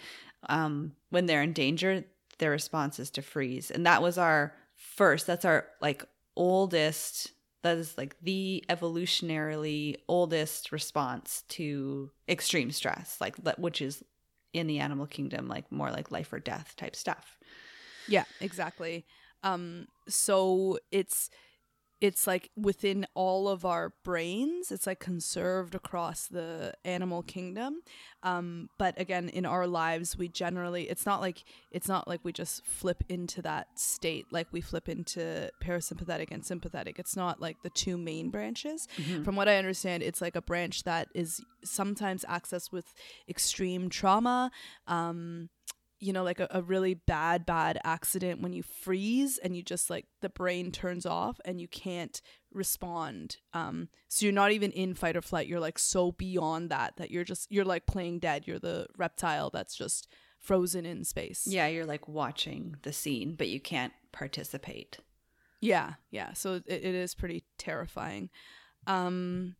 Um 0.48 0.92
when 1.10 1.26
they're 1.26 1.42
in 1.42 1.52
danger 1.52 2.04
their 2.38 2.50
response 2.50 2.98
is 2.98 3.10
to 3.10 3.22
freeze. 3.22 3.70
And 3.70 3.86
that 3.86 4.02
was 4.02 4.18
our 4.18 4.54
first 4.74 5.26
that's 5.26 5.44
our 5.44 5.66
like 5.80 6.04
oldest 6.36 7.32
that 7.62 7.78
is 7.78 7.96
like 7.96 8.16
the 8.22 8.64
evolutionarily 8.68 9.96
oldest 10.06 10.70
response 10.70 11.42
to 11.48 12.10
extreme 12.28 12.70
stress 12.70 13.16
like 13.20 13.36
which 13.58 13.80
is 13.80 14.04
in 14.52 14.66
the 14.66 14.78
animal 14.78 15.06
kingdom 15.06 15.48
like 15.48 15.70
more 15.72 15.90
like 15.90 16.10
life 16.10 16.32
or 16.32 16.38
death 16.40 16.74
type 16.76 16.94
stuff. 16.96 17.38
Yeah, 18.08 18.24
exactly. 18.40 19.06
Um 19.42 19.86
so 20.08 20.78
it's 20.90 21.30
it's 22.00 22.26
like 22.26 22.50
within 22.56 23.06
all 23.14 23.48
of 23.48 23.64
our 23.64 23.94
brains. 24.04 24.70
It's 24.70 24.86
like 24.86 25.00
conserved 25.00 25.74
across 25.74 26.26
the 26.26 26.74
animal 26.84 27.22
kingdom. 27.22 27.80
Um 28.22 28.68
but 28.78 29.00
again 29.00 29.28
in 29.28 29.46
our 29.46 29.66
lives 29.66 30.16
we 30.16 30.28
generally 30.28 30.90
it's 30.90 31.06
not 31.06 31.20
like 31.20 31.44
it's 31.70 31.88
not 31.88 32.06
like 32.06 32.20
we 32.22 32.32
just 32.32 32.64
flip 32.66 33.02
into 33.08 33.40
that 33.42 33.78
state 33.78 34.26
like 34.30 34.48
we 34.52 34.60
flip 34.60 34.88
into 34.88 35.50
parasympathetic 35.62 36.28
and 36.30 36.44
sympathetic. 36.44 36.98
It's 36.98 37.16
not 37.16 37.40
like 37.40 37.62
the 37.62 37.70
two 37.70 37.96
main 37.96 38.30
branches. 38.30 38.86
From 39.24 39.36
what 39.36 39.48
i 39.48 39.56
understand 39.56 40.02
it's 40.02 40.20
like 40.20 40.36
a 40.36 40.42
branch 40.42 40.82
that 40.84 41.08
is 41.14 41.40
sometimes 41.64 42.24
accessed 42.28 42.72
with 42.72 42.94
extreme 43.28 43.88
trauma 43.88 44.50
um 44.86 45.48
you 45.98 46.12
know, 46.12 46.22
like 46.22 46.40
a, 46.40 46.48
a 46.50 46.62
really 46.62 46.94
bad, 46.94 47.46
bad 47.46 47.78
accident 47.84 48.40
when 48.42 48.52
you 48.52 48.62
freeze 48.62 49.38
and 49.38 49.56
you 49.56 49.62
just 49.62 49.88
like 49.88 50.06
the 50.20 50.28
brain 50.28 50.70
turns 50.70 51.06
off 51.06 51.40
and 51.44 51.60
you 51.60 51.68
can't 51.68 52.20
respond. 52.52 53.38
Um, 53.52 53.88
so 54.08 54.26
you're 54.26 54.32
not 54.32 54.52
even 54.52 54.70
in 54.72 54.94
fight 54.94 55.16
or 55.16 55.22
flight. 55.22 55.46
You're 55.46 55.60
like 55.60 55.78
so 55.78 56.12
beyond 56.12 56.70
that 56.70 56.96
that 56.96 57.10
you're 57.10 57.24
just 57.24 57.50
you're 57.50 57.64
like 57.64 57.86
playing 57.86 58.18
dead. 58.18 58.46
You're 58.46 58.58
the 58.58 58.86
reptile 58.96 59.50
that's 59.50 59.74
just 59.76 60.08
frozen 60.38 60.84
in 60.86 61.02
space. 61.02 61.44
yeah 61.48 61.66
you're 61.66 61.86
like 61.86 62.06
watching 62.06 62.76
the 62.82 62.92
scene 62.92 63.34
but 63.34 63.48
you 63.48 63.58
can't 63.58 63.92
participate 64.12 64.98
Yeah, 65.60 65.94
yeah. 66.10 66.34
So 66.34 66.54
it, 66.54 66.64
it 66.68 66.94
is 66.94 67.14
pretty 67.14 67.42
terrifying. 67.58 68.28
Um 68.86 69.56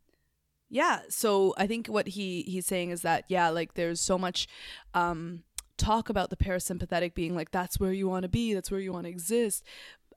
yeah, 0.68 1.00
so 1.08 1.54
I 1.56 1.66
think 1.66 1.86
what 1.86 2.08
he 2.08 2.42
he's 2.42 2.66
saying 2.66 2.90
is 2.90 3.02
that 3.02 3.24
yeah, 3.28 3.48
like 3.48 3.74
there's 3.74 4.00
so 4.00 4.18
much 4.18 4.46
um 4.94 5.42
talk 5.76 6.08
about 6.08 6.30
the 6.30 6.36
parasympathetic 6.36 7.14
being 7.14 7.34
like 7.34 7.50
that's 7.50 7.78
where 7.78 7.92
you 7.92 8.08
want 8.08 8.22
to 8.22 8.28
be, 8.28 8.54
that's 8.54 8.70
where 8.70 8.80
you 8.80 8.92
want 8.92 9.04
to 9.04 9.10
exist. 9.10 9.64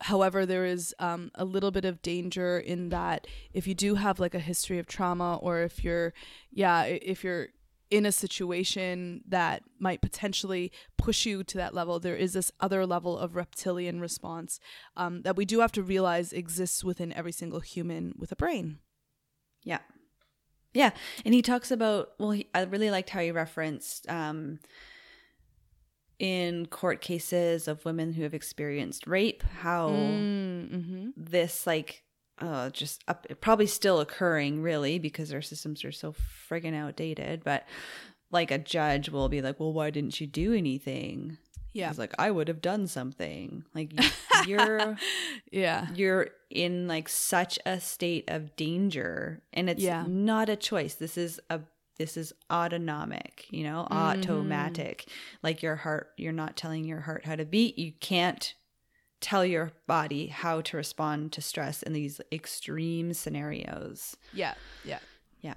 However, 0.02 0.46
there 0.46 0.64
is 0.64 0.94
um, 0.98 1.30
a 1.34 1.44
little 1.44 1.70
bit 1.70 1.84
of 1.84 2.00
danger 2.00 2.58
in 2.58 2.88
that 2.88 3.26
if 3.52 3.66
you 3.66 3.74
do 3.74 3.96
have 3.96 4.18
like 4.18 4.34
a 4.34 4.38
history 4.38 4.78
of 4.78 4.86
trauma, 4.86 5.36
or 5.36 5.60
if 5.60 5.84
you're, 5.84 6.14
yeah, 6.50 6.84
if 6.84 7.22
you're 7.22 7.48
in 7.90 8.06
a 8.06 8.12
situation 8.12 9.22
that 9.28 9.62
might 9.78 10.00
potentially 10.00 10.72
push 10.96 11.26
you 11.26 11.42
to 11.44 11.58
that 11.58 11.74
level, 11.74 11.98
there 11.98 12.16
is 12.16 12.32
this 12.32 12.52
other 12.60 12.86
level 12.86 13.18
of 13.18 13.36
reptilian 13.36 14.00
response 14.00 14.60
um, 14.96 15.22
that 15.22 15.36
we 15.36 15.44
do 15.44 15.60
have 15.60 15.72
to 15.72 15.82
realize 15.82 16.32
exists 16.32 16.84
within 16.84 17.12
every 17.12 17.32
single 17.32 17.60
human 17.60 18.14
with 18.16 18.32
a 18.32 18.36
brain. 18.36 18.78
Yeah. 19.64 19.80
Yeah. 20.72 20.90
And 21.24 21.34
he 21.34 21.42
talks 21.42 21.70
about, 21.70 22.10
well, 22.18 22.30
he, 22.30 22.46
I 22.54 22.62
really 22.62 22.90
liked 22.90 23.10
how 23.10 23.20
he 23.20 23.32
referenced 23.32 24.08
um, 24.08 24.60
in 26.20 26.66
court 26.66 27.00
cases 27.00 27.66
of 27.66 27.84
women 27.84 28.12
who 28.12 28.22
have 28.22 28.34
experienced 28.34 29.06
rape, 29.08 29.42
how 29.62 29.88
Mm-hmm. 29.88 31.08
this, 31.16 31.66
like, 31.66 32.04
uh, 32.38 32.70
just 32.70 33.02
up, 33.08 33.26
probably 33.40 33.66
still 33.66 34.00
occurring, 34.00 34.62
really, 34.62 34.98
because 34.98 35.32
our 35.32 35.42
systems 35.42 35.84
are 35.84 35.92
so 35.92 36.14
friggin' 36.48 36.74
outdated. 36.74 37.42
But 37.44 37.66
like 38.30 38.50
a 38.50 38.58
judge 38.58 39.08
will 39.08 39.28
be 39.28 39.42
like, 39.42 39.58
well, 39.58 39.72
why 39.72 39.90
didn't 39.90 40.20
you 40.20 40.26
do 40.26 40.52
anything? 40.54 41.38
Yeah. 41.72 41.88
He's 41.88 41.98
like, 41.98 42.14
I 42.18 42.30
would 42.30 42.48
have 42.48 42.60
done 42.60 42.86
something. 42.86 43.64
Like, 43.74 43.92
you- 43.92 44.10
you're. 44.46 44.96
Yeah. 45.52 45.88
you're 45.94 46.28
in 46.50 46.86
like 46.88 47.08
such 47.08 47.58
a 47.66 47.80
state 47.80 48.24
of 48.28 48.54
danger 48.56 49.42
and 49.52 49.68
it's 49.70 49.82
Yeah. 49.82 50.04
not 50.08 50.48
a 50.48 50.56
choice 50.56 50.94
this 50.94 51.16
is 51.16 51.40
a 51.50 51.60
this 52.00 52.16
is 52.16 52.32
autonomic 52.50 53.46
you 53.50 53.62
know 53.62 53.86
Mm-hmm. 53.90 54.10
automatic 54.10 55.06
like 55.42 55.62
your 55.62 55.76
heart 55.76 56.08
you're 56.16 56.32
not 56.42 56.56
telling 56.56 56.84
your 56.84 57.00
heart 57.00 57.24
how 57.26 57.36
to 57.36 57.44
beat 57.44 57.78
you 57.78 57.92
can't 58.00 58.54
tell 59.20 59.44
your 59.44 59.70
body 59.86 60.28
how 60.28 60.60
to 60.62 60.76
respond 60.78 61.30
to 61.32 61.40
stress 61.42 61.82
in 61.82 61.92
these 61.92 62.20
extreme 62.32 63.12
scenarios 63.12 64.16
Yeah. 64.32 64.54
Yeah. 64.82 65.00
yeah 65.42 65.54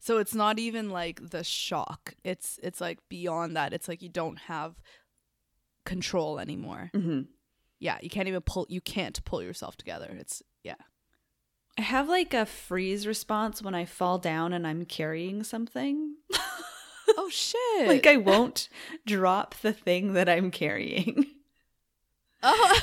So 0.00 0.18
it's 0.18 0.34
not 0.34 0.58
even 0.58 0.90
like 0.90 1.30
the 1.30 1.42
shock. 1.42 2.12
It's 2.24 2.60
it's 2.62 2.80
like 2.86 2.98
beyond 3.08 3.56
that. 3.56 3.72
It's 3.72 3.88
like 3.88 4.02
you 4.02 4.10
don't 4.10 4.38
have 4.52 4.74
control 5.86 6.38
anymore. 6.38 6.90
hmm 6.94 7.22
Yeah, 7.78 7.98
you 8.02 8.10
can't 8.10 8.28
even 8.28 8.42
pull 8.42 8.66
you 8.68 8.80
can't 8.82 9.24
pull 9.24 9.42
yourself 9.42 9.76
together. 9.76 10.14
It's 10.18 10.42
yeah. 10.62 10.80
I 11.78 11.82
have 11.82 12.08
like 12.08 12.32
a 12.34 12.46
freeze 12.46 13.06
response 13.06 13.62
when 13.62 13.74
i 13.74 13.84
fall 13.84 14.18
down 14.18 14.52
and 14.52 14.66
i'm 14.66 14.84
carrying 14.84 15.42
something 15.42 16.14
Oh 17.16 17.28
shit. 17.30 17.86
like 17.88 18.06
i 18.06 18.16
won't 18.16 18.68
drop 19.06 19.54
the 19.56 19.72
thing 19.72 20.14
that 20.14 20.28
i'm 20.28 20.50
carrying 20.50 21.26
Oh. 22.46 22.80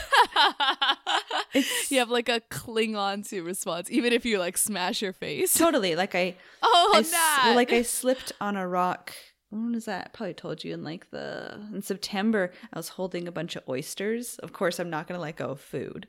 you 1.89 1.99
have 1.99 2.09
like 2.09 2.29
a 2.29 2.39
cling 2.49 2.95
on 2.95 3.21
to 3.23 3.41
response, 3.43 3.91
even 3.91 4.11
if 4.11 4.25
you 4.25 4.39
like 4.39 4.57
smash 4.57 5.03
your 5.03 5.13
face. 5.13 5.53
totally 5.53 5.95
like 5.95 6.15
i 6.15 6.35
Oh, 6.63 6.91
I 6.95 7.49
nah. 7.51 7.55
like 7.55 7.71
I 7.71 7.81
slipped 7.99 8.31
on 8.41 8.55
a 8.57 8.67
rock. 8.67 9.13
When 9.51 9.73
was 9.73 9.85
that? 9.85 10.05
I 10.07 10.09
probably 10.17 10.33
told 10.33 10.63
you 10.63 10.73
in 10.73 10.83
like 10.83 11.11
the 11.11 11.59
in 11.73 11.83
September. 11.83 12.51
I 12.73 12.79
was 12.79 12.89
holding 12.89 13.27
a 13.27 13.31
bunch 13.31 13.55
of 13.55 13.61
oysters. 13.69 14.39
Of 14.39 14.51
course, 14.53 14.79
I'm 14.79 14.89
not 14.89 15.07
gonna 15.07 15.19
let 15.19 15.35
go 15.35 15.49
of 15.49 15.61
food. 15.61 16.07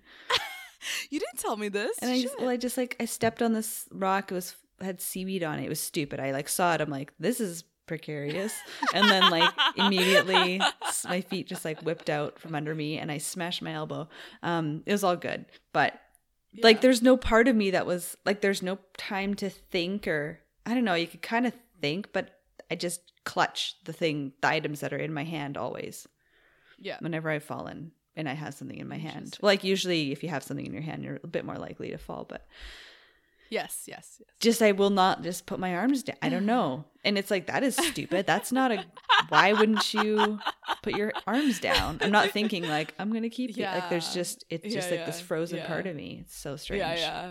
you 1.10 1.18
didn't 1.18 1.38
tell 1.38 1.56
me 1.56 1.68
this. 1.68 1.98
And 2.00 2.10
I 2.10 2.14
Shit. 2.14 2.24
just, 2.24 2.38
well, 2.38 2.48
I 2.48 2.56
just 2.56 2.76
like 2.76 2.96
I 3.00 3.04
stepped 3.04 3.42
on 3.42 3.52
this 3.52 3.88
rock. 3.92 4.30
It 4.30 4.34
was 4.34 4.56
had 4.80 5.00
seaweed 5.00 5.42
on 5.42 5.58
it. 5.58 5.64
It 5.64 5.68
was 5.68 5.80
stupid. 5.80 6.20
I 6.20 6.32
like 6.32 6.48
saw 6.48 6.74
it. 6.74 6.80
I'm 6.80 6.90
like, 6.90 7.12
this 7.18 7.40
is 7.40 7.64
precarious. 7.86 8.54
And 8.94 9.08
then 9.08 9.30
like 9.30 9.52
immediately 9.76 10.60
my 11.04 11.20
feet 11.20 11.46
just 11.46 11.64
like 11.64 11.80
whipped 11.82 12.10
out 12.10 12.38
from 12.38 12.54
under 12.54 12.74
me, 12.74 12.98
and 12.98 13.10
I 13.10 13.18
smashed 13.18 13.62
my 13.62 13.72
elbow. 13.72 14.08
Um, 14.42 14.82
it 14.86 14.92
was 14.92 15.04
all 15.04 15.16
good, 15.16 15.46
but 15.72 15.98
like 16.62 16.80
there's 16.80 17.02
no 17.02 17.16
part 17.16 17.48
of 17.48 17.56
me 17.56 17.70
that 17.70 17.86
was 17.86 18.16
like 18.26 18.40
there's 18.40 18.62
no 18.62 18.78
time 18.98 19.34
to 19.34 19.48
think 19.48 20.06
or 20.06 20.40
I 20.66 20.74
don't 20.74 20.84
know. 20.84 20.94
You 20.94 21.06
could 21.06 21.22
kind 21.22 21.46
of 21.46 21.54
think, 21.80 22.12
but 22.12 22.30
I 22.70 22.74
just 22.74 23.00
clutch 23.24 23.76
the 23.84 23.92
thing, 23.92 24.32
the 24.40 24.48
items 24.48 24.80
that 24.80 24.92
are 24.92 24.98
in 24.98 25.12
my 25.12 25.24
hand 25.24 25.56
always 25.56 26.06
yeah. 26.78 26.96
whenever 27.00 27.30
I've 27.30 27.44
fallen 27.44 27.92
and 28.16 28.28
I 28.28 28.34
have 28.34 28.54
something 28.54 28.78
in 28.78 28.88
my 28.88 28.98
hand. 28.98 29.38
Like 29.42 29.64
usually 29.64 30.12
if 30.12 30.22
you 30.22 30.28
have 30.28 30.42
something 30.42 30.66
in 30.66 30.72
your 30.72 30.82
hand, 30.82 31.02
you're 31.04 31.20
a 31.22 31.26
bit 31.26 31.44
more 31.44 31.56
likely 31.56 31.90
to 31.90 31.98
fall, 31.98 32.24
but 32.28 32.46
Yes, 33.50 33.84
yes, 33.86 34.16
yes. 34.18 34.28
just 34.40 34.62
I 34.62 34.72
will 34.72 34.88
not 34.88 35.22
just 35.22 35.44
put 35.44 35.58
my 35.60 35.74
arms 35.74 36.02
down. 36.02 36.16
I 36.22 36.28
don't 36.30 36.46
know. 36.46 36.86
And 37.04 37.18
it's 37.18 37.32
like 37.32 37.48
that 37.48 37.64
is 37.64 37.74
stupid. 37.76 38.26
That's 38.28 38.52
not 38.52 38.70
a 38.70 38.84
why 39.28 39.52
wouldn't 39.54 39.92
you 39.92 40.38
put 40.84 40.94
your 40.94 41.12
arms 41.26 41.58
down? 41.58 41.98
I'm 42.00 42.12
not 42.12 42.30
thinking 42.30 42.62
like 42.68 42.94
I'm 42.96 43.12
gonna 43.12 43.28
keep 43.28 43.58
it. 43.58 43.60
Like 43.60 43.90
there's 43.90 44.14
just 44.14 44.44
it's 44.48 44.64
Yeah, 44.64 44.70
just 44.72 44.88
like 44.90 45.04
this 45.04 45.20
frozen 45.20 45.58
yeah. 45.58 45.66
part 45.66 45.88
of 45.88 45.96
me. 45.96 46.18
It's 46.20 46.36
so 46.36 46.54
strange. 46.54 46.78
Yeah, 46.80 46.94
yeah. 46.94 47.30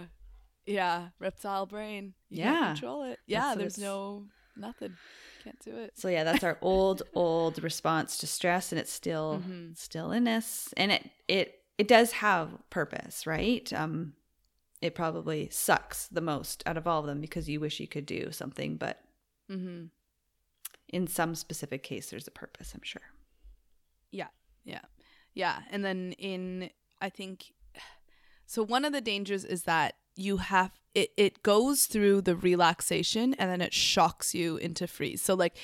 Yeah, 0.65 1.07
reptile 1.19 1.65
brain. 1.67 2.13
You 2.29 2.39
Yeah. 2.39 2.51
can't 2.51 2.77
control 2.79 3.03
it. 3.03 3.19
Yeah, 3.27 3.49
what 3.49 3.59
there's 3.59 3.77
no 3.77 4.25
nothing. 4.57 4.97
Can't 5.43 5.59
do 5.59 5.75
it. 5.75 5.91
So 5.97 6.07
yeah, 6.07 6.23
that's 6.23 6.43
our 6.43 6.57
old 6.61 7.01
old 7.13 7.61
response 7.63 8.17
to 8.19 8.27
stress 8.27 8.71
and 8.71 8.79
it's 8.79 8.91
still 8.91 9.41
Mhm. 9.45 9.77
still 9.77 10.11
in 10.11 10.27
us. 10.27 10.73
And 10.77 10.91
it 10.91 11.09
it 11.27 11.59
it 11.77 11.87
does 11.87 12.11
have 12.13 12.49
purpose, 12.69 13.25
right? 13.25 13.71
Um 13.73 14.13
it 14.81 14.95
probably 14.95 15.47
sucks 15.51 16.07
the 16.07 16.21
most 16.21 16.63
out 16.65 16.75
of 16.77 16.87
all 16.87 17.01
of 17.01 17.05
them 17.05 17.21
because 17.21 17.47
you 17.49 17.59
wish 17.59 17.79
you 17.79 17.87
could 17.87 18.05
do 18.05 18.31
something, 18.31 18.77
but 18.77 19.03
Mm-hmm. 19.49 19.85
in 20.89 21.07
some 21.07 21.35
specific 21.35 21.83
case 21.83 22.09
there's 22.09 22.27
a 22.27 22.31
purpose, 22.31 22.73
I'm 22.73 22.83
sure. 22.83 23.01
Yeah. 24.11 24.27
Yeah. 24.63 24.81
Yeah, 25.33 25.61
and 25.71 25.83
then 25.85 26.11
in 26.13 26.69
I 27.01 27.09
think 27.09 27.53
so 28.45 28.63
one 28.63 28.85
of 28.85 28.93
the 28.93 29.01
dangers 29.01 29.45
is 29.45 29.63
that 29.63 29.95
you 30.15 30.37
have 30.37 30.71
it 30.93 31.11
it 31.17 31.43
goes 31.43 31.85
through 31.85 32.21
the 32.21 32.35
relaxation 32.35 33.33
and 33.35 33.49
then 33.49 33.61
it 33.61 33.73
shocks 33.73 34.35
you 34.35 34.57
into 34.57 34.87
freeze. 34.87 35.21
So 35.21 35.33
like 35.33 35.57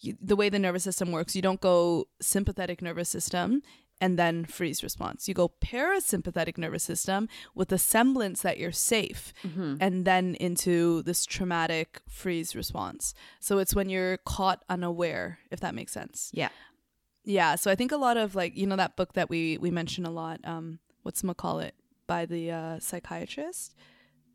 you, 0.00 0.16
the 0.20 0.36
way 0.36 0.48
the 0.48 0.58
nervous 0.58 0.84
system 0.84 1.12
works, 1.12 1.36
you 1.36 1.42
don't 1.42 1.60
go 1.60 2.08
sympathetic 2.20 2.82
nervous 2.82 3.08
system 3.08 3.62
and 4.00 4.18
then 4.18 4.44
freeze 4.44 4.82
response. 4.82 5.28
You 5.28 5.34
go 5.34 5.52
parasympathetic 5.64 6.58
nervous 6.58 6.82
system 6.82 7.28
with 7.54 7.68
the 7.68 7.78
semblance 7.78 8.42
that 8.42 8.58
you're 8.58 8.72
safe 8.72 9.32
and 9.80 10.04
then 10.04 10.34
into 10.34 11.02
this 11.04 11.24
traumatic 11.24 12.00
freeze 12.08 12.56
response. 12.56 13.14
So 13.38 13.58
it's 13.58 13.76
when 13.76 13.88
you're 13.88 14.16
caught 14.16 14.64
unaware, 14.68 15.38
if 15.52 15.60
that 15.60 15.76
makes 15.76 15.92
sense. 15.92 16.30
Yeah. 16.34 16.48
Yeah, 17.24 17.54
so 17.54 17.70
I 17.70 17.76
think 17.76 17.92
a 17.92 17.96
lot 17.96 18.16
of 18.16 18.34
like 18.34 18.56
you 18.56 18.66
know 18.66 18.74
that 18.74 18.96
book 18.96 19.12
that 19.12 19.30
we 19.30 19.56
we 19.58 19.70
mention 19.70 20.04
a 20.04 20.10
lot. 20.10 20.40
Um, 20.42 20.80
what's 21.04 21.22
McCall 21.22 21.62
it 21.62 21.76
by 22.06 22.26
the 22.26 22.50
uh, 22.50 22.78
psychiatrist? 22.80 23.74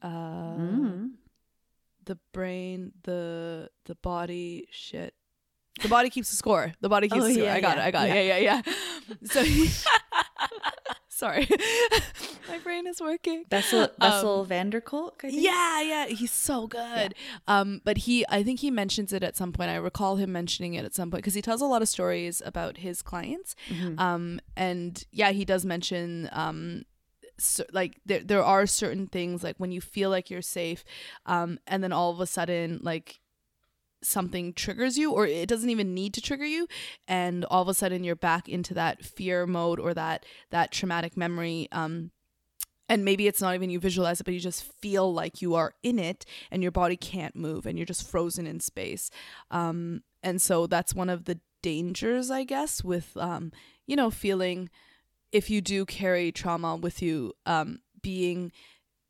Uh, 0.02 0.08
Mm. 0.58 1.12
The 2.06 2.18
brain, 2.32 2.94
the 3.04 3.70
the 3.86 3.96
body, 3.96 4.68
shit. 4.72 5.14
The 5.82 5.90
body 5.90 6.10
keeps 6.10 6.30
the 6.30 6.36
score. 6.38 6.74
The 6.82 6.90
body 6.90 7.08
keeps 7.10 7.24
Oh, 7.24 7.28
the 7.28 7.34
score. 7.34 7.44
yeah, 7.46 7.54
I 7.56 7.60
got 7.62 7.78
yeah, 7.78 7.84
it. 7.84 7.88
I 7.88 7.92
got 7.92 8.08
it. 8.10 8.16
Yeah, 8.16 8.38
yeah, 8.38 8.38
yeah. 8.38 8.62
So, 9.32 9.44
sorry, 11.10 11.48
my 12.50 12.58
brain 12.64 12.88
is 12.88 13.02
working. 13.02 13.44
Bessel 13.50 13.90
Bessel 14.00 14.44
Van 14.46 14.70
Der 14.70 14.82
Kolk, 14.82 15.22
I 15.24 15.30
think. 15.30 15.40
Um, 15.40 15.44
Yeah, 15.44 15.82
yeah, 15.82 16.06
he's 16.08 16.32
so 16.32 16.68
good. 16.68 17.14
Um, 17.48 17.82
but 17.84 17.98
he, 18.00 18.26
I 18.30 18.44
think 18.44 18.60
he 18.60 18.72
mentions 18.72 19.14
it 19.14 19.24
at 19.24 19.36
some 19.36 19.52
point. 19.54 19.70
I 19.70 19.76
recall 19.76 20.16
him 20.18 20.32
mentioning 20.32 20.74
it 20.76 20.86
at 20.86 20.94
some 20.96 21.10
point 21.12 21.24
because 21.24 21.34
he 21.36 21.42
tells 21.42 21.62
a 21.62 21.66
lot 21.66 21.82
of 21.82 21.90
stories 21.90 22.42
about 22.46 22.78
his 22.78 23.02
clients. 23.02 23.56
Mhm. 23.70 24.00
Um, 24.00 24.40
and 24.56 25.04
yeah, 25.12 25.32
he 25.32 25.46
does 25.46 25.66
mention 25.66 26.30
um, 26.32 26.84
like 27.72 28.00
there 28.06 28.22
there 28.22 28.44
are 28.44 28.66
certain 28.66 29.08
things 29.08 29.44
like 29.44 29.56
when 29.58 29.72
you 29.72 29.82
feel 29.82 30.10
like 30.10 30.30
you're 30.30 30.42
safe, 30.42 30.84
um, 31.26 31.60
and 31.68 31.84
then 31.84 31.92
all 31.92 32.12
of 32.12 32.20
a 32.20 32.28
sudden 32.28 32.80
like 32.84 33.20
something 34.04 34.54
triggers 34.54 34.98
you 34.98 35.12
or 35.12 35.26
it 35.26 35.50
doesn't 35.50 35.72
even 35.72 35.94
need 35.94 36.14
to 36.14 36.22
trigger 36.22 36.46
you 36.46 36.68
and 37.08 37.44
all 37.46 37.64
of 37.64 37.68
a 37.68 37.74
sudden 37.74 38.04
you're 38.04 38.16
back 38.16 38.48
into 38.48 38.74
that 38.74 39.04
fear 39.04 39.48
mode 39.48 39.80
or 39.80 39.92
that 39.92 40.24
that 40.52 40.72
traumatic 40.72 41.18
memory 41.18 41.68
um 41.72 42.12
and 42.88 43.04
maybe 43.04 43.28
it's 43.28 43.42
not 43.42 43.56
even 43.56 43.72
you 43.72 43.80
visualize 43.80 44.22
it 44.22 44.24
but 44.24 44.36
you 44.36 44.40
just 44.40 44.72
feel 44.80 45.12
like 45.12 45.42
you 45.42 45.56
are 45.56 45.74
in 45.82 45.98
it 45.98 46.26
and 46.52 46.62
your 46.62 46.72
body 46.72 46.96
can't 46.96 47.36
move 47.36 47.66
and 47.66 47.78
you're 47.78 47.88
just 47.88 48.08
frozen 48.08 48.46
in 48.46 48.60
space. 48.60 49.10
Um 49.50 50.04
and 50.24 50.42
so 50.42 50.68
that's 50.68 50.94
one 50.94 51.10
of 51.10 51.26
the 51.26 51.40
dangers 51.64 52.30
i 52.30 52.44
guess 52.44 52.84
with 52.84 53.18
um 53.18 53.52
you 53.88 53.96
know 53.96 54.12
feeling 54.12 54.70
if 55.32 55.50
you 55.50 55.62
do 55.62 55.86
carry 55.86 56.32
trauma 56.32 56.76
with 56.76 57.02
you 57.02 57.34
um 57.46 57.80
being 58.02 58.52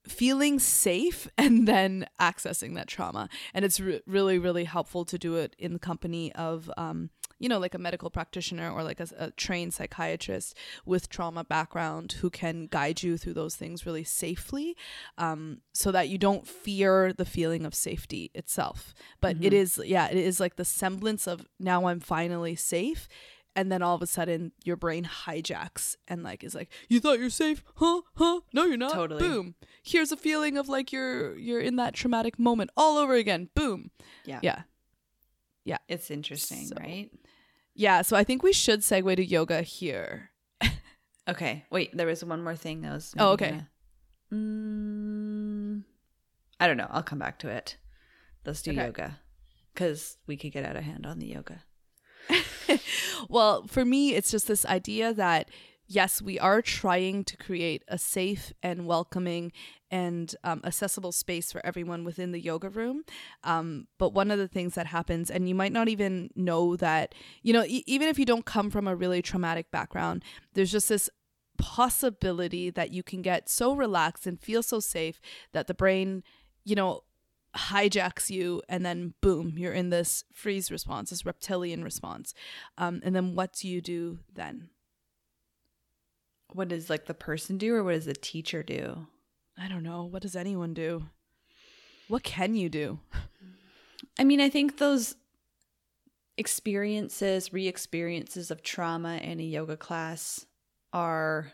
feeling 0.07 0.57
safe 0.59 1.27
and 1.37 1.67
then 1.67 2.07
accessing 2.19 2.75
that 2.75 2.87
trauma. 2.87 3.29
And 3.53 3.65
it's 3.65 3.79
re- 3.79 4.01
really 4.07 4.39
really 4.39 4.63
helpful 4.63 5.05
to 5.05 5.17
do 5.17 5.35
it 5.35 5.55
in 5.59 5.73
the 5.73 5.79
company 5.79 6.33
of 6.33 6.71
um 6.77 7.09
you 7.39 7.47
know 7.47 7.59
like 7.59 7.75
a 7.75 7.79
medical 7.79 8.09
practitioner 8.09 8.71
or 8.71 8.83
like 8.83 8.99
a, 8.99 9.07
a 9.17 9.31
trained 9.31 9.73
psychiatrist 9.73 10.55
with 10.85 11.09
trauma 11.09 11.43
background 11.43 12.13
who 12.13 12.29
can 12.29 12.67
guide 12.67 13.03
you 13.03 13.17
through 13.17 13.33
those 13.33 13.55
things 13.55 13.85
really 13.85 14.03
safely 14.03 14.75
um, 15.17 15.61
so 15.73 15.91
that 15.91 16.09
you 16.09 16.17
don't 16.17 16.47
fear 16.47 17.13
the 17.13 17.25
feeling 17.25 17.65
of 17.65 17.75
safety 17.75 18.31
itself. 18.33 18.93
But 19.21 19.37
it 19.41 19.53
is 19.53 19.79
yeah 19.85 20.07
it 20.07 20.17
is 20.17 20.39
like 20.39 20.55
the 20.55 20.65
semblance 20.65 21.27
of 21.27 21.45
now 21.59 21.87
i'm 21.87 21.99
finally 21.99 22.55
safe 22.55 23.07
and 23.57 23.69
then 23.71 23.81
all 23.81 23.95
of 23.95 24.01
a 24.01 24.07
sudden 24.07 24.53
your 24.63 24.77
brain 24.77 25.03
hijacks 25.03 25.95
and 26.07 26.23
like 26.23 26.43
is 26.45 26.55
like 26.55 26.69
you 26.87 26.99
thought 27.01 27.19
you're 27.19 27.29
safe 27.29 27.61
huh 27.75 28.01
huh 28.15 28.39
no 28.53 28.63
you're 28.63 28.77
not 28.77 28.93
Totally. 28.93 29.19
boom 29.19 29.55
here's 29.83 30.11
a 30.13 30.17
feeling 30.17 30.57
of 30.57 30.69
like 30.69 30.93
you're 30.93 31.35
you're 31.37 31.59
in 31.59 31.75
that 31.75 31.93
traumatic 31.93 32.37
moment 32.39 32.69
all 32.77 32.97
over 32.97 33.15
again 33.15 33.49
boom 33.55 33.91
Yeah. 34.23 34.39
yeah 34.43 34.61
Yeah. 35.65 35.79
It's 35.89 36.09
interesting, 36.09 36.67
So- 36.67 36.75
right? 36.79 37.09
yeah 37.75 38.01
so 38.03 38.15
i 38.15 38.23
think 38.23 38.43
we 38.43 38.53
should 38.53 38.81
segue 38.81 39.15
to 39.17 39.25
yoga 39.25 39.61
here 39.63 40.29
Okay. 41.29 41.65
Wait, 41.69 41.89
there 41.97 42.07
was 42.07 42.23
one 42.23 42.41
more 42.41 42.55
thing 42.55 42.79
that 42.83 42.93
was. 42.93 43.13
Oh, 43.19 43.31
okay. 43.33 43.49
gonna- 43.49 43.69
Mm, 44.33 45.83
I 46.59 46.67
don't 46.67 46.77
know. 46.77 46.87
I'll 46.89 47.03
come 47.03 47.19
back 47.19 47.37
to 47.39 47.49
it. 47.49 47.75
Let's 48.45 48.61
do 48.61 48.71
Okay. 48.71 48.85
yoga 48.85 49.19
because 49.73 50.17
we 50.25 50.37
could 50.37 50.53
get 50.53 50.63
out 50.63 50.77
of 50.77 50.83
hand 50.85 51.05
on 51.05 51.19
the 51.19 51.27
yoga. 51.27 51.63
Well, 53.27 53.67
for 53.67 53.85
me, 53.85 54.13
it's 54.13 54.31
just 54.31 54.47
this 54.47 54.65
idea 54.65 55.13
that 55.13 55.49
yes, 55.87 56.21
we 56.21 56.37
are 56.37 56.61
trying 56.61 57.23
to 57.23 57.37
create 57.37 57.83
a 57.87 57.97
safe 57.97 58.51
and 58.61 58.85
welcoming 58.85 59.51
and 59.89 60.35
um, 60.43 60.61
accessible 60.65 61.13
space 61.13 61.51
for 61.51 61.65
everyone 61.65 62.03
within 62.03 62.33
the 62.33 62.41
yoga 62.41 62.69
room. 62.69 63.03
Um, 63.43 63.87
but 63.97 64.13
one 64.13 64.29
of 64.29 64.37
the 64.37 64.49
things 64.49 64.75
that 64.75 64.87
happens, 64.87 65.31
and 65.31 65.47
you 65.47 65.55
might 65.55 65.71
not 65.71 65.87
even 65.87 66.29
know 66.35 66.75
that, 66.75 67.15
you 67.41 67.53
know, 67.53 67.63
e- 67.63 67.85
even 67.87 68.09
if 68.09 68.19
you 68.19 68.25
don't 68.25 68.45
come 68.45 68.69
from 68.69 68.87
a 68.87 68.95
really 68.95 69.21
traumatic 69.21 69.71
background, 69.71 70.23
there's 70.53 70.71
just 70.71 70.89
this 70.89 71.09
possibility 71.57 72.69
that 72.69 72.91
you 72.91 73.01
can 73.01 73.21
get 73.21 73.49
so 73.49 73.73
relaxed 73.73 74.27
and 74.27 74.41
feel 74.41 74.61
so 74.61 74.79
safe 74.79 75.21
that 75.53 75.67
the 75.67 75.73
brain, 75.73 76.21
you 76.65 76.75
know, 76.75 77.01
hijacks 77.57 78.29
you 78.29 78.61
and 78.69 78.85
then 78.85 79.13
boom 79.21 79.55
you're 79.57 79.73
in 79.73 79.89
this 79.89 80.23
freeze 80.33 80.69
response 80.69 81.09
this 81.09 81.25
reptilian 81.25 81.83
response. 81.83 82.33
Um, 82.77 83.01
and 83.03 83.15
then 83.15 83.35
what 83.35 83.53
do 83.53 83.67
you 83.67 83.81
do 83.81 84.19
then? 84.33 84.69
What 86.53 86.69
does 86.69 86.89
like 86.89 87.05
the 87.05 87.13
person 87.13 87.57
do, 87.57 87.75
or 87.75 87.83
what 87.83 87.91
does 87.91 88.05
the 88.05 88.13
teacher 88.13 88.63
do? 88.63 89.07
i 89.59 89.67
don't 89.67 89.83
know. 89.83 90.03
What 90.03 90.21
does 90.21 90.35
anyone 90.35 90.73
do? 90.73 91.07
What 92.07 92.23
can 92.23 92.55
you 92.55 92.69
do? 92.69 92.99
I 94.19 94.23
mean, 94.23 94.39
I 94.39 94.49
think 94.49 94.77
those 94.77 95.15
experiences, 96.37 97.51
re 97.51 97.67
experiences 97.67 98.51
of 98.51 98.61
trauma 98.61 99.17
in 99.17 99.39
a 99.39 99.43
yoga 99.43 99.75
class 99.75 100.45
are, 100.93 101.51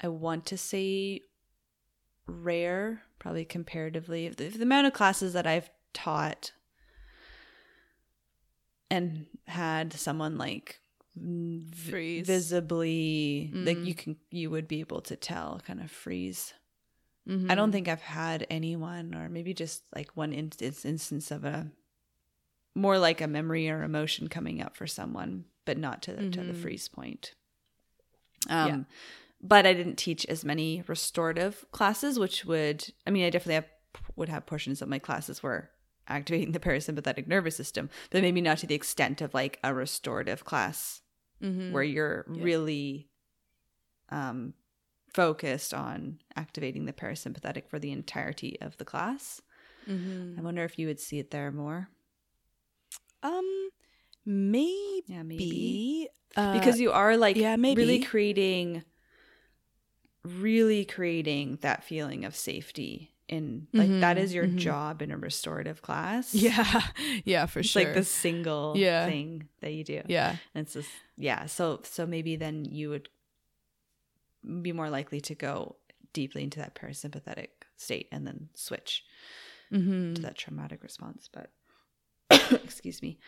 I 0.00 0.08
want 0.08 0.46
to 0.46 0.58
say, 0.58 1.22
rare, 2.26 3.02
probably 3.20 3.44
comparatively. 3.44 4.28
The, 4.30 4.48
the 4.48 4.62
amount 4.64 4.88
of 4.88 4.92
classes 4.92 5.32
that 5.34 5.46
I've 5.46 5.70
taught 5.94 6.50
and 8.90 9.26
had 9.46 9.92
someone 9.92 10.36
like 10.38 10.80
v- 11.16 11.90
Freeze. 11.90 12.26
visibly 12.26 13.50
like 13.54 13.78
Mm. 13.78 13.86
you 13.86 13.94
can 13.94 14.16
you 14.30 14.50
would 14.50 14.66
be 14.68 14.80
able 14.80 15.00
to 15.02 15.16
tell 15.16 15.60
kind 15.66 15.80
of 15.80 15.90
freeze 15.90 16.54
I 17.26 17.32
Mm-hmm. 17.32 17.54
don't 17.54 17.70
think 17.70 17.86
I've 17.86 18.00
had 18.00 18.44
anyone, 18.50 19.14
or 19.14 19.28
maybe 19.28 19.54
just 19.54 19.84
like 19.94 20.16
one 20.16 20.32
instance 20.32 20.84
instance 20.84 21.30
of 21.30 21.44
a 21.44 21.70
more 22.74 22.98
like 22.98 23.20
a 23.20 23.28
memory 23.28 23.68
or 23.70 23.82
emotion 23.84 24.26
coming 24.28 24.60
up 24.62 24.74
for 24.76 24.86
someone, 24.86 25.44
but 25.64 25.76
not 25.78 26.02
to 26.04 26.12
the, 26.14 26.30
to 26.30 26.42
the 26.42 26.52
Mhm. 26.54 26.62
freeze 26.62 26.88
point. 26.88 27.34
Um, 28.48 28.68
Yeah. 28.68 28.84
But 29.42 29.66
I 29.66 29.72
didn't 29.72 29.96
teach 29.96 30.24
as 30.26 30.44
many 30.44 30.82
restorative 30.86 31.64
classes, 31.72 32.18
which 32.18 32.44
would 32.44 32.92
I 33.06 33.10
mean 33.10 33.24
I 33.24 33.30
definitely 33.30 33.54
have, 33.54 33.68
would 34.16 34.28
have 34.28 34.46
portions 34.46 34.82
of 34.82 34.88
my 34.88 34.98
classes 34.98 35.42
where 35.42 35.70
activating 36.08 36.52
the 36.52 36.58
parasympathetic 36.60 37.26
nervous 37.26 37.56
system, 37.56 37.88
but 38.10 38.22
maybe 38.22 38.40
not 38.40 38.58
to 38.58 38.66
the 38.66 38.74
extent 38.74 39.20
of 39.20 39.32
like 39.34 39.58
a 39.62 39.72
restorative 39.72 40.44
class 40.44 41.02
mm-hmm. 41.42 41.72
where 41.72 41.82
you're 41.84 42.26
Yeah. 42.32 42.42
really 42.42 43.08
um, 44.10 44.54
focused 45.14 45.72
on 45.72 46.18
activating 46.36 46.84
the 46.86 46.92
parasympathetic 46.92 47.68
for 47.68 47.78
the 47.78 47.92
entirety 47.92 48.58
of 48.60 48.76
the 48.78 48.84
class. 48.84 49.40
mm-hmm. 49.88 50.34
I 50.38 50.42
wonder 50.42 50.64
if 50.64 50.78
you 50.78 50.86
would 50.88 50.98
see 51.00 51.18
it 51.20 51.30
there 51.30 51.52
more. 51.52 51.88
um 53.22 53.68
maybe, 54.26 55.04
Yeah, 55.06 55.22
maybe 55.22 56.08
uh, 56.36 56.52
because 56.58 56.80
you 56.80 56.90
are 56.92 57.16
like 57.16 57.36
yeah, 57.36 57.56
maybe. 57.56 57.80
really 57.82 58.00
creating, 58.00 58.82
really 60.24 60.84
creating 60.84 61.58
that 61.62 61.82
feeling 61.84 62.24
of 62.24 62.34
safety 62.36 63.14
in 63.28 63.68
like 63.72 63.88
that 64.00 64.16
Mhm, 64.16 64.20
is 64.20 64.34
your 64.34 64.46
mhm. 64.46 64.56
job 64.56 65.02
in 65.02 65.10
a 65.12 65.16
restorative 65.16 65.82
class. 65.82 66.34
Yeah. 66.46 66.82
Yeah, 67.24 67.46
for 67.46 67.60
It's 67.60 67.68
sure. 67.68 67.84
like 67.84 67.94
the 67.94 68.04
single 68.04 68.74
Yeah. 68.76 69.06
thing 69.06 69.48
that 69.60 69.72
you 69.72 69.84
do. 69.84 70.02
yeah. 70.08 70.36
And 70.54 70.64
it's 70.66 70.74
just 70.74 70.90
yeah. 71.16 71.46
So 71.46 71.80
so 71.84 72.06
maybe 72.06 72.36
then 72.36 72.64
you 72.64 72.90
would 72.90 73.08
be 74.62 74.72
more 74.72 74.90
likely 74.90 75.20
to 75.20 75.34
go 75.34 75.76
deeply 76.12 76.42
into 76.42 76.58
that 76.58 76.74
parasympathetic 76.74 77.48
state 77.76 78.08
and 78.12 78.26
then 78.26 78.48
switch 78.54 79.04
Mm-hmm. 79.72 80.14
to 80.14 80.22
that 80.22 80.36
traumatic 80.36 80.82
response. 80.82 81.28
But 81.32 81.52
excuse 82.64 83.00
me. 83.00 83.20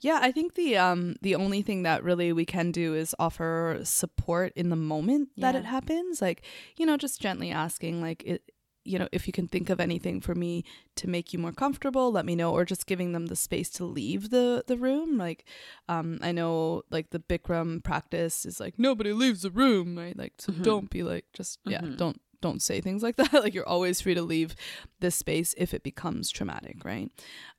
Yeah, 0.00 0.18
I 0.22 0.32
think 0.32 0.54
the 0.54 0.76
um 0.76 1.16
the 1.22 1.34
only 1.34 1.62
thing 1.62 1.82
that 1.84 2.02
really 2.02 2.32
we 2.32 2.44
can 2.46 2.72
do 2.72 2.94
is 2.94 3.14
offer 3.18 3.80
support 3.84 4.52
in 4.56 4.70
the 4.70 4.76
moment 4.76 5.28
that 5.38 5.54
it 5.54 5.64
happens. 5.66 6.22
Like, 6.22 6.42
you 6.76 6.86
know, 6.86 6.96
just 6.96 7.20
gently 7.20 7.50
asking 7.50 8.00
like 8.00 8.22
it 8.24 8.42
you 8.82 8.98
know, 8.98 9.08
if 9.12 9.26
you 9.26 9.32
can 9.32 9.46
think 9.46 9.68
of 9.68 9.78
anything 9.78 10.22
for 10.22 10.34
me 10.34 10.64
to 10.96 11.06
make 11.06 11.34
you 11.34 11.38
more 11.38 11.52
comfortable, 11.52 12.10
let 12.10 12.24
me 12.24 12.34
know 12.34 12.50
or 12.50 12.64
just 12.64 12.86
giving 12.86 13.12
them 13.12 13.26
the 13.26 13.36
space 13.36 13.68
to 13.70 13.84
leave 13.84 14.30
the 14.30 14.64
the 14.66 14.76
room. 14.76 15.18
Like 15.18 15.44
um 15.88 16.18
I 16.22 16.32
know 16.32 16.82
like 16.90 17.10
the 17.10 17.18
Bikram 17.20 17.84
practice 17.84 18.46
is 18.46 18.58
like 18.58 18.78
nobody 18.78 19.12
leaves 19.12 19.42
the 19.42 19.50
room, 19.50 19.98
right? 19.98 20.16
Like 20.16 20.32
so 20.38 20.52
Mhm. 20.52 20.62
don't 20.62 20.90
be 20.90 21.02
like 21.02 21.26
just 21.34 21.58
yeah, 21.66 21.82
Mhm. 21.82 21.98
don't 21.98 22.20
don't 22.40 22.62
say 22.62 22.80
things 22.80 23.02
like 23.02 23.16
that. 23.20 23.34
like 23.34 23.52
you're 23.52 23.68
always 23.68 24.00
free 24.00 24.14
to 24.14 24.22
leave 24.22 24.54
this 25.00 25.14
space 25.14 25.54
if 25.58 25.74
it 25.74 25.82
becomes 25.82 26.30
traumatic, 26.30 26.82
right? 26.84 27.10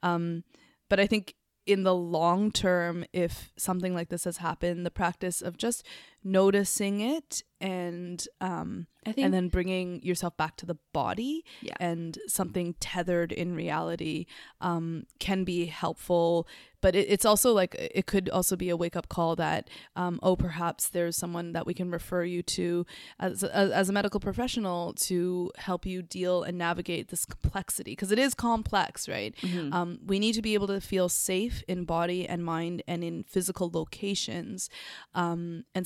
Um 0.02 0.44
but 0.89 1.00
I 1.00 1.06
think 1.08 1.36
in 1.66 1.84
the 1.84 1.95
long 1.95 2.51
term, 2.51 3.05
if 3.14 3.51
something 3.57 3.93
like 3.93 4.09
this 4.09 4.24
has 4.24 4.38
happened, 4.38 4.86
the 4.86 4.91
practice 4.91 5.41
of 5.41 5.57
just 5.57 5.86
noticing 6.24 7.01
it 7.01 7.43
and 7.59 8.26
um, 8.39 8.88
I 9.05 9.11
think 9.11 9.26
and 9.26 9.34
then 9.34 9.47
bringing 9.49 10.01
yourself 10.01 10.36
back 10.36 10.57
to 10.57 10.65
the 10.65 10.78
body 10.93 11.45
Yeah. 11.61 11.76
and 11.80 12.17
something 12.28 12.74
tethered 12.80 13.32
in 13.32 13.53
reality 13.55 14.26
um, 14.61 15.05
can 15.19 15.43
be 15.43 15.67
helpful. 15.67 16.47
But 16.82 16.95
it, 16.95 17.05
it's 17.07 17.26
also 17.26 17.53
like 17.53 17.76
it 17.78 18.07
could 18.07 18.30
also 18.30 18.55
be 18.55 18.69
a 18.69 18.76
wake 18.78 18.95
up 18.95 19.09
call 19.09 19.36
that 19.36 19.69
um, 19.95 20.19
oh 20.24 20.36
perhaps 20.36 20.89
there's 20.89 21.15
someone 21.15 21.51
that 21.51 21.67
we 21.67 21.76
can 21.76 21.91
refer 21.91 22.24
you 22.24 22.41
to 22.43 22.84
as 23.19 23.43
a, 23.43 23.55
as 23.55 23.89
a 23.89 23.93
medical 23.93 24.19
professional 24.19 24.93
to 24.93 25.51
help 25.57 25.86
you 25.86 26.01
deal 26.01 26.41
and 26.41 26.57
navigate 26.57 27.09
this 27.09 27.26
complexity 27.26 27.91
because 27.91 28.11
it 28.11 28.17
is 28.17 28.34
complex, 28.34 29.07
right? 29.07 29.36
Mhm. 29.41 29.72
Um, 29.72 29.99
we 30.03 30.17
need 30.17 30.34
to 30.34 30.41
be 30.41 30.55
able 30.55 30.67
to 30.67 30.82
feel 30.82 31.09
safe 31.09 31.63
in 31.67 31.86
body 31.86 32.28
and 32.28 32.43
mind 32.43 32.82
and 32.88 33.03
in 33.03 33.24
physical 33.24 33.69
locations 33.72 34.67
um, 35.13 35.65
and 35.76 35.86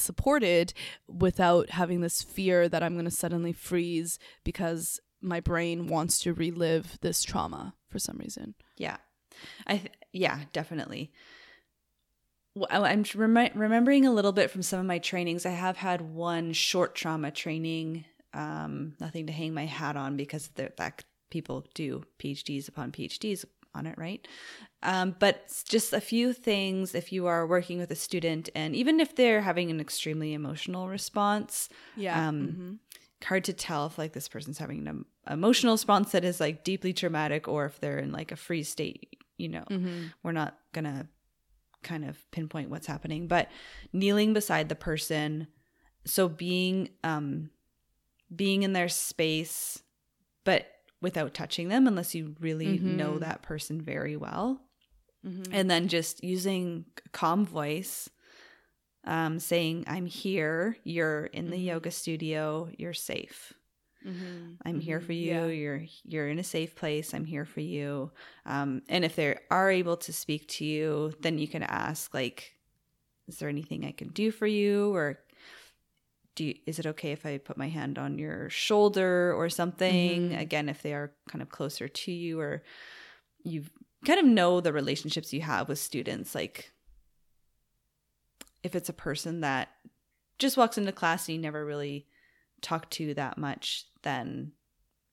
without 1.07 1.69
having 1.71 2.01
this 2.01 2.21
fear 2.21 2.67
that 2.69 2.84
I'm 2.84 2.93
going 2.93 3.05
to 3.05 3.11
suddenly 3.11 3.53
freeze 3.53 4.19
because 4.43 4.99
my 5.21 5.39
brain 5.39 5.88
wants 5.88 6.19
to 6.19 6.34
relive 6.34 6.97
this 7.01 7.23
trauma 7.23 7.76
for 7.89 7.99
some 7.99 8.17
reason. 8.17 8.55
Yeah. 8.78 8.97
I 9.67 9.78
th- 9.78 9.91
yeah, 10.13 10.41
definitely. 10.53 11.11
Well, 12.55 12.86
I'm 12.86 13.03
remi- 13.15 13.51
remembering 13.53 14.05
a 14.05 14.13
little 14.13 14.32
bit 14.32 14.49
from 14.49 14.61
some 14.61 14.80
of 14.80 14.86
my 14.86 14.99
trainings. 14.99 15.45
I 15.45 15.51
have 15.51 15.78
had 15.78 16.01
one 16.01 16.53
short 16.53 16.95
trauma 16.95 17.32
training. 17.32 18.05
Um, 18.34 18.93
nothing 18.99 19.28
to 19.28 19.34
hang 19.34 19.53
my 19.53 19.65
hat 19.65 19.97
on 19.97 20.15
because 20.15 20.49
that 20.55 21.03
people 21.30 21.65
do 21.73 22.03
PhDs 22.19 22.69
upon 22.69 22.91
PhDs 22.91 23.43
on 23.76 23.86
it, 23.86 23.97
right? 23.97 24.28
Um, 24.84 25.15
but 25.19 25.51
just 25.67 25.93
a 25.93 26.01
few 26.01 26.34
things 26.34 26.95
if 26.95 27.11
you 27.11 27.28
are 27.28 27.45
working 27.47 27.78
with 27.80 27.91
a 27.91 27.95
student, 27.95 28.49
and 28.55 28.76
even 28.76 28.99
if 28.99 29.15
they're 29.15 29.41
having 29.41 29.69
an 29.71 29.80
extremely 29.80 30.34
emotional 30.34 30.88
response, 30.88 31.69
Yeah. 31.95 32.28
Um, 32.28 32.80
hard 33.23 33.43
to 33.45 33.53
tell 33.53 33.88
if 33.88 33.97
like 33.97 34.13
this 34.13 34.28
person's 34.28 34.59
having 34.59 34.88
an 34.88 35.03
emotional 35.28 35.73
response 35.73 36.11
that 36.11 36.23
is 36.23 36.39
like 36.39 36.63
deeply 36.63 36.93
traumatic 36.93 37.47
or 37.47 37.65
if 37.65 37.80
they're 37.80 37.97
in 37.97 38.11
like 38.11 38.32
a 38.32 38.36
freeze 38.36 38.69
state 38.69 39.17
you 39.38 39.49
know 39.49 39.63
hmm 39.67 40.03
we're 40.21 40.32
not 40.32 40.59
gonna 40.73 41.07
kind 41.82 42.05
of 42.05 42.30
pinpoint 42.30 42.69
what's 42.69 42.86
happening 42.86 43.28
but 43.28 43.49
kneeling 43.91 44.32
beside 44.34 44.69
the 44.69 44.76
person 44.76 45.47
so 46.05 46.28
being 46.30 46.89
um 47.03 47.49
being 48.36 48.61
in 48.61 48.73
their 48.73 48.89
space 48.89 49.82
but 50.43 50.67
without 51.06 51.34
touching 51.34 51.68
them 51.70 51.88
unless 51.88 52.16
you 52.16 52.36
really 52.39 52.78
know 52.80 53.14
Mhm. 53.18 53.20
that 53.26 53.41
person 53.41 53.76
very 53.82 54.18
well. 54.18 54.47
Hmm 55.24 55.43
and 55.58 55.70
then 55.72 55.88
just 55.88 56.24
using 56.24 56.86
calm 57.12 57.45
voice 57.45 58.10
um 59.16 59.39
saying 59.39 59.84
i'm 59.88 60.08
here. 60.08 60.78
You're 60.84 61.26
in 61.39 61.49
the 61.51 61.58
Mhm. 61.58 61.66
yoga 61.72 61.91
studio. 61.91 62.70
You're 62.78 62.93
safe. 63.14 63.53
Hmm 64.03 64.56
i'm 64.66 64.80
here 64.80 65.01
for 65.08 65.14
you. 65.14 65.34
Yeah. 65.34 65.47
you're 65.62 65.84
you're 66.12 66.30
in 66.34 66.39
a 66.39 66.43
safe 66.58 66.74
place. 66.82 67.14
I'm 67.14 67.26
here 67.36 67.45
for 67.45 67.62
you. 67.62 68.12
Um 68.45 68.82
and 68.93 69.06
if 69.06 69.16
they 69.16 69.38
are 69.49 69.70
able 69.82 69.97
to 70.06 70.12
speak 70.24 70.47
to 70.58 70.66
you 70.66 71.14
then 71.24 71.38
you 71.38 71.47
can 71.47 71.64
ask 71.64 72.14
like 72.14 72.39
is 73.28 73.38
there 73.39 73.49
anything 73.49 73.86
i 73.86 73.91
can 73.91 74.10
do 74.10 74.30
for 74.32 74.45
you? 74.47 74.93
Or 74.93 75.20
do 76.36 76.43
you, 76.45 76.55
is 76.65 76.79
it 76.79 76.86
okay 76.86 77.11
if 77.11 77.25
i 77.25 77.38
put 77.38 77.57
my 77.57 77.69
hand 77.69 77.97
on 77.97 78.19
your 78.19 78.49
shoulder 78.49 79.33
or 79.33 79.49
something 79.49 80.29
Mhm. 80.31 80.39
again 80.39 80.69
if 80.69 80.81
they 80.81 80.93
are 80.93 81.13
kind 81.29 81.41
of 81.41 81.49
closer 81.49 81.88
to 81.88 82.11
you 82.11 82.39
or 82.39 82.63
you 83.43 83.63
kind 84.05 84.19
of 84.19 84.25
know 84.25 84.59
the 84.61 84.73
relationships 84.73 85.33
you 85.33 85.41
have 85.41 85.67
with 85.69 85.79
students 85.79 86.36
like 86.36 86.71
if 88.63 88.75
it's 88.75 88.89
a 88.89 88.93
person 88.93 89.41
that 89.41 89.69
just 90.38 90.57
walks 90.57 90.77
into 90.77 90.91
class 90.91 91.27
and 91.27 91.36
you 91.38 91.41
never 91.41 91.65
really 91.65 92.07
talk 92.61 92.89
to 92.89 93.13
that 93.13 93.38
much 93.38 93.86
then 94.03 94.51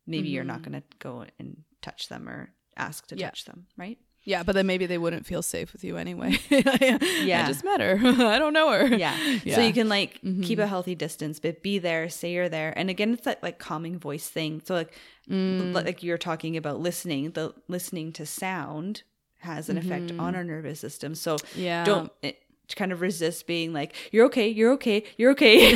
maybe 0.06 0.28
you're 0.28 0.44
not 0.44 0.60
Mhm. 0.60 0.64
going 0.70 0.82
to 0.82 0.96
go 0.98 1.26
and 1.38 1.64
touch 1.80 2.08
them 2.08 2.28
or 2.28 2.52
ask 2.76 3.06
to 3.08 3.16
Yeah. 3.16 3.28
touch 3.28 3.44
them 3.44 3.66
right 3.76 3.98
Yeah, 4.24 4.42
but 4.44 4.54
then 4.54 4.66
maybe 4.66 4.86
they 4.86 4.98
wouldn't 4.98 5.26
feel 5.26 5.42
safe 5.42 5.72
with 5.72 5.82
you 5.82 5.96
anyway. 5.96 6.38
yeah. 6.48 6.98
Yeah. 7.22 7.44
I 7.44 7.46
just 7.48 7.64
met 7.64 7.80
her. 7.80 7.98
I 8.02 8.38
don't 8.38 8.52
know 8.52 8.70
her. 8.70 8.86
yeah. 8.94 9.16
Yeah. 9.44 9.54
So 9.56 9.60
you 9.62 9.72
can 9.72 9.88
like 9.88 10.20
keep 10.20 10.58
Mhm. 10.58 10.62
a 10.62 10.66
healthy 10.68 10.94
distance, 10.94 11.40
but 11.40 11.60
be 11.62 11.78
there, 11.80 12.08
say 12.08 12.32
you're 12.32 12.48
there. 12.48 12.72
And 12.76 12.88
again, 12.88 13.14
it's 13.14 13.24
that 13.24 13.42
like 13.42 13.58
calming 13.58 13.98
voice 13.98 14.28
thing. 14.28 14.62
So 14.64 14.74
like 14.74 14.92
Mm. 15.30 15.72
like 15.74 16.02
you're 16.02 16.18
talking 16.18 16.56
about 16.56 16.80
listening, 16.80 17.30
the 17.32 17.52
listening 17.68 18.12
to 18.12 18.26
sound 18.26 19.02
has 19.40 19.68
an 19.68 19.76
effect 19.78 20.06
Mhm. 20.12 20.20
on 20.20 20.34
our 20.36 20.44
nervous 20.44 20.78
system. 20.80 21.14
So 21.14 21.36
yeah. 21.56 21.84
don't 21.84 22.10
it, 22.22 22.38
kind 22.76 22.90
of 22.92 23.02
resist 23.02 23.46
being 23.46 23.74
like, 23.74 23.94
you're 24.12 24.24
okay, 24.26 24.48
you're 24.48 24.72
okay, 24.72 25.04
you're 25.18 25.32
okay. 25.32 25.74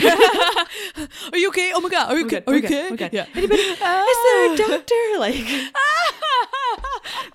Are 1.32 1.36
you 1.38 1.49
okay? 1.49 1.72
Oh 1.74 1.80
my 1.80 1.88
god. 1.90 2.11
Are 2.11 2.16
you 2.18 2.24
Oh 2.24 2.26
okay? 2.26 2.42
Are 2.47 2.55
you 2.57 2.66
oh 2.90 2.94
okay? 2.94 3.11
Yeah. 3.12 3.26
Anybody- 3.34 3.61
Is 3.61 3.78
there 3.78 4.53
a 4.53 4.57
doctor? 4.57 4.94
Like 5.18 5.44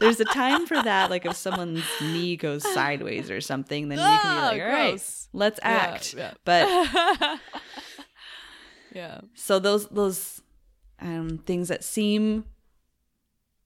there's 0.02 0.20
a 0.20 0.26
time 0.26 0.66
for 0.68 0.76
that. 0.82 1.10
Like 1.10 1.26
if 1.26 1.36
someone's 1.38 1.86
knee 2.02 2.36
goes 2.36 2.64
sideways 2.74 3.32
or 3.32 3.40
something, 3.40 3.88
then 3.88 3.98
you 4.00 4.04
can 4.04 4.36
be 4.36 4.40
Ah, 4.42 4.48
like, 4.52 4.62
all 4.62 4.68
right, 4.68 4.90
gross. 4.92 5.30
let's 5.32 5.60
act. 5.64 6.14
yeah. 6.14 6.34
But 6.44 6.68
yeah. 8.94 9.22
so 9.34 9.60
those 9.60 9.88
those 9.88 10.42
um 11.00 11.38
things 11.46 11.70
that 11.70 11.84
seem 11.84 12.46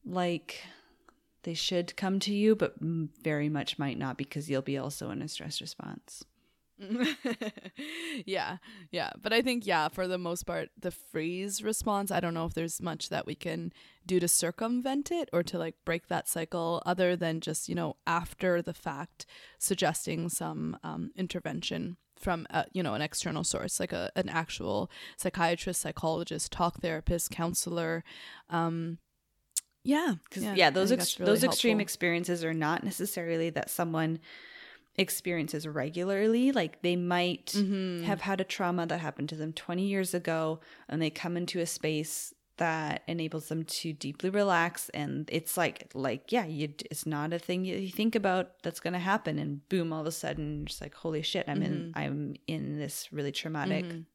like 0.05 0.61
they 1.43 1.53
should 1.53 1.95
come 1.95 2.19
to 2.19 2.33
you 2.33 2.55
but 2.55 2.75
very 2.79 3.49
much 3.49 3.77
might 3.79 3.97
not 3.97 4.17
because 4.17 4.49
you'll 4.49 4.61
be 4.61 4.77
also 4.77 5.09
in 5.09 5.21
a 5.21 5.27
stress 5.27 5.61
response 5.61 6.23
yeah, 8.25 8.57
yeah. 8.91 9.11
But 9.21 9.33
I 9.33 9.41
think, 9.41 9.65
yeah, 9.65 9.87
for 9.87 10.07
the 10.07 10.17
most 10.17 10.43
part, 10.43 10.69
the 10.77 10.91
freeze 10.91 11.63
response, 11.63 12.11
I 12.11 12.19
don't 12.19 12.33
know 12.33 12.45
if 12.45 12.53
there's 12.53 12.81
much 12.81 13.09
that 13.09 13.25
we 13.25 13.35
can 13.35 13.71
do 14.05 14.19
to 14.19 14.27
circumvent 14.27 15.11
it 15.11 15.29
or 15.31 15.43
to 15.43 15.57
like 15.57 15.75
break 15.85 16.07
that 16.07 16.27
cycle 16.27 16.83
other 16.85 17.15
than 17.15 17.39
just, 17.39 17.69
you 17.69 17.75
know, 17.75 17.95
after 18.05 18.61
the 18.61 18.73
fact, 18.73 19.25
suggesting 19.57 20.29
some 20.29 20.77
um, 20.83 21.11
intervention 21.15 21.97
from, 22.17 22.45
uh, 22.49 22.63
you 22.71 22.83
know, 22.83 22.93
an 22.93 23.01
external 23.01 23.43
source, 23.43 23.79
like 23.79 23.93
a, 23.93 24.11
an 24.15 24.29
actual 24.29 24.89
psychiatrist, 25.17 25.81
psychologist, 25.81 26.51
talk 26.51 26.81
therapist, 26.81 27.31
counselor. 27.31 28.03
Um, 28.49 28.99
yeah. 29.83 30.15
yeah, 30.35 30.67
I 30.67 30.69
those 30.71 30.91
ex- 30.91 31.19
really 31.19 31.31
those 31.31 31.43
extreme 31.43 31.79
experiences 31.79 32.43
are 32.43 32.53
not 32.55 32.83
necessarily 32.83 33.51
that 33.51 33.69
someone 33.69 34.19
experiences 34.97 35.67
regularly 35.67 36.51
like 36.51 36.81
they 36.81 36.95
might 36.95 37.47
Mhm. 37.47 38.03
have 38.03 38.21
had 38.21 38.39
a 38.39 38.43
trauma 38.45 38.85
that 38.87 38.99
happened 38.99 39.29
to 39.29 39.35
them 39.35 39.51
20 39.53 39.85
years 39.85 40.13
ago 40.13 40.59
and 40.87 41.01
they 41.01 41.09
come 41.09 41.35
into 41.37 41.59
a 41.59 41.65
space 41.65 42.33
that 42.57 43.03
enables 43.05 43.49
them 43.49 43.65
to 43.65 43.91
deeply 43.91 44.29
relax 44.29 44.87
and 44.89 45.29
it's 45.33 45.57
like 45.57 45.91
like 45.93 46.31
yeah 46.31 46.45
you 46.45 46.73
it's 46.89 47.05
not 47.05 47.33
a 47.33 47.39
thing 47.39 47.65
you, 47.65 47.89
think 47.89 48.15
about 48.15 48.61
that's 48.63 48.79
going 48.79 48.93
to 48.93 48.99
happen 48.99 49.37
and 49.37 49.67
boom 49.67 49.91
all 49.91 49.99
of 49.99 50.07
a 50.07 50.11
sudden 50.11 50.59
you're 50.59 50.65
just 50.67 50.79
like 50.79 50.93
holy 50.95 51.21
shit 51.21 51.43
i'm 51.49 51.61
in 51.61 51.91
i'm 51.95 52.33
in 52.47 52.77
this 52.79 53.11
really 53.11 53.33
traumatic 53.33 53.83
Mhm. 53.83 54.05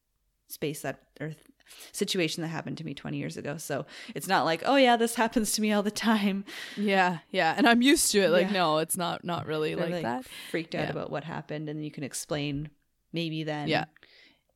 space 0.48 0.80
that 0.80 1.02
or 1.20 1.34
situation 1.92 2.42
that 2.42 2.48
happened 2.48 2.78
to 2.78 2.84
me 2.84 2.94
20 2.94 3.16
years 3.16 3.36
ago 3.36 3.56
so 3.56 3.86
it's 4.14 4.26
not 4.28 4.44
like 4.44 4.62
oh 4.66 4.76
yeah 4.76 4.96
this 4.96 5.14
happens 5.14 5.52
to 5.52 5.60
me 5.62 5.72
all 5.72 5.82
the 5.82 5.90
time 5.90 6.44
Yeah, 6.76 7.18
yeah, 7.30 7.54
and 7.56 7.66
I'm 7.68 7.82
used 7.82 8.10
to 8.12 8.20
it. 8.20 8.30
Like, 8.30 8.46
Yeah. 8.48 8.52
no, 8.52 8.78
it's 8.78 8.96
not 8.96 9.24
not 9.24 9.46
really 9.46 9.74
They're, 9.74 9.88
like, 9.88 10.02
that. 10.02 10.24
freaked 10.50 10.74
out 10.74 10.84
Yeah. 10.84 10.90
about 10.90 11.10
what 11.10 11.24
happened 11.24 11.68
and 11.68 11.84
you 11.84 11.90
can 11.90 12.04
explain 12.04 12.70
maybe 13.12 13.42
then 13.44 13.68
Yeah. 13.68 13.84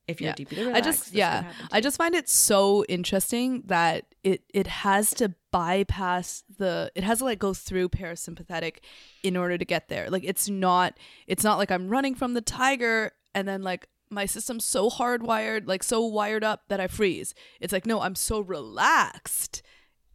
if 0.07 0.21
you're 0.21 0.31
Yeah. 0.31 0.35
deeply 0.35 0.65
I 0.73 0.81
just 0.81 1.13
yeah, 1.13 1.53
I 1.73 1.81
just 1.81 1.97
find 1.97 2.15
it 2.15 2.29
so 2.29 2.85
interesting 2.89 3.63
that 3.67 4.05
it 4.23 4.43
it 4.53 4.67
has 4.67 5.11
to 5.15 5.35
bypass 5.51 6.43
the 6.59 6.91
it 6.95 7.05
has 7.05 7.19
to 7.19 7.25
like 7.25 7.39
go 7.39 7.55
through 7.55 7.89
parasympathetic 7.89 8.79
in 9.23 9.37
order 9.37 9.57
to 9.59 9.65
get 9.65 9.89
there. 9.89 10.11
Like 10.11 10.25
it's 10.25 10.49
not 10.49 10.99
it's 11.27 11.45
not 11.45 11.59
like 11.59 11.71
I'm 11.71 11.89
running 11.89 12.15
from 12.15 12.35
the 12.35 12.41
tiger 12.41 13.13
and 13.35 13.47
then 13.49 13.63
like 13.63 13.89
my 14.15 14.27
system's 14.27 14.65
so 14.65 14.89
hardwired, 14.89 15.67
like 15.67 15.83
so 15.83 16.05
wired 16.05 16.45
up 16.45 16.63
that 16.69 16.81
I 16.81 16.87
freeze. 16.87 17.35
It's 17.61 17.73
like 17.73 17.87
no, 17.87 18.01
I'm 18.01 18.15
so 18.15 18.41
relaxed 18.41 19.63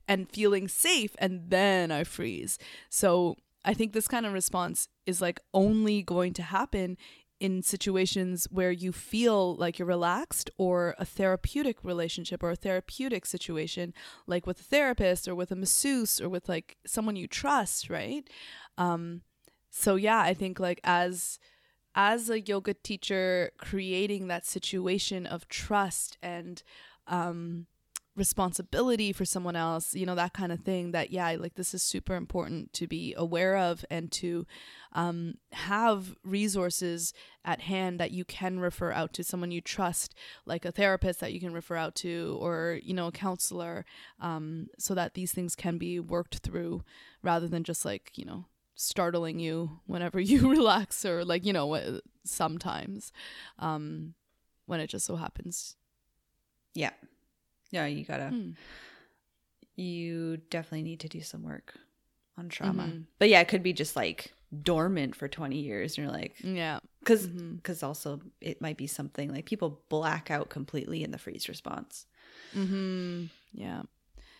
and 0.07 0.29
feeling 0.29 0.67
safe 0.67 1.15
and 1.19 1.49
then 1.49 1.91
I 1.91 2.03
freeze. 2.03 2.57
So 2.89 3.37
I 3.63 3.73
think 3.73 3.93
this 3.93 4.07
kind 4.07 4.25
of 4.25 4.33
response 4.33 4.87
is 5.05 5.21
like 5.21 5.39
only 5.53 6.01
going 6.01 6.33
to 6.33 6.43
happen 6.43 6.97
in 7.39 7.61
situations 7.61 8.47
where 8.51 8.71
you 8.71 8.91
feel 8.91 9.55
like 9.55 9.79
you're 9.79 9.87
relaxed 9.87 10.49
or 10.57 10.95
a 10.97 11.05
therapeutic 11.05 11.83
relationship 11.83 12.43
or 12.43 12.51
a 12.51 12.55
therapeutic 12.55 13.25
situation 13.25 13.93
like 14.27 14.45
with 14.45 14.59
a 14.59 14.63
therapist 14.63 15.27
or 15.27 15.33
with 15.35 15.51
a 15.51 15.55
masseuse 15.55 16.19
or 16.19 16.27
with 16.27 16.49
like 16.49 16.77
someone 16.85 17.15
you 17.15 17.27
trust 17.27 17.89
right 17.89 18.29
um 18.77 19.21
so 19.69 19.95
yeah 19.95 20.19
i 20.19 20.33
think 20.33 20.59
like 20.59 20.81
as 20.83 21.39
as 21.99 22.29
a 22.29 22.39
yoga 22.39 22.73
teacher 22.73 23.51
creating 23.57 24.29
that 24.29 24.45
situation 24.45 25.25
of 25.25 25.49
trust 25.49 26.17
and 26.23 26.63
um 27.07 27.67
responsibility 28.15 29.11
for 29.13 29.25
someone 29.25 29.55
else 29.55 29.93
you 29.95 30.05
know 30.05 30.15
that 30.15 30.33
kind 30.33 30.51
of 30.51 30.59
thing 30.61 30.91
that 30.91 31.11
yeah 31.11 31.35
like 31.39 31.55
this 31.55 31.73
is 31.73 31.83
super 31.83 32.15
important 32.15 32.71
to 32.71 32.87
be 32.87 33.13
aware 33.17 33.57
of 33.57 33.85
and 33.89 34.11
to 34.11 34.45
um, 34.93 35.35
have 35.53 36.15
resources 36.23 37.13
at 37.45 37.61
hand 37.61 37.99
that 37.99 38.11
you 38.11 38.25
can 38.25 38.59
refer 38.59 38.91
out 38.91 39.13
to 39.13 39.23
someone 39.23 39.51
you 39.51 39.61
trust 39.61 40.15
like 40.45 40.65
a 40.65 40.71
therapist 40.71 41.19
that 41.19 41.31
you 41.31 41.39
can 41.39 41.53
refer 41.53 41.75
out 41.75 41.95
to 41.95 42.37
or 42.41 42.79
you 42.83 42.93
know 42.93 43.07
a 43.07 43.11
counselor 43.11 43.85
um, 44.19 44.67
so 44.77 44.93
that 44.93 45.13
these 45.13 45.31
things 45.31 45.55
can 45.55 45.77
be 45.77 45.99
worked 45.99 46.39
through 46.39 46.83
rather 47.23 47.47
than 47.47 47.63
just 47.63 47.85
like 47.85 48.11
you 48.15 48.25
know 48.25 48.45
startling 48.81 49.39
you 49.39 49.79
whenever 49.87 50.19
you 50.31 50.49
relax 50.49 51.03
or 51.05 51.25
like 51.25 51.45
you 51.45 51.51
know 51.51 51.99
sometimes 52.23 53.11
um, 53.59 54.13
when 54.67 54.79
it 54.79 54.87
just 54.87 55.05
so 55.05 55.15
happens 55.17 55.75
yeah, 56.75 56.91
yeah. 57.71 57.87
You 57.87 58.05
gotta. 58.05 58.29
Hmm. 58.29 58.51
You 59.75 60.37
definitely 60.49 60.83
need 60.83 60.99
to 61.01 61.07
do 61.09 61.21
some 61.21 61.43
work 61.43 61.73
on 62.37 62.49
trauma. 62.49 62.83
Mhm. 62.83 63.05
But 63.17 63.29
yeah, 63.29 63.39
it 63.39 63.47
could 63.47 63.63
be 63.63 63.73
just 63.73 63.95
like 63.95 64.33
dormant 64.63 65.15
for 65.15 65.27
twenty 65.27 65.59
years, 65.59 65.97
and 65.97 66.05
you're 66.05 66.13
like, 66.13 66.35
yeah 66.43 66.79
because 66.99 67.27
because 67.27 67.81
also 67.81 68.21
it 68.41 68.61
might 68.61 68.77
be 68.77 68.87
something 68.87 69.31
like 69.31 69.45
people 69.45 69.81
black 69.89 70.29
out 70.29 70.49
completely 70.49 71.03
in 71.03 71.11
the 71.11 71.17
freeze 71.17 71.49
response. 71.49 72.05
Mm-hmm. 72.55 73.25
Yeah. 73.53 73.83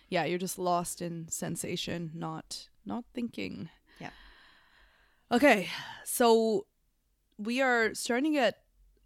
Yeah, 0.10 0.26
you're 0.26 0.40
just 0.40 0.58
lost 0.60 1.02
in 1.02 1.28
sensation, 1.30 2.12
not 2.14 2.68
not 2.86 3.06
thinking. 3.14 3.70
Yeah. 4.00 4.10
Okay. 5.32 5.70
So 6.04 6.66
we 7.38 7.62
are 7.62 7.94
starting 7.94 8.34
to 8.34 8.40
get 8.40 8.64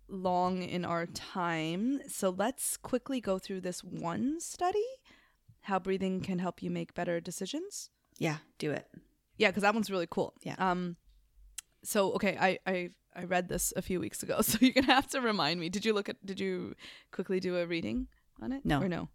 long 0.07 0.63
in 0.63 0.85
our 0.85 1.05
time. 1.05 2.01
So 2.07 2.29
let's 2.29 2.77
quickly 2.77 3.19
go 3.21 3.39
through 3.39 3.61
this 3.61 3.83
one 3.83 4.39
study, 4.39 4.85
how 5.61 5.79
breathing 5.79 6.21
can 6.21 6.39
help 6.39 6.61
you 6.61 6.69
make 6.69 6.93
better 6.93 7.19
decisions. 7.19 7.89
Yeah, 8.19 8.37
do 8.57 8.71
it. 8.71 8.87
Yeah, 9.37 9.49
because 9.49 9.63
that 9.63 9.73
one's 9.73 9.89
really 9.89 10.07
cool. 10.09 10.33
Yeah. 10.43 10.55
Um. 10.57 10.97
So 11.83 12.13
okay, 12.13 12.37
I 12.39 12.59
I 12.65 12.89
I 13.15 13.23
read 13.25 13.49
this 13.49 13.73
a 13.75 13.81
few 13.81 13.99
weeks 13.99 14.23
ago, 14.23 14.41
so 14.41 14.57
you're 14.61 14.73
gonna 14.73 14.87
have 14.87 15.07
to 15.07 15.21
remind 15.21 15.59
me. 15.59 15.69
Did 15.69 15.85
you 15.85 15.93
look 15.93 16.09
at? 16.09 16.23
Did 16.25 16.39
you 16.39 16.75
quickly 17.11 17.39
do 17.39 17.57
a 17.57 17.65
reading 17.65 18.07
on 18.41 18.51
it? 18.51 18.65
No. 18.65 18.81
Or 18.81 18.87
no? 18.87 19.09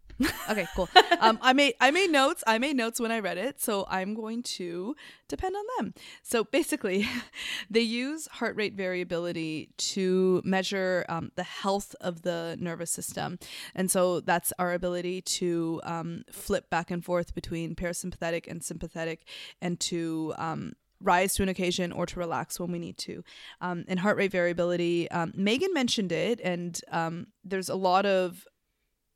Okay, 0.49 0.67
cool. 0.75 0.89
um, 1.19 1.39
I 1.41 1.53
made 1.53 1.75
I 1.79 1.91
made 1.91 2.09
notes. 2.09 2.43
I 2.45 2.57
made 2.57 2.75
notes 2.75 2.99
when 2.99 3.11
I 3.11 3.19
read 3.19 3.37
it, 3.37 3.61
so 3.61 3.85
I'm 3.89 4.13
going 4.13 4.43
to 4.43 4.95
depend 5.27 5.55
on 5.55 5.63
them. 5.77 5.93
So 6.23 6.43
basically, 6.43 7.07
they 7.69 7.81
use 7.81 8.27
heart 8.27 8.55
rate 8.55 8.73
variability 8.73 9.69
to 9.77 10.41
measure 10.43 11.05
um, 11.07 11.31
the 11.35 11.43
health 11.43 11.95
of 12.01 12.23
the 12.23 12.57
nervous 12.59 12.91
system, 12.91 13.39
and 13.75 13.89
so 13.89 14.19
that's 14.19 14.51
our 14.59 14.73
ability 14.73 15.21
to 15.21 15.81
um, 15.83 16.23
flip 16.31 16.69
back 16.69 16.91
and 16.91 17.03
forth 17.05 17.33
between 17.33 17.75
parasympathetic 17.75 18.47
and 18.47 18.63
sympathetic, 18.63 19.25
and 19.61 19.79
to 19.79 20.33
um, 20.37 20.73
rise 21.01 21.33
to 21.35 21.43
an 21.43 21.49
occasion 21.49 21.91
or 21.91 22.05
to 22.05 22.19
relax 22.19 22.59
when 22.59 22.71
we 22.71 22.79
need 22.79 22.97
to. 22.97 23.23
Um, 23.61 23.85
and 23.87 23.99
heart 23.99 24.17
rate 24.17 24.31
variability, 24.31 25.09
um, 25.11 25.31
Meghan 25.31 25.73
mentioned 25.73 26.11
it, 26.11 26.39
and 26.43 26.79
um, 26.91 27.27
there's 27.43 27.69
a 27.69 27.75
lot 27.75 28.05
of, 28.05 28.45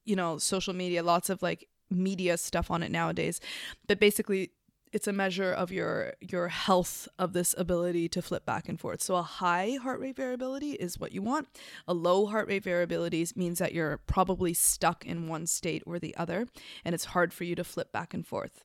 you 0.06 0.16
know, 0.16 0.38
social 0.38 0.74
media, 0.74 1.04
lots 1.04 1.30
of 1.30 1.42
like 1.42 1.68
media 1.90 2.38
stuff 2.38 2.72
on 2.72 2.84
it 2.84 2.92
nowadays. 2.92 3.40
But 3.88 4.00
basically, 4.00 4.52
it's 4.94 5.08
a 5.08 5.14
measure 5.14 5.52
of 5.52 5.72
your 5.72 6.14
your 6.22 6.48
health 6.50 7.08
of 7.18 7.34
this 7.34 7.56
ability 7.58 8.08
to 8.10 8.22
flip 8.22 8.46
back 8.46 8.70
and 8.70 8.80
forth. 8.80 9.02
So 9.02 9.16
a 9.16 9.24
high 9.24 9.78
heart 9.82 10.00
rate 10.00 10.16
variability 10.16 10.74
is 10.74 11.00
what 11.00 11.12
you 11.12 11.22
want. 11.22 11.48
A 11.88 11.94
low 11.94 12.28
heart 12.28 12.48
rate 12.48 12.64
variability 12.64 13.28
means 13.36 13.58
that 13.60 13.74
you're 13.74 13.98
probably 13.98 14.54
stuck 14.54 15.06
in 15.06 15.28
one 15.28 15.48
state 15.48 15.84
or 15.86 15.98
the 15.98 16.16
other, 16.16 16.46
and 16.86 16.94
it's 16.94 17.06
hard 17.06 17.34
for 17.34 17.44
you 17.44 17.56
to 17.56 17.64
flip 17.64 17.92
back 17.92 18.14
and 18.14 18.26
forth. 18.26 18.64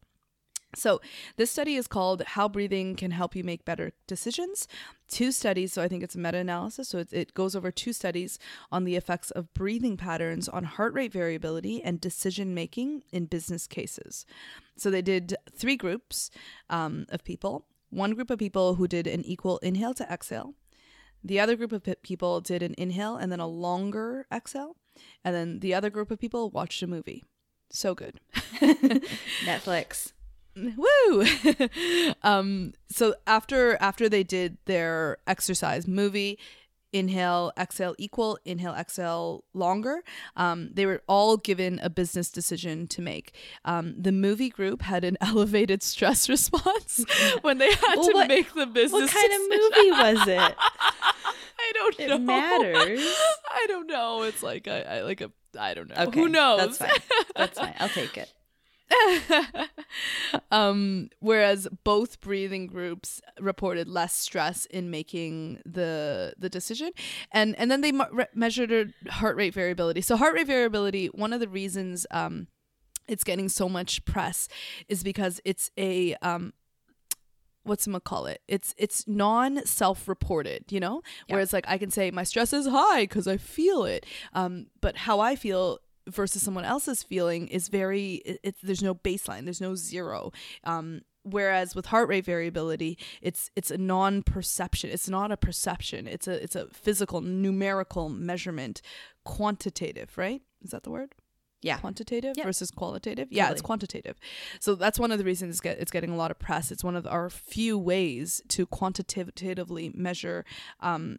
So, 0.75 1.01
this 1.37 1.51
study 1.51 1.77
is 1.77 1.87
called 1.87 2.23
How 2.23 2.47
Breathing 2.47 2.95
Can 2.95 3.11
Help 3.11 3.35
You 3.35 3.43
Make 3.43 3.65
Better 3.65 3.93
Decisions. 4.07 4.69
Two 5.09 5.33
studies, 5.33 5.73
so 5.73 5.83
I 5.83 5.89
think 5.89 6.03
it's 6.03 6.15
a 6.15 6.19
meta 6.19 6.37
analysis. 6.39 6.91
So, 6.91 6.99
it, 6.99 7.13
it 7.13 7.35
goes 7.35 7.57
over 7.57 7.71
two 7.71 7.95
studies 7.95 8.39
on 8.71 8.85
the 8.85 8.95
effects 8.95 9.31
of 9.31 9.53
breathing 9.55 9.97
patterns 9.97 10.47
on 10.47 10.65
heart 10.65 10.93
rate 10.93 11.13
variability 11.13 11.83
and 11.83 12.01
decision 12.01 12.55
making 12.55 13.03
in 13.13 13.25
business 13.25 13.67
cases. 13.67 14.27
So, 14.77 14.91
they 14.91 15.01
did 15.01 15.37
three 15.51 15.77
groups 15.77 16.31
um, 16.69 17.07
of 17.09 17.25
people. 17.25 17.65
One 17.89 18.13
group 18.13 18.29
of 18.29 18.39
people 18.39 18.75
who 18.75 18.87
did 18.87 19.07
an 19.07 19.25
equal 19.25 19.57
inhale 19.59 19.95
to 19.95 20.05
exhale. 20.05 20.55
The 21.25 21.41
other 21.41 21.57
group 21.57 21.73
of 21.73 21.87
people 22.03 22.41
did 22.43 22.63
an 22.63 22.75
inhale 22.77 23.17
and 23.17 23.33
then 23.33 23.41
a 23.41 23.47
longer 23.47 24.27
exhale. 24.33 24.77
And 25.25 25.35
then 25.35 25.61
the 25.61 25.75
other 25.75 25.89
group 25.89 26.11
of 26.11 26.19
people 26.19 26.51
watched 26.51 26.83
a 26.83 26.87
movie. 26.87 27.25
So 27.71 27.95
good. 27.95 28.21
Netflix. 29.45 30.13
Woo! 30.77 31.25
um, 32.23 32.73
so 32.91 33.15
after 33.27 33.77
after 33.81 34.09
they 34.09 34.23
did 34.23 34.59
their 34.67 35.19
exercise 35.27 35.87
movie, 35.87 36.39
inhale, 36.93 37.53
exhale 37.59 37.95
equal, 37.99 38.39
inhale, 38.45 38.75
exhale 38.75 39.45
longer, 39.55 40.03
um, 40.37 40.71
they 40.73 40.87
were 40.87 41.03
all 41.07 41.37
given 41.37 41.79
a 41.83 41.91
business 41.91 42.31
decision 42.31 42.87
to 42.89 43.03
make. 43.03 43.35
Um, 43.65 43.95
the 43.99 44.13
movie 44.13 44.49
group 44.49 44.83
had 44.83 45.05
an 45.05 45.17
elevated 45.21 45.83
stress 45.83 46.29
response 46.29 47.05
when 47.43 47.59
they 47.59 47.71
had 47.73 47.97
Well, 47.97 48.07
to 48.09 48.15
what- 48.15 48.29
make 48.29 48.55
the 48.55 48.67
business. 48.67 49.03
What 49.03 49.11
kind 49.11 49.33
of 49.33 49.41
movie 49.51 49.91
was 50.19 50.29
it? 50.29 50.57
I 51.61 51.73
don't 51.75 52.01
It 52.01 52.09
know. 52.09 52.19
matters. 52.19 53.01
I 53.51 53.67
don't 53.69 53.87
know. 53.89 54.23
It's 54.23 54.43
like 54.43 54.67
I, 54.69 54.81
I 54.83 55.01
like 55.03 55.21
a 55.21 55.31
I 55.59 55.75
don't 55.75 55.89
know. 55.89 56.05
Okay, 56.07 56.21
Who 56.21 56.29
knows? 56.29 56.79
That's 56.79 56.79
fine. 56.79 57.25
That's 57.37 57.59
fine. 57.59 57.75
I'll 57.81 57.89
take 57.89 58.17
it. 58.17 58.33
um, 60.51 61.11
whereas 61.21 61.69
both 61.85 62.21
breathing 62.21 62.67
groups 62.67 63.21
reported 63.41 63.89
less 63.89 64.15
stress 64.15 64.67
in 64.67 64.91
making 64.91 65.61
the 65.65 66.35
the 66.39 66.49
decision, 66.49 66.91
and 67.33 67.59
and 67.59 67.71
then 67.71 67.81
they 67.81 67.93
re- 67.93 68.27
measured 68.35 68.95
heart 69.09 69.37
rate 69.37 69.55
variability. 69.55 70.01
So 70.01 70.17
heart 70.17 70.35
rate 70.35 70.47
variability, 70.47 71.07
one 71.09 71.33
of 71.33 71.41
the 71.41 71.49
reasons 71.49 72.07
um, 72.11 72.49
it's 73.07 73.25
getting 73.25 73.49
so 73.49 73.69
much 73.69 74.05
press 74.05 74.49
is 74.89 75.03
because 75.03 75.41
it's 75.45 75.71
a 75.79 76.15
um, 76.17 76.53
what's 77.65 77.87
gonna 77.87 78.01
call 78.01 78.27
it? 78.27 78.43
It's 78.49 78.75
it's 78.79 79.07
non 79.07 79.65
self 79.67 80.09
reported, 80.09 80.65
you 80.71 80.81
know. 80.81 81.03
Yeah. 81.29 81.37
Whereas 81.37 81.53
like 81.53 81.65
I 81.69 81.79
can 81.79 81.91
say 81.91 82.11
my 82.11 82.25
stress 82.25 82.53
is 82.53 82.67
high 82.67 83.03
because 83.03 83.29
I 83.29 83.37
feel 83.37 83.85
it, 83.85 84.07
um, 84.35 84.67
but 84.81 84.97
how 84.97 85.21
I 85.21 85.37
feel 85.37 85.79
versus 86.09 86.43
someone 86.43 86.65
else's 86.65 87.03
feeling 87.03 87.49
is 87.49 87.69
very 87.69 88.15
it, 88.25 88.41
it's 88.43 88.61
there's 88.63 88.83
no 88.83 88.95
baseline, 88.95 89.45
there's 89.45 89.61
no 89.61 89.75
zero. 89.75 90.33
Um, 90.65 91.03
whereas 91.23 91.75
with 91.75 91.87
heart 91.87 92.09
rate 92.09 92.25
variability, 92.25 92.99
it's 93.23 93.51
it's 93.57 93.71
a 93.71 93.79
non 93.79 94.23
perception. 94.23 94.91
It's 94.91 95.09
not 95.09 95.31
a 95.33 95.37
perception. 95.37 96.07
It's 96.07 96.27
a 96.27 96.43
it's 96.43 96.57
a 96.57 96.67
physical 96.69 97.21
numerical 97.21 98.09
measurement, 98.09 98.83
quantitative. 99.25 100.17
Right? 100.17 100.43
Is 100.63 100.71
that 100.71 100.83
the 100.83 100.91
word? 100.91 101.15
Yeah. 101.61 101.79
quantitative 101.79 102.35
Yeah. 102.37 102.45
versus 102.45 102.71
qualitative. 102.71 103.29
Yeah, 103.31 103.51
it's 103.51 103.61
quantitative. 103.61 104.19
So 104.61 104.75
that's 104.75 104.99
one 104.99 105.11
of 105.11 105.19
the 105.19 105.25
reasons 105.25 105.57
it's, 105.57 105.61
get, 105.61 105.79
it's 105.79 105.91
getting 105.91 106.11
a 106.11 106.17
lot 106.17 106.31
of 106.31 106.39
press. 106.39 106.71
It's 106.71 106.85
one 106.85 106.95
of 106.95 107.07
our 107.07 107.29
few 107.29 107.77
ways 107.77 108.41
to 108.49 108.65
quantitatively 108.67 109.91
measure 109.95 110.45
um, 110.81 111.19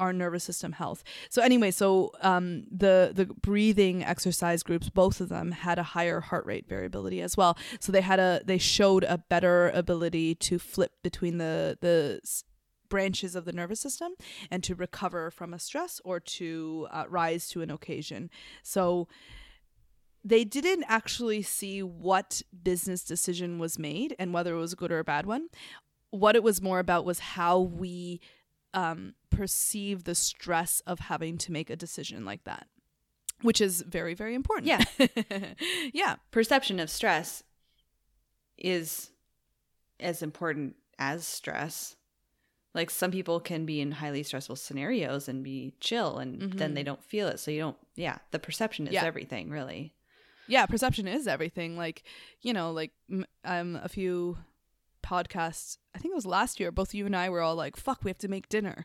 our 0.00 0.12
nervous 0.12 0.42
system 0.42 0.72
health. 0.72 1.04
So 1.28 1.42
anyway, 1.42 1.70
so 1.70 2.10
um, 2.22 2.64
the 2.70 3.12
the 3.14 3.26
breathing 3.26 4.02
exercise 4.02 4.62
groups, 4.64 4.88
both 4.88 5.20
of 5.20 5.28
them 5.28 5.52
had 5.52 5.78
a 5.78 5.84
higher 5.84 6.20
heart 6.20 6.46
rate 6.46 6.66
variability 6.68 7.20
as 7.20 7.36
well. 7.36 7.56
So 7.78 7.92
they 7.92 8.00
had 8.00 8.18
a 8.18 8.40
they 8.44 8.58
showed 8.58 9.04
a 9.04 9.18
better 9.18 9.70
ability 9.70 10.34
to 10.36 10.58
flip 10.58 10.92
between 11.02 11.38
the 11.38 11.78
the 11.80 12.20
branches 12.88 13.36
of 13.36 13.44
the 13.44 13.52
nervous 13.52 13.78
system 13.78 14.12
and 14.50 14.64
to 14.64 14.74
recover 14.74 15.30
from 15.30 15.54
a 15.54 15.58
stress 15.58 16.00
or 16.04 16.18
to 16.18 16.88
uh, 16.90 17.04
rise 17.08 17.48
to 17.48 17.62
an 17.62 17.70
occasion. 17.70 18.28
So 18.64 19.06
they 20.22 20.44
didn't 20.44 20.84
actually 20.88 21.40
see 21.42 21.82
what 21.82 22.42
business 22.62 23.04
decision 23.04 23.58
was 23.58 23.78
made 23.78 24.14
and 24.18 24.34
whether 24.34 24.54
it 24.54 24.58
was 24.58 24.72
a 24.72 24.76
good 24.76 24.92
or 24.92 24.98
a 24.98 25.04
bad 25.04 25.24
one. 25.24 25.48
What 26.10 26.36
it 26.36 26.42
was 26.42 26.60
more 26.60 26.80
about 26.80 27.04
was 27.04 27.20
how 27.20 27.60
we 27.60 28.20
um, 28.74 29.14
perceive 29.30 30.04
the 30.04 30.14
stress 30.14 30.80
of 30.86 30.98
having 31.00 31.38
to 31.38 31.52
make 31.52 31.70
a 31.70 31.76
decision 31.76 32.24
like 32.24 32.44
that, 32.44 32.66
which 33.42 33.60
is 33.60 33.82
very, 33.82 34.14
very 34.14 34.34
important. 34.34 34.66
Yeah. 34.68 34.84
yeah. 35.92 36.16
Perception 36.30 36.78
of 36.80 36.88
stress 36.90 37.42
is 38.58 39.10
as 39.98 40.22
important 40.22 40.76
as 40.98 41.26
stress. 41.26 41.96
Like 42.74 42.90
some 42.90 43.10
people 43.10 43.40
can 43.40 43.66
be 43.66 43.80
in 43.80 43.90
highly 43.92 44.22
stressful 44.22 44.56
scenarios 44.56 45.28
and 45.28 45.42
be 45.42 45.74
chill 45.80 46.18
and 46.18 46.52
then 46.52 46.74
they 46.74 46.84
don't 46.84 47.02
feel 47.02 47.26
it. 47.26 47.40
So 47.40 47.50
you 47.50 47.58
don't, 47.60 47.76
yeah, 47.96 48.18
the 48.30 48.38
perception 48.38 48.86
is 48.86 48.94
Yeah. 48.94 49.04
everything, 49.04 49.50
really. 49.50 49.94
yeah 50.48 50.66
perception 50.66 51.06
is 51.06 51.28
everything 51.28 51.76
like 51.76 52.02
you 52.42 52.52
know 52.52 52.72
like 52.72 52.90
m- 53.08 53.24
um 53.44 53.78
a 53.84 53.88
few 53.88 54.36
podcasts 55.10 55.78
i 55.94 55.98
think 55.98 56.12
it 56.12 56.16
was 56.16 56.26
last 56.26 56.60
year 56.60 56.70
both 56.70 56.94
you 56.94 57.06
and 57.06 57.16
i 57.16 57.28
were 57.28 57.40
all 57.40 57.56
like 57.56 57.76
fuck 57.76 58.04
we 58.04 58.10
have 58.10 58.18
to 58.18 58.28
make 58.28 58.48
dinner 58.48 58.84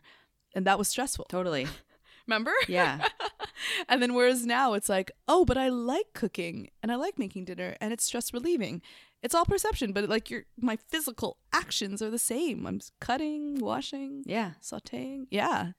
and 0.54 0.66
that 0.66 0.78
was 0.78 0.88
stressful 0.88 1.26
Totally. 1.28 1.66
remember 2.26 2.52
Yeah. 2.66 3.06
and 3.88 4.02
then 4.02 4.14
whereas 4.14 4.44
now 4.44 4.72
it's 4.72 4.88
like 4.88 5.10
oh 5.28 5.44
but 5.44 5.56
i 5.56 5.68
like 5.68 6.12
cooking 6.14 6.70
and 6.82 6.90
i 6.90 6.96
like 6.96 7.18
making 7.18 7.44
dinner 7.44 7.76
and 7.80 7.92
it's 7.92 8.04
stress 8.04 8.32
relieving 8.32 8.82
it's 9.22 9.34
all 9.34 9.44
perception 9.44 9.92
but 9.92 10.08
like 10.08 10.28
your 10.30 10.44
my 10.60 10.76
physical 10.88 11.36
actions 11.52 12.02
are 12.02 12.10
the 12.10 12.18
same 12.18 12.66
i'm 12.66 12.78
just 12.80 12.92
cutting 13.00 13.58
washing 13.60 14.22
yeah. 14.26 14.52
sauteing 14.60 15.26
yeah 15.30 15.72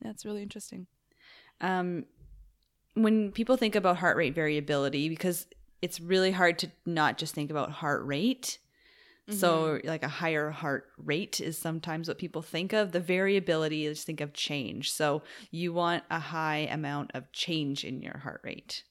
that's 0.00 0.24
really 0.24 0.42
interesting 0.42 0.86
um, 1.60 2.04
when 2.94 3.32
people 3.32 3.56
think 3.56 3.76
about 3.76 3.98
heart 3.98 4.16
rate 4.16 4.34
variability, 4.34 5.08
because 5.08 5.46
it's 5.82 6.00
really 6.00 6.32
hard 6.32 6.58
to 6.60 6.70
not 6.84 7.18
just 7.18 7.34
think 7.34 7.50
about 7.50 7.70
heart 7.70 8.04
rate. 8.04 8.58
Mm-hmm. 9.28 9.38
So, 9.38 9.80
like 9.84 10.02
a 10.02 10.08
higher 10.08 10.50
heart 10.50 10.86
rate 10.96 11.40
is 11.40 11.58
sometimes 11.58 12.08
what 12.08 12.16
people 12.18 12.40
think 12.40 12.72
of. 12.72 12.92
The 12.92 13.00
variability 13.00 13.84
is 13.84 14.02
think 14.02 14.20
of 14.22 14.32
change. 14.32 14.90
So, 14.90 15.22
you 15.50 15.72
want 15.72 16.04
a 16.10 16.18
high 16.18 16.68
amount 16.70 17.10
of 17.14 17.30
change 17.32 17.84
in 17.84 18.00
your 18.00 18.18
heart 18.18 18.40
rate. 18.42 18.84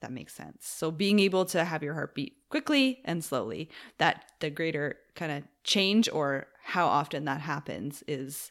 That 0.00 0.10
makes 0.12 0.34
sense. 0.34 0.66
So, 0.66 0.90
being 0.90 1.20
able 1.20 1.44
to 1.46 1.64
have 1.64 1.82
your 1.82 1.94
heart 1.94 2.14
beat 2.14 2.36
quickly 2.48 3.02
and 3.04 3.22
slowly, 3.24 3.70
that 3.98 4.24
the 4.40 4.50
greater 4.50 4.96
kind 5.14 5.30
of 5.30 5.44
change 5.62 6.08
or 6.12 6.48
how 6.64 6.86
often 6.86 7.24
that 7.26 7.40
happens 7.40 8.02
is 8.08 8.50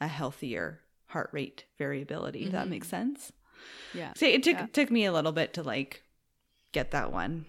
a 0.00 0.08
healthier 0.08 0.80
heart 1.06 1.30
rate 1.32 1.64
variability. 1.78 2.48
That 2.48 2.68
makes 2.68 2.86
mm-hmm. 2.86 3.08
sense. 3.12 3.32
yeah 3.94 4.12
See, 4.16 4.32
it 4.32 4.42
took 4.42 4.54
Yeah. 4.56 4.66
took 4.72 4.90
me 4.90 5.04
a 5.04 5.12
little 5.12 5.32
bit 5.32 5.52
to 5.54 5.62
like 5.62 6.02
get 6.72 6.90
that 6.92 7.12
one. 7.12 7.46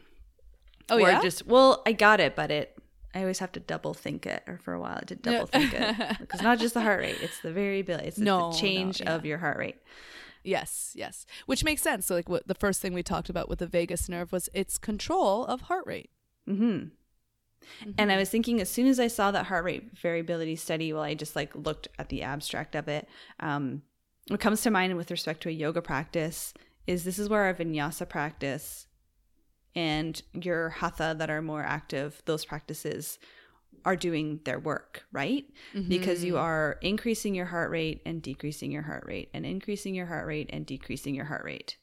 oh 0.90 0.98
or 0.98 1.02
yeah 1.02 1.22
just 1.22 1.46
well, 1.48 1.82
I 1.86 1.94
got 1.94 2.20
it, 2.20 2.36
but 2.36 2.52
it 2.52 2.77
I 3.16 3.22
always 3.22 3.40
have 3.40 3.52
to 3.54 3.60
double 3.60 3.94
think 3.94 4.26
it, 4.26 4.44
or 4.48 4.60
for 4.64 4.74
a 4.74 4.80
while 4.80 4.98
I 5.02 5.06
did 5.06 5.22
double 5.22 5.48
think 5.48 5.74
it 5.74 5.96
because 6.20 6.42
not 6.42 6.60
just 6.60 6.74
the 6.74 6.82
heart 6.82 7.00
rate; 7.00 7.18
it's 7.22 7.40
the 7.40 7.52
variability, 7.52 8.08
it's 8.08 8.18
the- 8.18 8.24
No, 8.26 8.40
no, 8.40 8.52
the 8.52 8.58
change 8.60 9.02
yeah. 9.02 9.16
of 9.16 9.26
your 9.26 9.38
heart 9.40 9.58
rate. 9.58 9.78
Yes, 10.44 10.92
yes. 10.96 11.26
Which 11.46 11.64
makes 11.64 11.82
sense. 11.82 12.06
So 12.06 12.16
like 12.16 12.30
what 12.30 12.48
the 12.48 12.56
first 12.56 12.82
thing 12.82 12.94
we 12.94 13.04
talked 13.04 13.30
about 13.30 13.50
with 13.50 13.60
the 13.60 13.68
vagus 13.68 14.08
nerve 14.08 14.32
was 14.32 14.50
its 14.54 14.78
control 14.78 15.46
of 15.46 15.62
heart 15.62 15.86
rate. 15.86 16.10
mm-hmm 16.48 16.88
And 17.98 18.12
I 18.12 18.18
was 18.18 18.30
thinking, 18.30 18.62
as 18.62 18.70
soon 18.70 18.88
as 18.88 19.00
I 19.00 19.08
saw 19.08 19.32
that 19.32 19.48
heart 19.48 19.66
rate 19.66 19.98
variability 19.98 20.56
study, 20.56 20.94
well, 20.94 21.04
I 21.04 21.16
just 21.16 21.36
like 21.36 21.54
looked 21.56 21.90
at 22.00 22.08
the 22.10 22.22
abstract 22.24 22.76
of 22.76 22.88
it. 22.88 23.10
Um, 23.42 23.82
what 24.30 24.40
comes 24.40 24.62
to 24.62 24.72
mind 24.72 24.96
with 24.96 25.12
respect 25.12 25.42
to 25.44 25.50
a 25.50 25.52
yoga 25.54 25.82
practice 25.82 26.54
is 26.86 27.04
this 27.04 27.20
is 27.20 27.28
where 27.28 27.44
our 27.44 27.54
vinyasa 27.54 28.08
practice 28.08 28.87
and 29.78 30.20
your 30.34 30.70
hatha 30.70 31.16
that 31.20 31.30
are 31.30 31.42
more 31.44 31.62
active, 31.62 32.24
those 32.26 32.44
practices 32.44 33.20
are 33.86 33.96
doing 33.96 34.40
their 34.44 34.58
work, 34.58 35.06
right? 35.12 35.46
Mm-hmm. 35.76 35.88
Because 35.88 36.24
you 36.24 36.38
are 36.40 36.80
increasing 36.82 37.36
your 37.36 37.46
heart 37.46 37.70
rate 37.70 38.02
and 38.04 38.20
decreasing 38.20 38.72
your 38.72 38.82
heart 38.82 39.06
rate 39.06 39.30
and 39.36 39.46
increasing 39.46 39.94
your 39.94 40.08
heart 40.08 40.26
rate 40.26 40.50
and 40.52 40.66
decreasing 40.66 41.14
your 41.14 41.26
heart 41.26 41.46
rate 41.46 41.78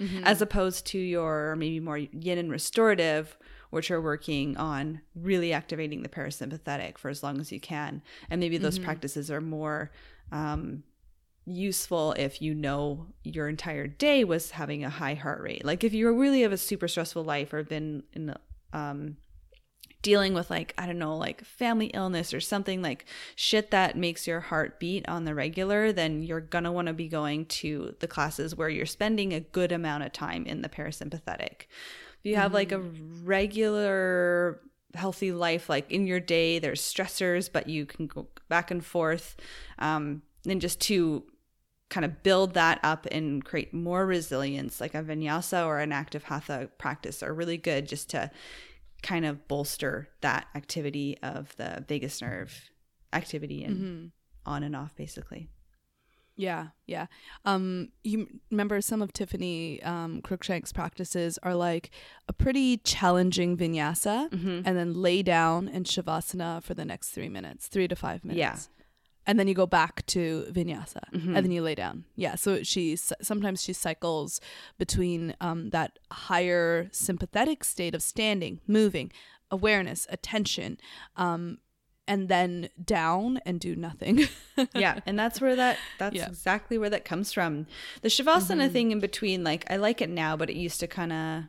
mm-hmm. 0.00 0.24
as 0.24 0.42
opposed 0.42 0.86
to 0.86 0.98
your 0.98 1.54
maybe 1.54 1.78
more 1.78 1.98
yin 1.98 2.38
and 2.38 2.50
restorative, 2.50 3.38
which 3.70 3.92
are 3.92 4.00
working 4.00 4.56
on 4.56 5.00
really 5.14 5.52
activating 5.52 6.02
the 6.02 6.08
parasympathetic 6.08 6.98
for 6.98 7.10
as 7.10 7.22
long 7.22 7.38
as 7.40 7.52
you 7.52 7.60
can. 7.60 8.02
And 8.28 8.40
maybe 8.40 8.58
those 8.58 8.74
mm-hmm. 8.74 8.86
practices 8.86 9.30
are 9.30 9.40
more 9.40 9.92
um, 10.32 10.82
useful 11.54 12.12
if 12.18 12.40
you 12.40 12.54
know 12.54 13.06
your 13.22 13.48
entire 13.48 13.86
day 13.86 14.24
was 14.24 14.52
having 14.52 14.84
a 14.84 14.90
high 14.90 15.14
heart 15.14 15.42
rate. 15.42 15.64
Like 15.64 15.84
if 15.84 15.92
you 15.92 16.10
really 16.12 16.42
have 16.42 16.52
a 16.52 16.56
super 16.56 16.88
stressful 16.88 17.24
life 17.24 17.52
or 17.52 17.62
been 17.62 18.02
in 18.12 18.34
um, 18.72 19.16
dealing 20.02 20.32
with 20.32 20.50
like 20.50 20.72
i 20.78 20.86
don't 20.86 20.98
know 20.98 21.16
like 21.16 21.44
family 21.44 21.86
illness 21.88 22.32
or 22.32 22.40
something 22.40 22.80
like 22.80 23.04
shit 23.36 23.70
that 23.70 23.96
makes 23.96 24.26
your 24.26 24.40
heart 24.40 24.80
beat 24.80 25.06
on 25.08 25.24
the 25.24 25.34
regular 25.34 25.92
then 25.92 26.22
you're 26.22 26.40
going 26.40 26.64
to 26.64 26.72
want 26.72 26.86
to 26.86 26.94
be 26.94 27.08
going 27.08 27.44
to 27.46 27.94
the 28.00 28.08
classes 28.08 28.56
where 28.56 28.68
you're 28.68 28.86
spending 28.86 29.32
a 29.32 29.40
good 29.40 29.72
amount 29.72 30.02
of 30.02 30.12
time 30.12 30.46
in 30.46 30.62
the 30.62 30.68
parasympathetic 30.68 31.66
if 32.18 32.24
you 32.24 32.36
have 32.36 32.54
like 32.54 32.72
a 32.72 32.80
regular 33.24 34.60
healthy 34.94 35.32
life 35.32 35.68
like 35.68 35.90
in 35.90 36.06
your 36.06 36.20
day 36.20 36.58
there's 36.58 36.80
stressors 36.80 37.50
but 37.52 37.68
you 37.68 37.84
can 37.84 38.06
go 38.06 38.26
back 38.48 38.70
and 38.70 38.84
forth 38.84 39.36
um 39.78 40.22
and 40.48 40.60
just 40.60 40.80
to 40.80 41.22
kind 41.90 42.04
of 42.04 42.22
build 42.22 42.54
that 42.54 42.80
up 42.82 43.06
and 43.10 43.44
create 43.44 43.74
more 43.74 44.06
resilience 44.06 44.80
like 44.80 44.94
a 44.94 45.02
vinyasa 45.02 45.66
or 45.66 45.80
an 45.80 45.92
active 45.92 46.24
hatha 46.24 46.70
practice 46.78 47.22
are 47.22 47.34
really 47.34 47.58
good 47.58 47.86
just 47.86 48.08
to 48.08 48.30
kind 49.02 49.24
of 49.26 49.46
bolster 49.48 50.08
that 50.20 50.46
activity 50.54 51.18
of 51.22 51.54
the 51.56 51.84
vagus 51.88 52.22
nerve 52.22 52.70
activity 53.12 53.64
and 53.64 54.12
on 54.46 54.62
and 54.62 54.74
off 54.76 54.94
basically 54.96 55.48
Yeah, 56.36 56.68
yeah. 56.86 57.06
Um, 57.44 57.88
you 58.02 58.26
remember 58.50 58.80
some 58.80 59.02
of 59.02 59.12
Tiffany 59.12 59.82
um, 59.82 60.22
Cruikshank's 60.22 60.72
practices 60.72 61.38
are 61.42 61.54
like 61.54 61.90
a 62.28 62.32
pretty 62.32 62.78
challenging 62.78 63.58
vinyasa, 63.58 64.32
and 64.64 64.76
then 64.78 64.94
lay 64.94 65.22
down 65.22 65.68
in 65.68 65.84
shavasana 65.84 66.62
for 66.62 66.72
the 66.72 66.84
next 66.86 67.10
three 67.10 67.28
minutes, 67.28 67.66
three 67.66 67.86
to 67.88 67.96
five 67.96 68.24
minutes. 68.24 68.38
Yeah. 68.38 68.79
And 69.30 69.38
then 69.38 69.46
you 69.46 69.54
go 69.54 69.66
back 69.66 70.04
to 70.06 70.46
vinyasa, 70.50 71.02
and 71.12 71.36
then 71.36 71.52
you 71.52 71.62
lay 71.62 71.76
down. 71.76 72.04
Yeah. 72.16 72.34
So 72.34 72.64
she 72.64 72.96
sometimes 72.96 73.62
she 73.62 73.72
cycles 73.72 74.40
between 74.76 75.34
um, 75.40 75.70
that 75.70 75.90
higher 76.10 76.88
sympathetic 76.90 77.62
state 77.62 77.94
of 77.94 78.02
standing, 78.02 78.60
moving, 78.66 79.12
awareness, 79.48 80.06
attention, 80.10 80.78
um, 81.16 81.58
and 82.08 82.28
then 82.28 82.70
down 82.84 83.38
and 83.46 83.60
do 83.60 83.76
nothing. 83.76 84.26
yeah 84.74 84.98
and 85.06 85.16
that's 85.16 85.40
where 85.40 85.54
that 85.54 85.78
that's 86.00 86.16
Yeah. 86.16 86.26
exactly 86.26 86.76
where 86.76 86.90
that 86.90 87.04
comes 87.04 87.32
from 87.32 87.66
the 88.02 88.08
shavasana 88.08 88.68
thing 88.72 88.90
in 88.90 88.98
between 89.00 89.44
like 89.44 89.64
i 89.70 89.76
like 89.76 90.02
it 90.02 90.10
now 90.10 90.36
but 90.36 90.50
it 90.50 90.56
used 90.56 90.80
to 90.80 90.86
kind 90.86 91.12
of 91.12 91.44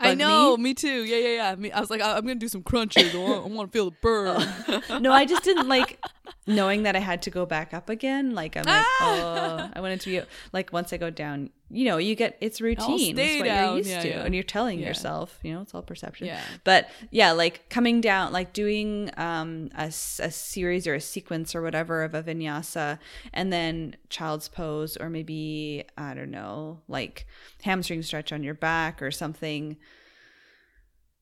I 0.00 0.14
know, 0.14 0.56
me? 0.56 0.74
too. 0.74 1.04
Yeah, 1.04 1.16
yeah, 1.18 1.28
yeah. 1.28 1.54
Me, 1.56 1.70
I 1.70 1.80
was 1.80 1.90
like, 1.90 2.00
I- 2.00 2.16
I'm 2.16 2.22
gonna 2.22 2.34
do 2.36 2.48
some 2.48 2.62
crunches. 2.62 3.14
I 3.14 3.18
want, 3.18 3.44
I 3.44 3.48
want 3.48 3.72
to 3.72 3.76
feel 3.76 3.90
the 3.90 3.96
burn. 4.00 4.48
no 5.02 5.12
i 5.12 5.24
just 5.24 5.42
didn't 5.44 5.68
like 5.68 5.98
knowing 6.46 6.82
that 6.84 6.96
i 6.96 6.98
had 6.98 7.22
to 7.22 7.30
go 7.30 7.46
back 7.46 7.72
up 7.74 7.88
again 7.88 8.34
like 8.34 8.56
i'm 8.56 8.64
like 8.64 8.84
ah! 8.84 9.68
oh 9.68 9.70
i 9.74 9.80
wanted 9.80 10.00
to 10.00 10.10
be 10.10 10.20
like 10.52 10.72
once 10.72 10.92
i 10.92 10.96
go 10.96 11.10
down 11.10 11.50
you 11.72 11.84
know 11.84 11.98
you 11.98 12.16
get 12.16 12.36
it's 12.40 12.60
routine 12.60 13.16
it's 13.16 13.38
what 13.38 13.44
down. 13.44 13.68
you're 13.68 13.76
used 13.78 13.90
Yeah, 13.90 14.02
to 14.02 14.08
yeah. 14.08 14.24
and 14.24 14.34
you're 14.34 14.42
telling 14.42 14.80
Yeah. 14.80 14.88
yourself 14.88 15.38
you 15.44 15.52
know 15.54 15.60
it's 15.60 15.72
all 15.74 15.82
perception 15.82 16.26
Yeah. 16.26 16.42
but 16.64 16.88
yeah 17.12 17.30
like 17.30 17.68
coming 17.68 18.00
down 18.00 18.32
like 18.32 18.52
doing 18.52 19.10
um 19.16 19.70
a, 19.76 19.84
a 19.84 19.90
series 20.30 20.86
or 20.88 20.94
a 20.94 21.00
sequence 21.00 21.54
or 21.54 21.62
whatever 21.62 22.02
of 22.02 22.12
a 22.14 22.22
vinyasa 22.24 22.98
and 23.32 23.52
then 23.52 23.94
child's 24.08 24.48
pose 24.48 24.96
or 24.96 25.08
maybe 25.08 25.84
i 25.96 26.12
don't 26.12 26.30
know 26.32 26.80
like 26.88 27.26
hamstring 27.62 28.02
stretch 28.02 28.32
on 28.32 28.42
your 28.42 28.54
back 28.54 29.00
or 29.00 29.10
something 29.12 29.76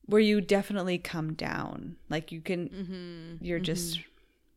where 0.05 0.21
you 0.21 0.41
definitely 0.41 0.97
come 0.97 1.33
down 1.33 1.95
like 2.09 2.31
you 2.31 2.41
can 2.41 2.69
Mm-hmm. 2.69 3.45
you're 3.45 3.59
just 3.59 3.99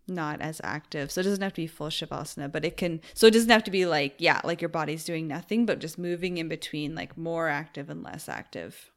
not 0.09 0.41
as 0.41 0.61
active 0.65 1.11
so 1.11 1.21
it 1.21 1.25
doesn't 1.25 1.43
have 1.43 1.53
to 1.53 1.63
be 1.63 1.67
full 1.67 1.89
shavasana 1.89 2.51
but 2.51 2.65
it 2.65 2.77
can 2.77 3.01
so 3.15 3.27
it 3.27 3.33
doesn't 3.33 3.51
have 3.51 3.65
to 3.65 3.71
be 3.71 3.87
like 3.87 4.15
yeah 4.19 4.41
like 4.45 4.61
your 4.61 4.69
body's 4.69 5.05
doing 5.05 5.29
nothing 5.29 5.65
but 5.65 5.79
just 5.79 5.99
moving 5.99 6.39
in 6.39 6.49
between 6.49 6.95
like 6.95 7.17
more 7.17 7.49
active 7.49 7.89
and 7.89 8.03
less 8.03 8.29
active 8.29 8.91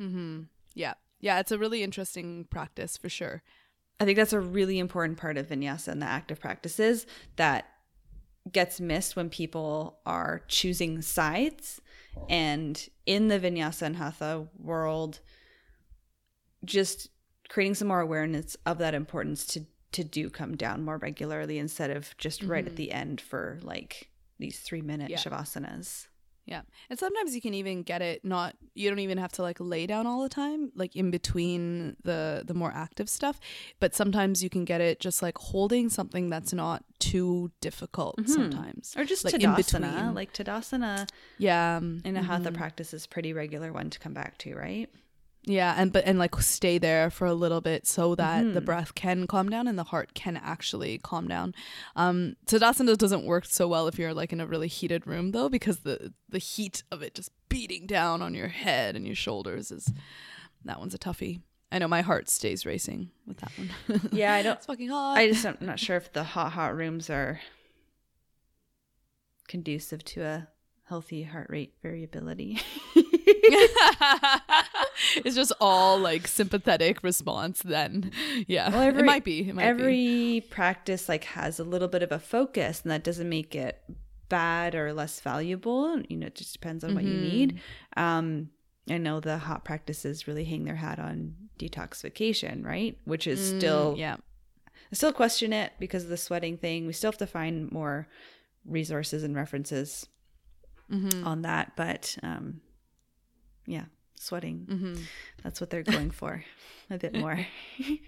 mm-hmm. 0.00 0.42
Yeah, 0.74 0.94
yeah. 1.20 1.40
It's 1.40 1.52
a 1.52 1.58
really 1.58 1.82
interesting 1.82 2.46
practice 2.50 2.96
for 2.96 3.08
sure. 3.08 3.42
i 3.98 4.04
think 4.04 4.16
that's 4.16 4.32
a 4.32 4.40
really 4.40 4.78
important 4.78 5.18
part 5.18 5.36
of 5.36 5.48
vinyasa 5.48 5.88
and 5.88 6.02
the 6.02 6.06
active 6.06 6.40
practices 6.40 7.06
that 7.36 7.66
gets 8.50 8.80
missed 8.80 9.16
when 9.16 9.28
people 9.28 9.98
are 10.06 10.42
choosing 10.48 11.02
sides 11.02 11.80
and 12.28 12.88
in 13.06 13.28
the 13.28 13.38
vinyasa 13.38 13.82
and 13.82 13.96
hatha 13.96 14.46
world 14.58 15.20
just 16.64 17.08
creating 17.48 17.74
some 17.74 17.88
more 17.88 18.00
awareness 18.00 18.56
of 18.64 18.78
that 18.78 18.94
importance 18.94 19.44
to 19.44 19.66
to 19.92 20.04
do 20.04 20.30
come 20.30 20.56
down 20.56 20.82
more 20.84 20.98
regularly 20.98 21.58
instead 21.58 21.90
of 21.90 22.16
just 22.18 22.42
right 22.42 22.66
at 22.66 22.72
Mhm. 22.72 22.76
the 22.76 22.92
end 22.92 23.20
for 23.20 23.58
like 23.62 24.10
these 24.38 24.60
three 24.60 24.82
minute 24.82 25.10
Yeah. 25.10 25.18
shavasanas. 25.18 26.06
Yeah. 26.46 26.62
And 26.88 26.98
sometimes 26.98 27.34
you 27.34 27.40
can 27.40 27.54
even 27.54 27.82
get 27.82 28.02
it 28.02 28.24
not 28.24 28.56
you 28.74 28.88
don't 28.88 28.98
even 29.00 29.18
have 29.18 29.30
to 29.32 29.42
like 29.42 29.60
lay 29.60 29.86
down 29.86 30.06
all 30.06 30.22
the 30.22 30.28
time, 30.28 30.72
like 30.74 30.96
in 30.96 31.10
between 31.10 31.96
the 32.02 32.42
the 32.46 32.54
more 32.54 32.72
active 32.72 33.08
stuff, 33.08 33.38
but 33.78 33.94
sometimes 33.94 34.42
you 34.42 34.48
can 34.50 34.64
get 34.64 34.80
it 34.80 34.98
just 35.00 35.22
like 35.22 35.36
holding 35.38 35.88
something 35.88 36.28
that's 36.30 36.52
not 36.52 36.84
too 36.98 37.52
difficult 37.60 38.16
Mhm. 38.18 38.28
sometimes. 38.28 38.94
Or 38.96 39.04
just 39.04 39.24
Like, 39.24 39.34
in 39.34 39.40
Tadasana. 39.42 39.56
between. 39.94 40.14
Like 40.14 40.32
Tadasana 40.32 41.08
Yeah. 41.38 41.78
in 41.78 42.16
a 42.16 42.22
hatha 42.22 42.50
mhm. 42.50 42.54
practice 42.54 42.94
is 42.94 43.06
pretty 43.06 43.32
regular 43.32 43.72
one 43.72 43.90
to 43.90 43.98
come 43.98 44.14
back 44.14 44.38
to, 44.38 44.54
right? 44.56 44.88
Yeah, 45.44 45.74
and 45.76 45.90
but 45.92 46.04
and 46.04 46.18
like 46.18 46.36
stay 46.42 46.76
there 46.78 47.08
for 47.10 47.26
a 47.26 47.32
little 47.34 47.60
bit 47.62 47.86
so 47.86 48.14
that 48.14 48.52
the 48.52 48.60
Mhm. 48.60 48.64
breath 48.66 48.94
can 48.94 49.26
calm 49.26 49.48
down 49.48 49.66
and 49.66 49.78
the 49.78 49.84
heart 49.84 50.12
can 50.14 50.36
actually 50.36 50.98
calm 50.98 51.26
down. 51.28 51.54
Um 51.96 52.36
Tadasana 52.46 52.96
doesn't 52.98 53.24
work 53.24 53.46
so 53.46 53.66
well 53.66 53.88
if 53.88 53.98
you're 53.98 54.12
like 54.12 54.32
in 54.34 54.40
a 54.40 54.46
really 54.46 54.68
heated 54.68 55.06
room 55.06 55.30
though 55.32 55.48
because 55.48 55.78
the 55.80 56.12
the 56.28 56.38
heat 56.38 56.82
of 56.92 57.00
it 57.02 57.14
just 57.14 57.30
beating 57.48 57.86
down 57.86 58.20
on 58.20 58.34
your 58.34 58.48
head 58.48 58.96
and 58.96 59.06
your 59.06 59.16
shoulders 59.16 59.70
is 59.72 59.90
that 60.64 60.78
one's 60.78 60.94
a 60.94 60.98
toughie. 60.98 61.40
I 61.72 61.78
know 61.78 61.88
my 61.88 62.02
heart 62.02 62.28
stays 62.28 62.66
racing 62.66 63.10
with 63.26 63.38
that 63.38 63.52
one. 63.56 63.70
Yeah, 64.12 64.34
I 64.34 64.42
don't 64.42 64.56
it's 64.58 64.66
fucking 64.66 64.90
hot. 64.90 65.16
I 65.16 65.28
just 65.28 65.46
I'm 65.46 65.56
not 65.60 65.80
sure 65.80 65.96
if 65.96 66.12
the 66.12 66.22
hot 66.24 66.52
hot 66.52 66.76
rooms 66.76 67.08
are 67.08 67.40
conducive 69.48 70.04
to 70.04 70.22
a 70.22 70.48
healthy 70.90 71.22
heart 71.22 71.46
rate 71.48 71.72
variability. 71.82 72.58
it's 75.24 75.34
just 75.34 75.52
all 75.60 75.98
like 75.98 76.26
sympathetic 76.26 77.02
response 77.02 77.62
then. 77.62 78.10
Yeah. 78.46 78.70
Well, 78.70 78.82
every- 78.82 79.02
it 79.02 79.06
might 79.06 79.24
be. 79.24 79.48
It 79.48 79.54
might 79.54 79.62
be. 79.62 79.68
Every 79.68 80.44
practice 80.50 81.08
like 81.08 81.24
has 81.24 81.58
a 81.58 81.64
little 81.64 81.88
bit 81.88 82.02
of 82.02 82.12
a 82.12 82.18
focus 82.18 82.82
and 82.82 82.90
that 82.90 83.04
doesn't 83.04 83.28
make 83.28 83.54
it 83.54 83.80
bad 84.28 84.74
or 84.74 84.92
less 84.92 85.20
valuable. 85.20 86.00
You 86.08 86.16
know, 86.18 86.26
it 86.26 86.34
just 86.34 86.52
depends 86.52 86.84
on 86.84 86.94
what 86.94 87.04
you 87.04 87.14
need. 87.14 87.60
Um 87.96 88.50
I 88.88 88.98
know 88.98 89.20
the 89.20 89.38
hot 89.38 89.64
practices 89.64 90.26
really 90.26 90.44
hang 90.44 90.64
their 90.64 90.74
hat 90.76 90.98
on 90.98 91.34
detoxification, 91.58 92.64
right? 92.64 92.98
Which 93.04 93.26
is 93.26 93.38
Mm, 93.52 93.58
still 93.58 93.94
yeah. 93.96 94.16
I 94.92 94.96
still 94.96 95.12
question 95.12 95.52
it 95.52 95.72
because 95.78 96.02
of 96.04 96.08
the 96.10 96.16
sweating 96.16 96.56
thing. 96.56 96.86
We 96.86 96.92
still 96.92 97.12
have 97.12 97.18
to 97.18 97.26
find 97.26 97.70
more 97.70 98.08
resources 98.66 99.22
and 99.22 99.34
references 99.36 100.06
Mhm. 100.90 101.24
on 101.26 101.42
that, 101.42 101.72
but 101.76 102.16
um 102.22 102.60
yeah, 103.66 103.84
sweating. 104.16 104.66
Mhm. 104.68 105.02
That's 105.42 105.60
what 105.60 105.70
they're 105.70 105.82
going 105.82 106.10
for. 106.10 106.44
A 106.90 106.98
bit 106.98 107.14
more. 107.14 107.46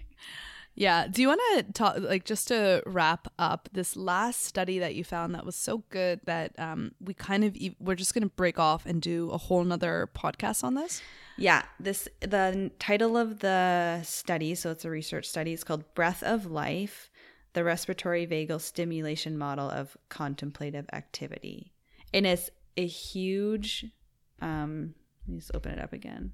Yeah. 0.75 1.05
Do 1.07 1.21
you 1.21 1.27
want 1.27 1.41
to 1.55 1.71
talk, 1.71 1.97
like, 1.99 2.25
just 2.25 2.47
to 2.47 2.81
wrap 2.87 3.27
up 3.37 3.69
this 3.73 3.95
last 3.95 4.43
study 4.43 4.79
that 4.79 4.95
you 4.95 5.03
found 5.03 5.35
that 5.35 5.45
was 5.45 5.55
so 5.55 5.83
good 5.89 6.19
that 6.25 6.57
um, 6.57 6.93
we 6.99 7.13
kind 7.13 7.43
of, 7.43 7.55
e- 7.55 7.75
we're 7.79 7.93
just 7.93 8.15
going 8.15 8.23
to 8.23 8.29
break 8.35 8.57
off 8.57 8.87
and 8.87 8.99
do 8.99 9.29
a 9.29 9.37
whole 9.37 9.63
nother 9.63 10.09
podcast 10.15 10.63
on 10.63 10.73
this? 10.73 10.99
yeah, 11.37 11.61
this 11.79 12.07
the 12.21 12.71
title 12.79 13.15
of 13.17 13.39
the 13.41 14.01
study, 14.03 14.55
so 14.55 14.71
it's 14.71 14.83
a 14.83 14.89
research 14.89 15.27
study, 15.29 15.53
it's 15.53 15.63
called 15.63 15.83
Breath 15.93 16.23
of 16.23 16.47
Life: 16.47 17.11
The 17.53 17.63
Respiratory 17.63 18.25
Vagal 18.25 18.59
Stimulation 18.61 19.37
Model 19.37 19.69
of 19.69 19.95
Contemplative 20.09 20.85
Activity. 20.91 21.71
And 22.15 22.25
it's 22.25 22.49
a 22.77 22.85
huge 22.85 23.85
um 24.41 24.93
let 25.27 25.33
me 25.33 25.39
just 25.39 25.51
open 25.55 25.71
it 25.71 25.79
up 25.79 25.93
again. 25.93 26.33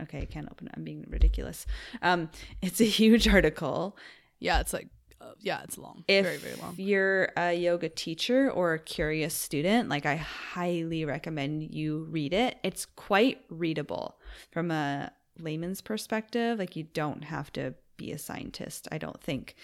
Okay, 0.00 0.18
I 0.22 0.24
can't 0.24 0.48
open 0.50 0.66
it. 0.66 0.74
I'm 0.76 0.84
being 0.84 1.04
ridiculous. 1.08 1.66
Um, 2.02 2.30
it's 2.60 2.80
a 2.80 2.84
huge 2.84 3.28
article. 3.28 3.96
Yeah. 4.40 4.60
It's 4.60 4.72
like, 4.72 4.88
uh, 5.20 5.32
yeah, 5.38 5.62
it's 5.62 5.78
long. 5.78 6.04
if 6.08 6.24
very, 6.24 6.38
very 6.38 6.56
long. 6.56 6.72
If 6.72 6.80
you're 6.80 7.30
a 7.36 7.54
yoga 7.54 7.88
teacher 7.88 8.50
or 8.50 8.74
a 8.74 8.78
curious 8.78 9.34
student, 9.34 9.88
like 9.88 10.04
I 10.04 10.16
highly 10.16 11.04
recommend 11.04 11.74
you 11.74 12.06
read 12.10 12.34
it. 12.34 12.58
It's 12.62 12.84
quite 12.84 13.42
readable 13.48 14.18
from 14.50 14.70
a 14.70 15.12
layman's 15.38 15.80
perspective. 15.80 16.58
Like 16.58 16.74
you 16.74 16.84
don't 16.92 17.24
have 17.24 17.52
to 17.52 17.74
be 17.96 18.10
a 18.10 18.18
scientist, 18.18 18.88
I 18.90 18.98
don't 18.98 19.20
think. 19.22 19.54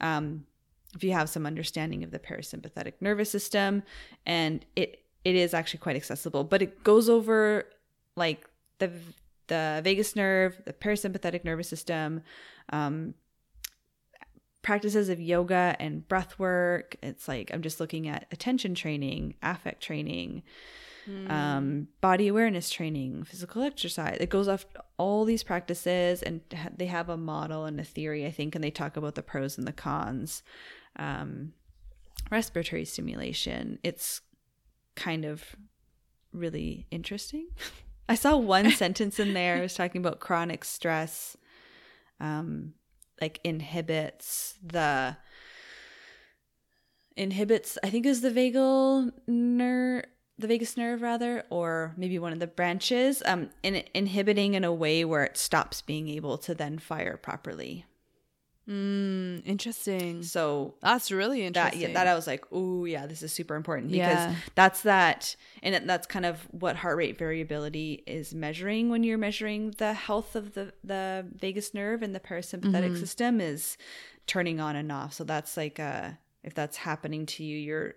Um, 0.00 0.44
if 0.94 1.04
you 1.04 1.12
have 1.12 1.28
some 1.28 1.46
understanding 1.46 2.02
of 2.04 2.10
the 2.10 2.18
parasympathetic 2.18 2.94
nervous 3.00 3.30
system, 3.30 3.82
and 4.26 4.64
it 4.76 5.04
it 5.24 5.34
is 5.34 5.52
actually 5.54 5.80
quite 5.80 5.96
accessible, 5.96 6.44
but 6.44 6.62
it 6.62 6.82
goes 6.84 7.08
over 7.08 7.64
like 8.16 8.48
the 8.78 8.90
the 9.48 9.80
vagus 9.82 10.14
nerve, 10.14 10.60
the 10.64 10.72
parasympathetic 10.72 11.44
nervous 11.44 11.68
system, 11.68 12.22
um, 12.70 13.14
practices 14.62 15.08
of 15.08 15.20
yoga 15.20 15.76
and 15.78 16.06
breath 16.08 16.38
work. 16.38 16.96
It's 17.02 17.28
like 17.28 17.50
I'm 17.52 17.62
just 17.62 17.80
looking 17.80 18.08
at 18.08 18.26
attention 18.30 18.74
training, 18.74 19.34
affect 19.42 19.82
training, 19.82 20.42
Mm. 21.08 21.30
um, 21.30 21.88
body 22.00 22.28
awareness 22.28 22.70
training, 22.70 23.24
physical 23.24 23.62
exercise. 23.62 24.18
It 24.20 24.28
goes 24.28 24.46
off 24.46 24.66
all 24.98 25.24
these 25.24 25.42
practices, 25.42 26.22
and 26.22 26.42
ha- 26.54 26.68
they 26.76 26.86
have 26.86 27.08
a 27.08 27.16
model 27.16 27.64
and 27.64 27.80
a 27.80 27.84
theory, 27.84 28.26
I 28.26 28.30
think, 28.30 28.54
and 28.54 28.62
they 28.62 28.70
talk 28.70 28.96
about 28.96 29.14
the 29.14 29.22
pros 29.22 29.56
and 29.56 29.66
the 29.66 29.72
cons. 29.72 30.42
Um, 30.96 31.52
respiratory 32.30 32.84
stimulation. 32.84 33.78
It's 33.82 34.20
kind 34.96 35.24
of 35.24 35.56
really 36.32 36.86
interesting. 36.90 37.48
I 38.08 38.14
saw 38.14 38.36
one 38.36 38.70
sentence 38.82 39.18
in 39.18 39.34
there. 39.34 39.56
It 39.58 39.62
was 39.62 39.74
talking 39.74 40.00
about 40.00 40.20
chronic 40.20 40.64
stress, 40.64 41.36
um, 42.20 42.74
like 43.20 43.40
inhibits 43.44 44.54
the 44.62 45.16
inhibits. 47.16 47.78
I 47.82 47.90
think 47.90 48.06
is 48.06 48.20
the 48.20 48.30
vagal 48.30 49.12
nerve, 49.26 50.04
the 50.38 50.46
vagus 50.46 50.76
nerve 50.76 51.02
rather, 51.02 51.44
or 51.50 51.94
maybe 51.96 52.18
one 52.18 52.32
of 52.32 52.38
the 52.38 52.46
branches, 52.46 53.22
um, 53.26 53.50
in 53.62 53.82
inhibiting 53.94 54.54
in 54.54 54.64
a 54.64 54.72
way 54.72 55.04
where 55.04 55.24
it 55.24 55.36
stops 55.36 55.82
being 55.82 56.08
able 56.08 56.38
to 56.38 56.54
then 56.54 56.78
fire 56.78 57.16
properly. 57.16 57.84
Mm, 58.68 59.46
interesting. 59.46 60.22
So 60.22 60.74
That's 60.82 61.10
really 61.10 61.40
that 61.40 61.46
interesting. 61.46 61.80
yeah, 61.80 61.94
that 61.94 62.06
I 62.06 62.14
was 62.14 62.26
like, 62.26 62.44
oh 62.52 62.84
yeah, 62.84 63.06
this 63.06 63.22
is 63.22 63.32
super 63.32 63.54
important 63.54 63.90
because 63.90 64.06
Yeah. 64.06 64.34
that's 64.54 64.82
that, 64.82 65.36
and 65.62 65.74
it, 65.74 65.86
that's 65.86 66.06
kind 66.06 66.26
of 66.26 66.46
what 66.50 66.76
heart 66.76 66.98
rate 66.98 67.16
variability 67.18 68.02
is 68.06 68.34
measuring 68.34 68.90
when 68.90 69.04
you're 69.04 69.16
measuring 69.16 69.70
the 69.78 69.94
health 69.94 70.36
of 70.36 70.52
the 70.52 70.74
the 70.84 71.26
vagus 71.34 71.72
nerve 71.72 72.02
and 72.02 72.14
the 72.14 72.20
parasympathetic 72.20 72.92
Mm-hmm. 72.92 72.94
system 73.00 73.40
is 73.40 73.78
turning 74.26 74.60
on 74.60 74.76
and 74.76 74.92
off. 74.92 75.14
So 75.14 75.24
that's 75.24 75.56
like 75.56 75.80
uh 75.80 76.10
if 76.44 76.52
that's 76.52 76.76
happening 76.76 77.24
to 77.26 77.44
you, 77.44 77.56
your 77.56 77.94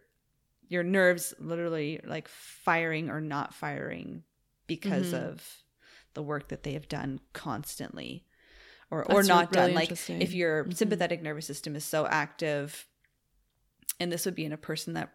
your 0.71 0.83
nerves 0.83 1.33
literally 1.37 1.99
like 2.05 2.29
firing 2.29 3.09
or 3.09 3.19
not 3.19 3.53
firing 3.53 4.23
because 4.67 5.11
Mhm. 5.11 5.27
of 5.27 5.57
the 6.13 6.23
work 6.23 6.47
that 6.47 6.63
they 6.63 6.71
have 6.71 6.87
done 6.87 7.19
constantly 7.33 8.25
or 8.89 9.05
That's 9.05 9.09
or 9.09 9.23
not 9.23 9.51
really 9.51 9.67
done 9.67 9.75
like 9.75 9.91
if 10.21 10.33
your 10.33 10.63
Mhm. 10.63 10.73
sympathetic 10.73 11.21
nervous 11.21 11.45
system 11.45 11.75
is 11.75 11.83
so 11.83 12.07
active 12.07 12.87
and 13.99 14.09
this 14.11 14.23
would 14.25 14.33
be 14.33 14.45
in 14.45 14.53
a 14.53 14.57
person 14.57 14.93
that 14.93 15.11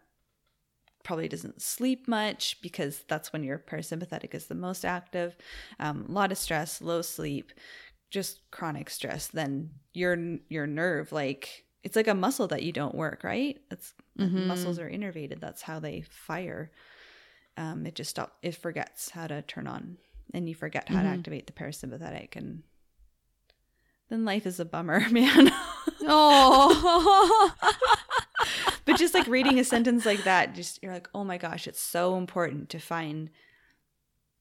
probably 1.03 1.27
doesn't 1.27 1.59
sleep 1.61 2.07
much 2.07 2.61
because 2.61 3.03
that's 3.07 3.33
when 3.33 3.43
your 3.43 3.57
parasympathetic 3.57 4.35
is 4.35 4.45
the 4.45 4.55
most 4.55 4.85
active 4.85 5.35
um, 5.79 6.05
a 6.07 6.11
lot 6.11 6.31
of 6.31 6.37
stress 6.37 6.81
low 6.83 7.01
sleep 7.01 7.51
just 8.11 8.41
chronic 8.51 8.91
stress 8.91 9.27
then 9.27 9.71
your 9.93 10.37
your 10.49 10.67
nerve 10.67 11.11
like 11.11 11.65
it's 11.83 11.95
like 11.95 12.07
a 12.07 12.13
muscle 12.13 12.47
that 12.47 12.63
you 12.63 12.71
don't 12.71 12.95
work 12.95 13.23
right 13.23 13.59
it's 13.71 13.93
Mhm. 14.19 14.47
muscles 14.47 14.79
are 14.79 14.89
innervated 14.89 15.39
that's 15.39 15.61
how 15.61 15.79
they 15.79 16.01
fire 16.01 16.71
um, 17.55 17.85
it 17.85 17.95
just 17.95 18.09
stop 18.09 18.37
it 18.41 18.55
forgets 18.55 19.09
how 19.11 19.27
to 19.27 19.41
turn 19.43 19.67
on 19.67 19.97
and 20.33 20.47
you 20.49 20.55
forget 20.55 20.89
how 20.89 21.01
to 21.01 21.07
Mhm. 21.07 21.13
activate 21.19 21.47
the 21.47 21.53
parasympathetic 21.53 22.35
and 22.35 22.63
then 24.09 24.25
life 24.25 24.45
is 24.45 24.59
a 24.59 24.65
bummer 24.65 25.07
man 25.11 25.51
Oh. 26.09 27.53
but 28.85 28.97
just 28.97 29.13
like 29.13 29.27
reading 29.27 29.59
a 29.59 29.63
sentence 29.63 30.05
like 30.05 30.23
that 30.23 30.55
just 30.55 30.81
you're 30.81 30.93
like 30.93 31.09
oh 31.13 31.23
my 31.23 31.37
gosh 31.37 31.67
it's 31.67 31.81
so 31.81 32.17
important 32.17 32.69
to 32.69 32.79
find 32.79 33.29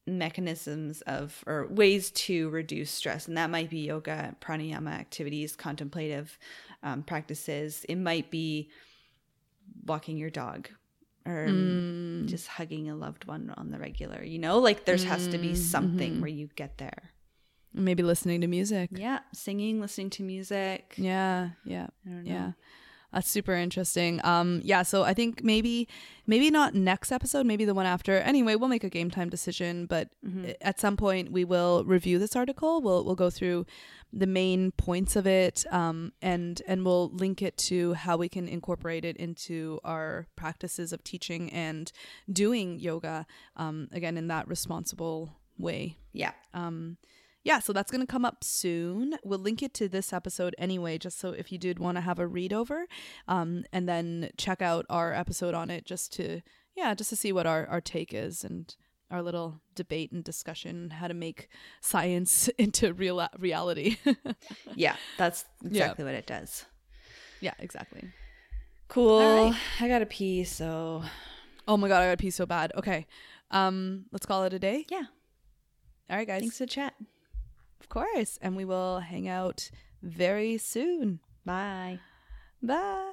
mechanisms 0.07 1.01
of 1.03 1.43
or 1.47 1.67
ways 1.69 2.11
to 2.13 2.49
reduce 2.51 2.91
stress 2.91 3.27
and 3.27 3.37
that 3.37 3.51
might 3.51 3.69
be 3.69 3.81
yoga 3.81 4.35
pranayama 4.41 4.91
activities 4.93 5.57
contemplative 5.57 6.39
um, 6.85 7.03
practices 7.03 7.85
it 7.89 7.97
might 7.97 8.31
be 8.31 8.71
walking 9.85 10.17
your 10.17 10.31
dog 10.31 10.69
or 11.27 11.47
Mm. 11.49 12.27
just 12.29 12.47
hugging 12.47 12.89
a 12.89 12.95
loved 12.95 13.25
one 13.27 13.53
on 13.57 13.71
the 13.71 13.79
regular 13.79 14.23
you 14.23 14.39
know 14.39 14.59
like 14.59 14.85
there 14.85 14.97
has 14.97 15.27
to 15.29 15.39
be 15.39 15.53
Mm, 15.53 15.57
something 15.57 16.15
mhm. 16.17 16.21
where 16.21 16.31
you 16.31 16.49
get 16.55 16.79
there 16.79 17.11
Maybe 17.75 18.03
listening 18.03 18.41
to 18.43 18.47
music. 18.47 18.91
yeah 18.93 19.19
singing 19.35 19.81
listening 19.81 20.11
to 20.11 20.23
music 20.23 20.95
Yeah, 20.97 21.51
yeah, 21.65 21.89
I 22.07 22.09
don't 22.11 22.25
know. 22.25 22.31
yeah. 22.33 22.53
That's 23.13 23.31
super 23.31 23.55
interesting. 23.55 24.21
Um, 24.25 24.61
yeah, 24.65 24.83
so 24.83 25.03
I 25.03 25.15
think 25.15 25.43
maybe 25.43 25.89
maybe 26.27 26.51
not 26.51 26.75
next 26.75 27.13
episode, 27.13 27.47
maybe 27.47 27.65
the 27.65 27.73
one 27.75 27.87
after. 27.87 28.19
Anyway, 28.19 28.57
we'll 28.57 28.69
make 28.69 28.85
a 28.85 28.91
game 28.91 29.11
time 29.11 29.31
decision, 29.31 29.87
but 29.87 30.09
Mm-hmm. 30.27 30.51
at 30.61 30.81
some 30.81 30.97
point 30.97 31.31
we 31.33 31.45
will 31.45 31.85
review 31.85 32.19
this 32.19 32.35
article. 32.37 32.81
We'll 32.83 33.05
we'll 33.05 33.15
go 33.15 33.31
through 33.31 33.65
the 34.13 34.27
main 34.27 34.73
points 34.73 35.15
of 35.17 35.27
it, 35.27 35.65
um, 35.71 36.13
and 36.21 36.61
and 36.67 36.85
we'll 36.85 37.11
link 37.11 37.43
it 37.43 37.57
to 37.59 37.95
how 37.95 38.17
we 38.17 38.29
can 38.29 38.49
incorporate 38.49 39.05
it 39.05 39.17
into 39.17 39.79
our 39.85 40.27
practices 40.37 40.93
of 40.93 41.03
teaching 41.05 41.51
and 41.53 41.93
doing 42.31 42.79
yoga. 42.81 43.27
Um, 43.57 43.89
again, 43.93 44.17
in 44.19 44.27
that 44.29 44.49
responsible 44.49 45.37
way. 45.59 45.97
Yeah. 46.13 46.33
Um, 46.55 46.99
yeah, 47.47 47.61
so 47.61 47.73
that's 47.73 47.91
going 47.93 48.01
to 48.01 48.07
come 48.13 48.25
up 48.25 48.43
soon. 48.43 49.15
We'll 49.23 49.39
link 49.39 49.63
it 49.63 49.73
to 49.75 49.89
this 49.89 50.13
episode 50.13 50.55
anyway, 50.59 50.99
just 50.99 51.19
so 51.19 51.31
if 51.31 51.53
you 51.53 51.59
did 51.59 51.79
want 51.79 51.97
to 51.97 52.01
have 52.03 52.19
a 52.19 52.27
read 52.27 52.53
over, 52.53 52.87
um, 53.29 53.65
and 53.73 53.89
then 53.89 54.31
check 54.37 54.61
out 54.61 54.85
our 54.91 55.15
episode 55.15 55.55
on 55.55 55.71
it, 55.71 55.85
just 55.87 56.13
to 56.15 56.41
yeah, 56.77 56.95
just 56.95 57.11
to 57.11 57.17
see 57.17 57.33
what 57.33 57.47
our 57.47 57.67
our 57.69 57.81
take 57.81 58.13
is 58.13 58.45
and 58.45 58.75
our 59.11 59.23
little 59.23 59.61
debate 59.77 60.11
and 60.11 60.25
discussion 60.25 60.91
how 60.91 61.07
to 61.07 61.15
make 61.15 61.49
science 61.81 62.49
into 62.59 62.93
real 62.93 63.27
reality. 63.39 63.97
Yeah. 64.75 64.97
That's 65.17 65.45
Yeah. 65.63 65.69
exactly 65.85 66.05
what 66.05 66.15
it 66.15 66.27
does. 66.27 66.67
yeah, 67.41 67.55
exactly. 67.61 68.03
Cool. 68.89 69.21
Right. 69.21 69.57
I 69.81 69.89
got 69.89 70.01
to 70.01 70.07
pee, 70.07 70.43
so 70.45 71.03
Oh 71.69 71.77
my 71.77 71.89
god, 71.89 72.03
I 72.03 72.07
got 72.07 72.19
to 72.19 72.23
pee 72.23 72.31
so 72.31 72.45
bad. 72.47 72.73
Okay, 72.77 73.07
um, 73.53 74.07
let's 74.13 74.27
call 74.27 74.43
it 74.45 74.53
a 74.53 74.59
day. 74.59 74.85
yeah. 74.91 75.05
All 76.11 76.17
right, 76.17 76.27
guys. 76.27 76.41
Thanks 76.41 76.59
for 76.59 76.65
the 76.67 76.71
chat. 76.71 76.95
Of 77.81 77.89
course, 77.89 78.39
and 78.43 78.57
we 78.57 78.65
will 78.65 79.01
hang 79.01 79.29
out 79.29 79.71
very 80.03 80.59
soon. 80.59 81.21
Bye. 81.45 82.01
Bye. 82.63 83.13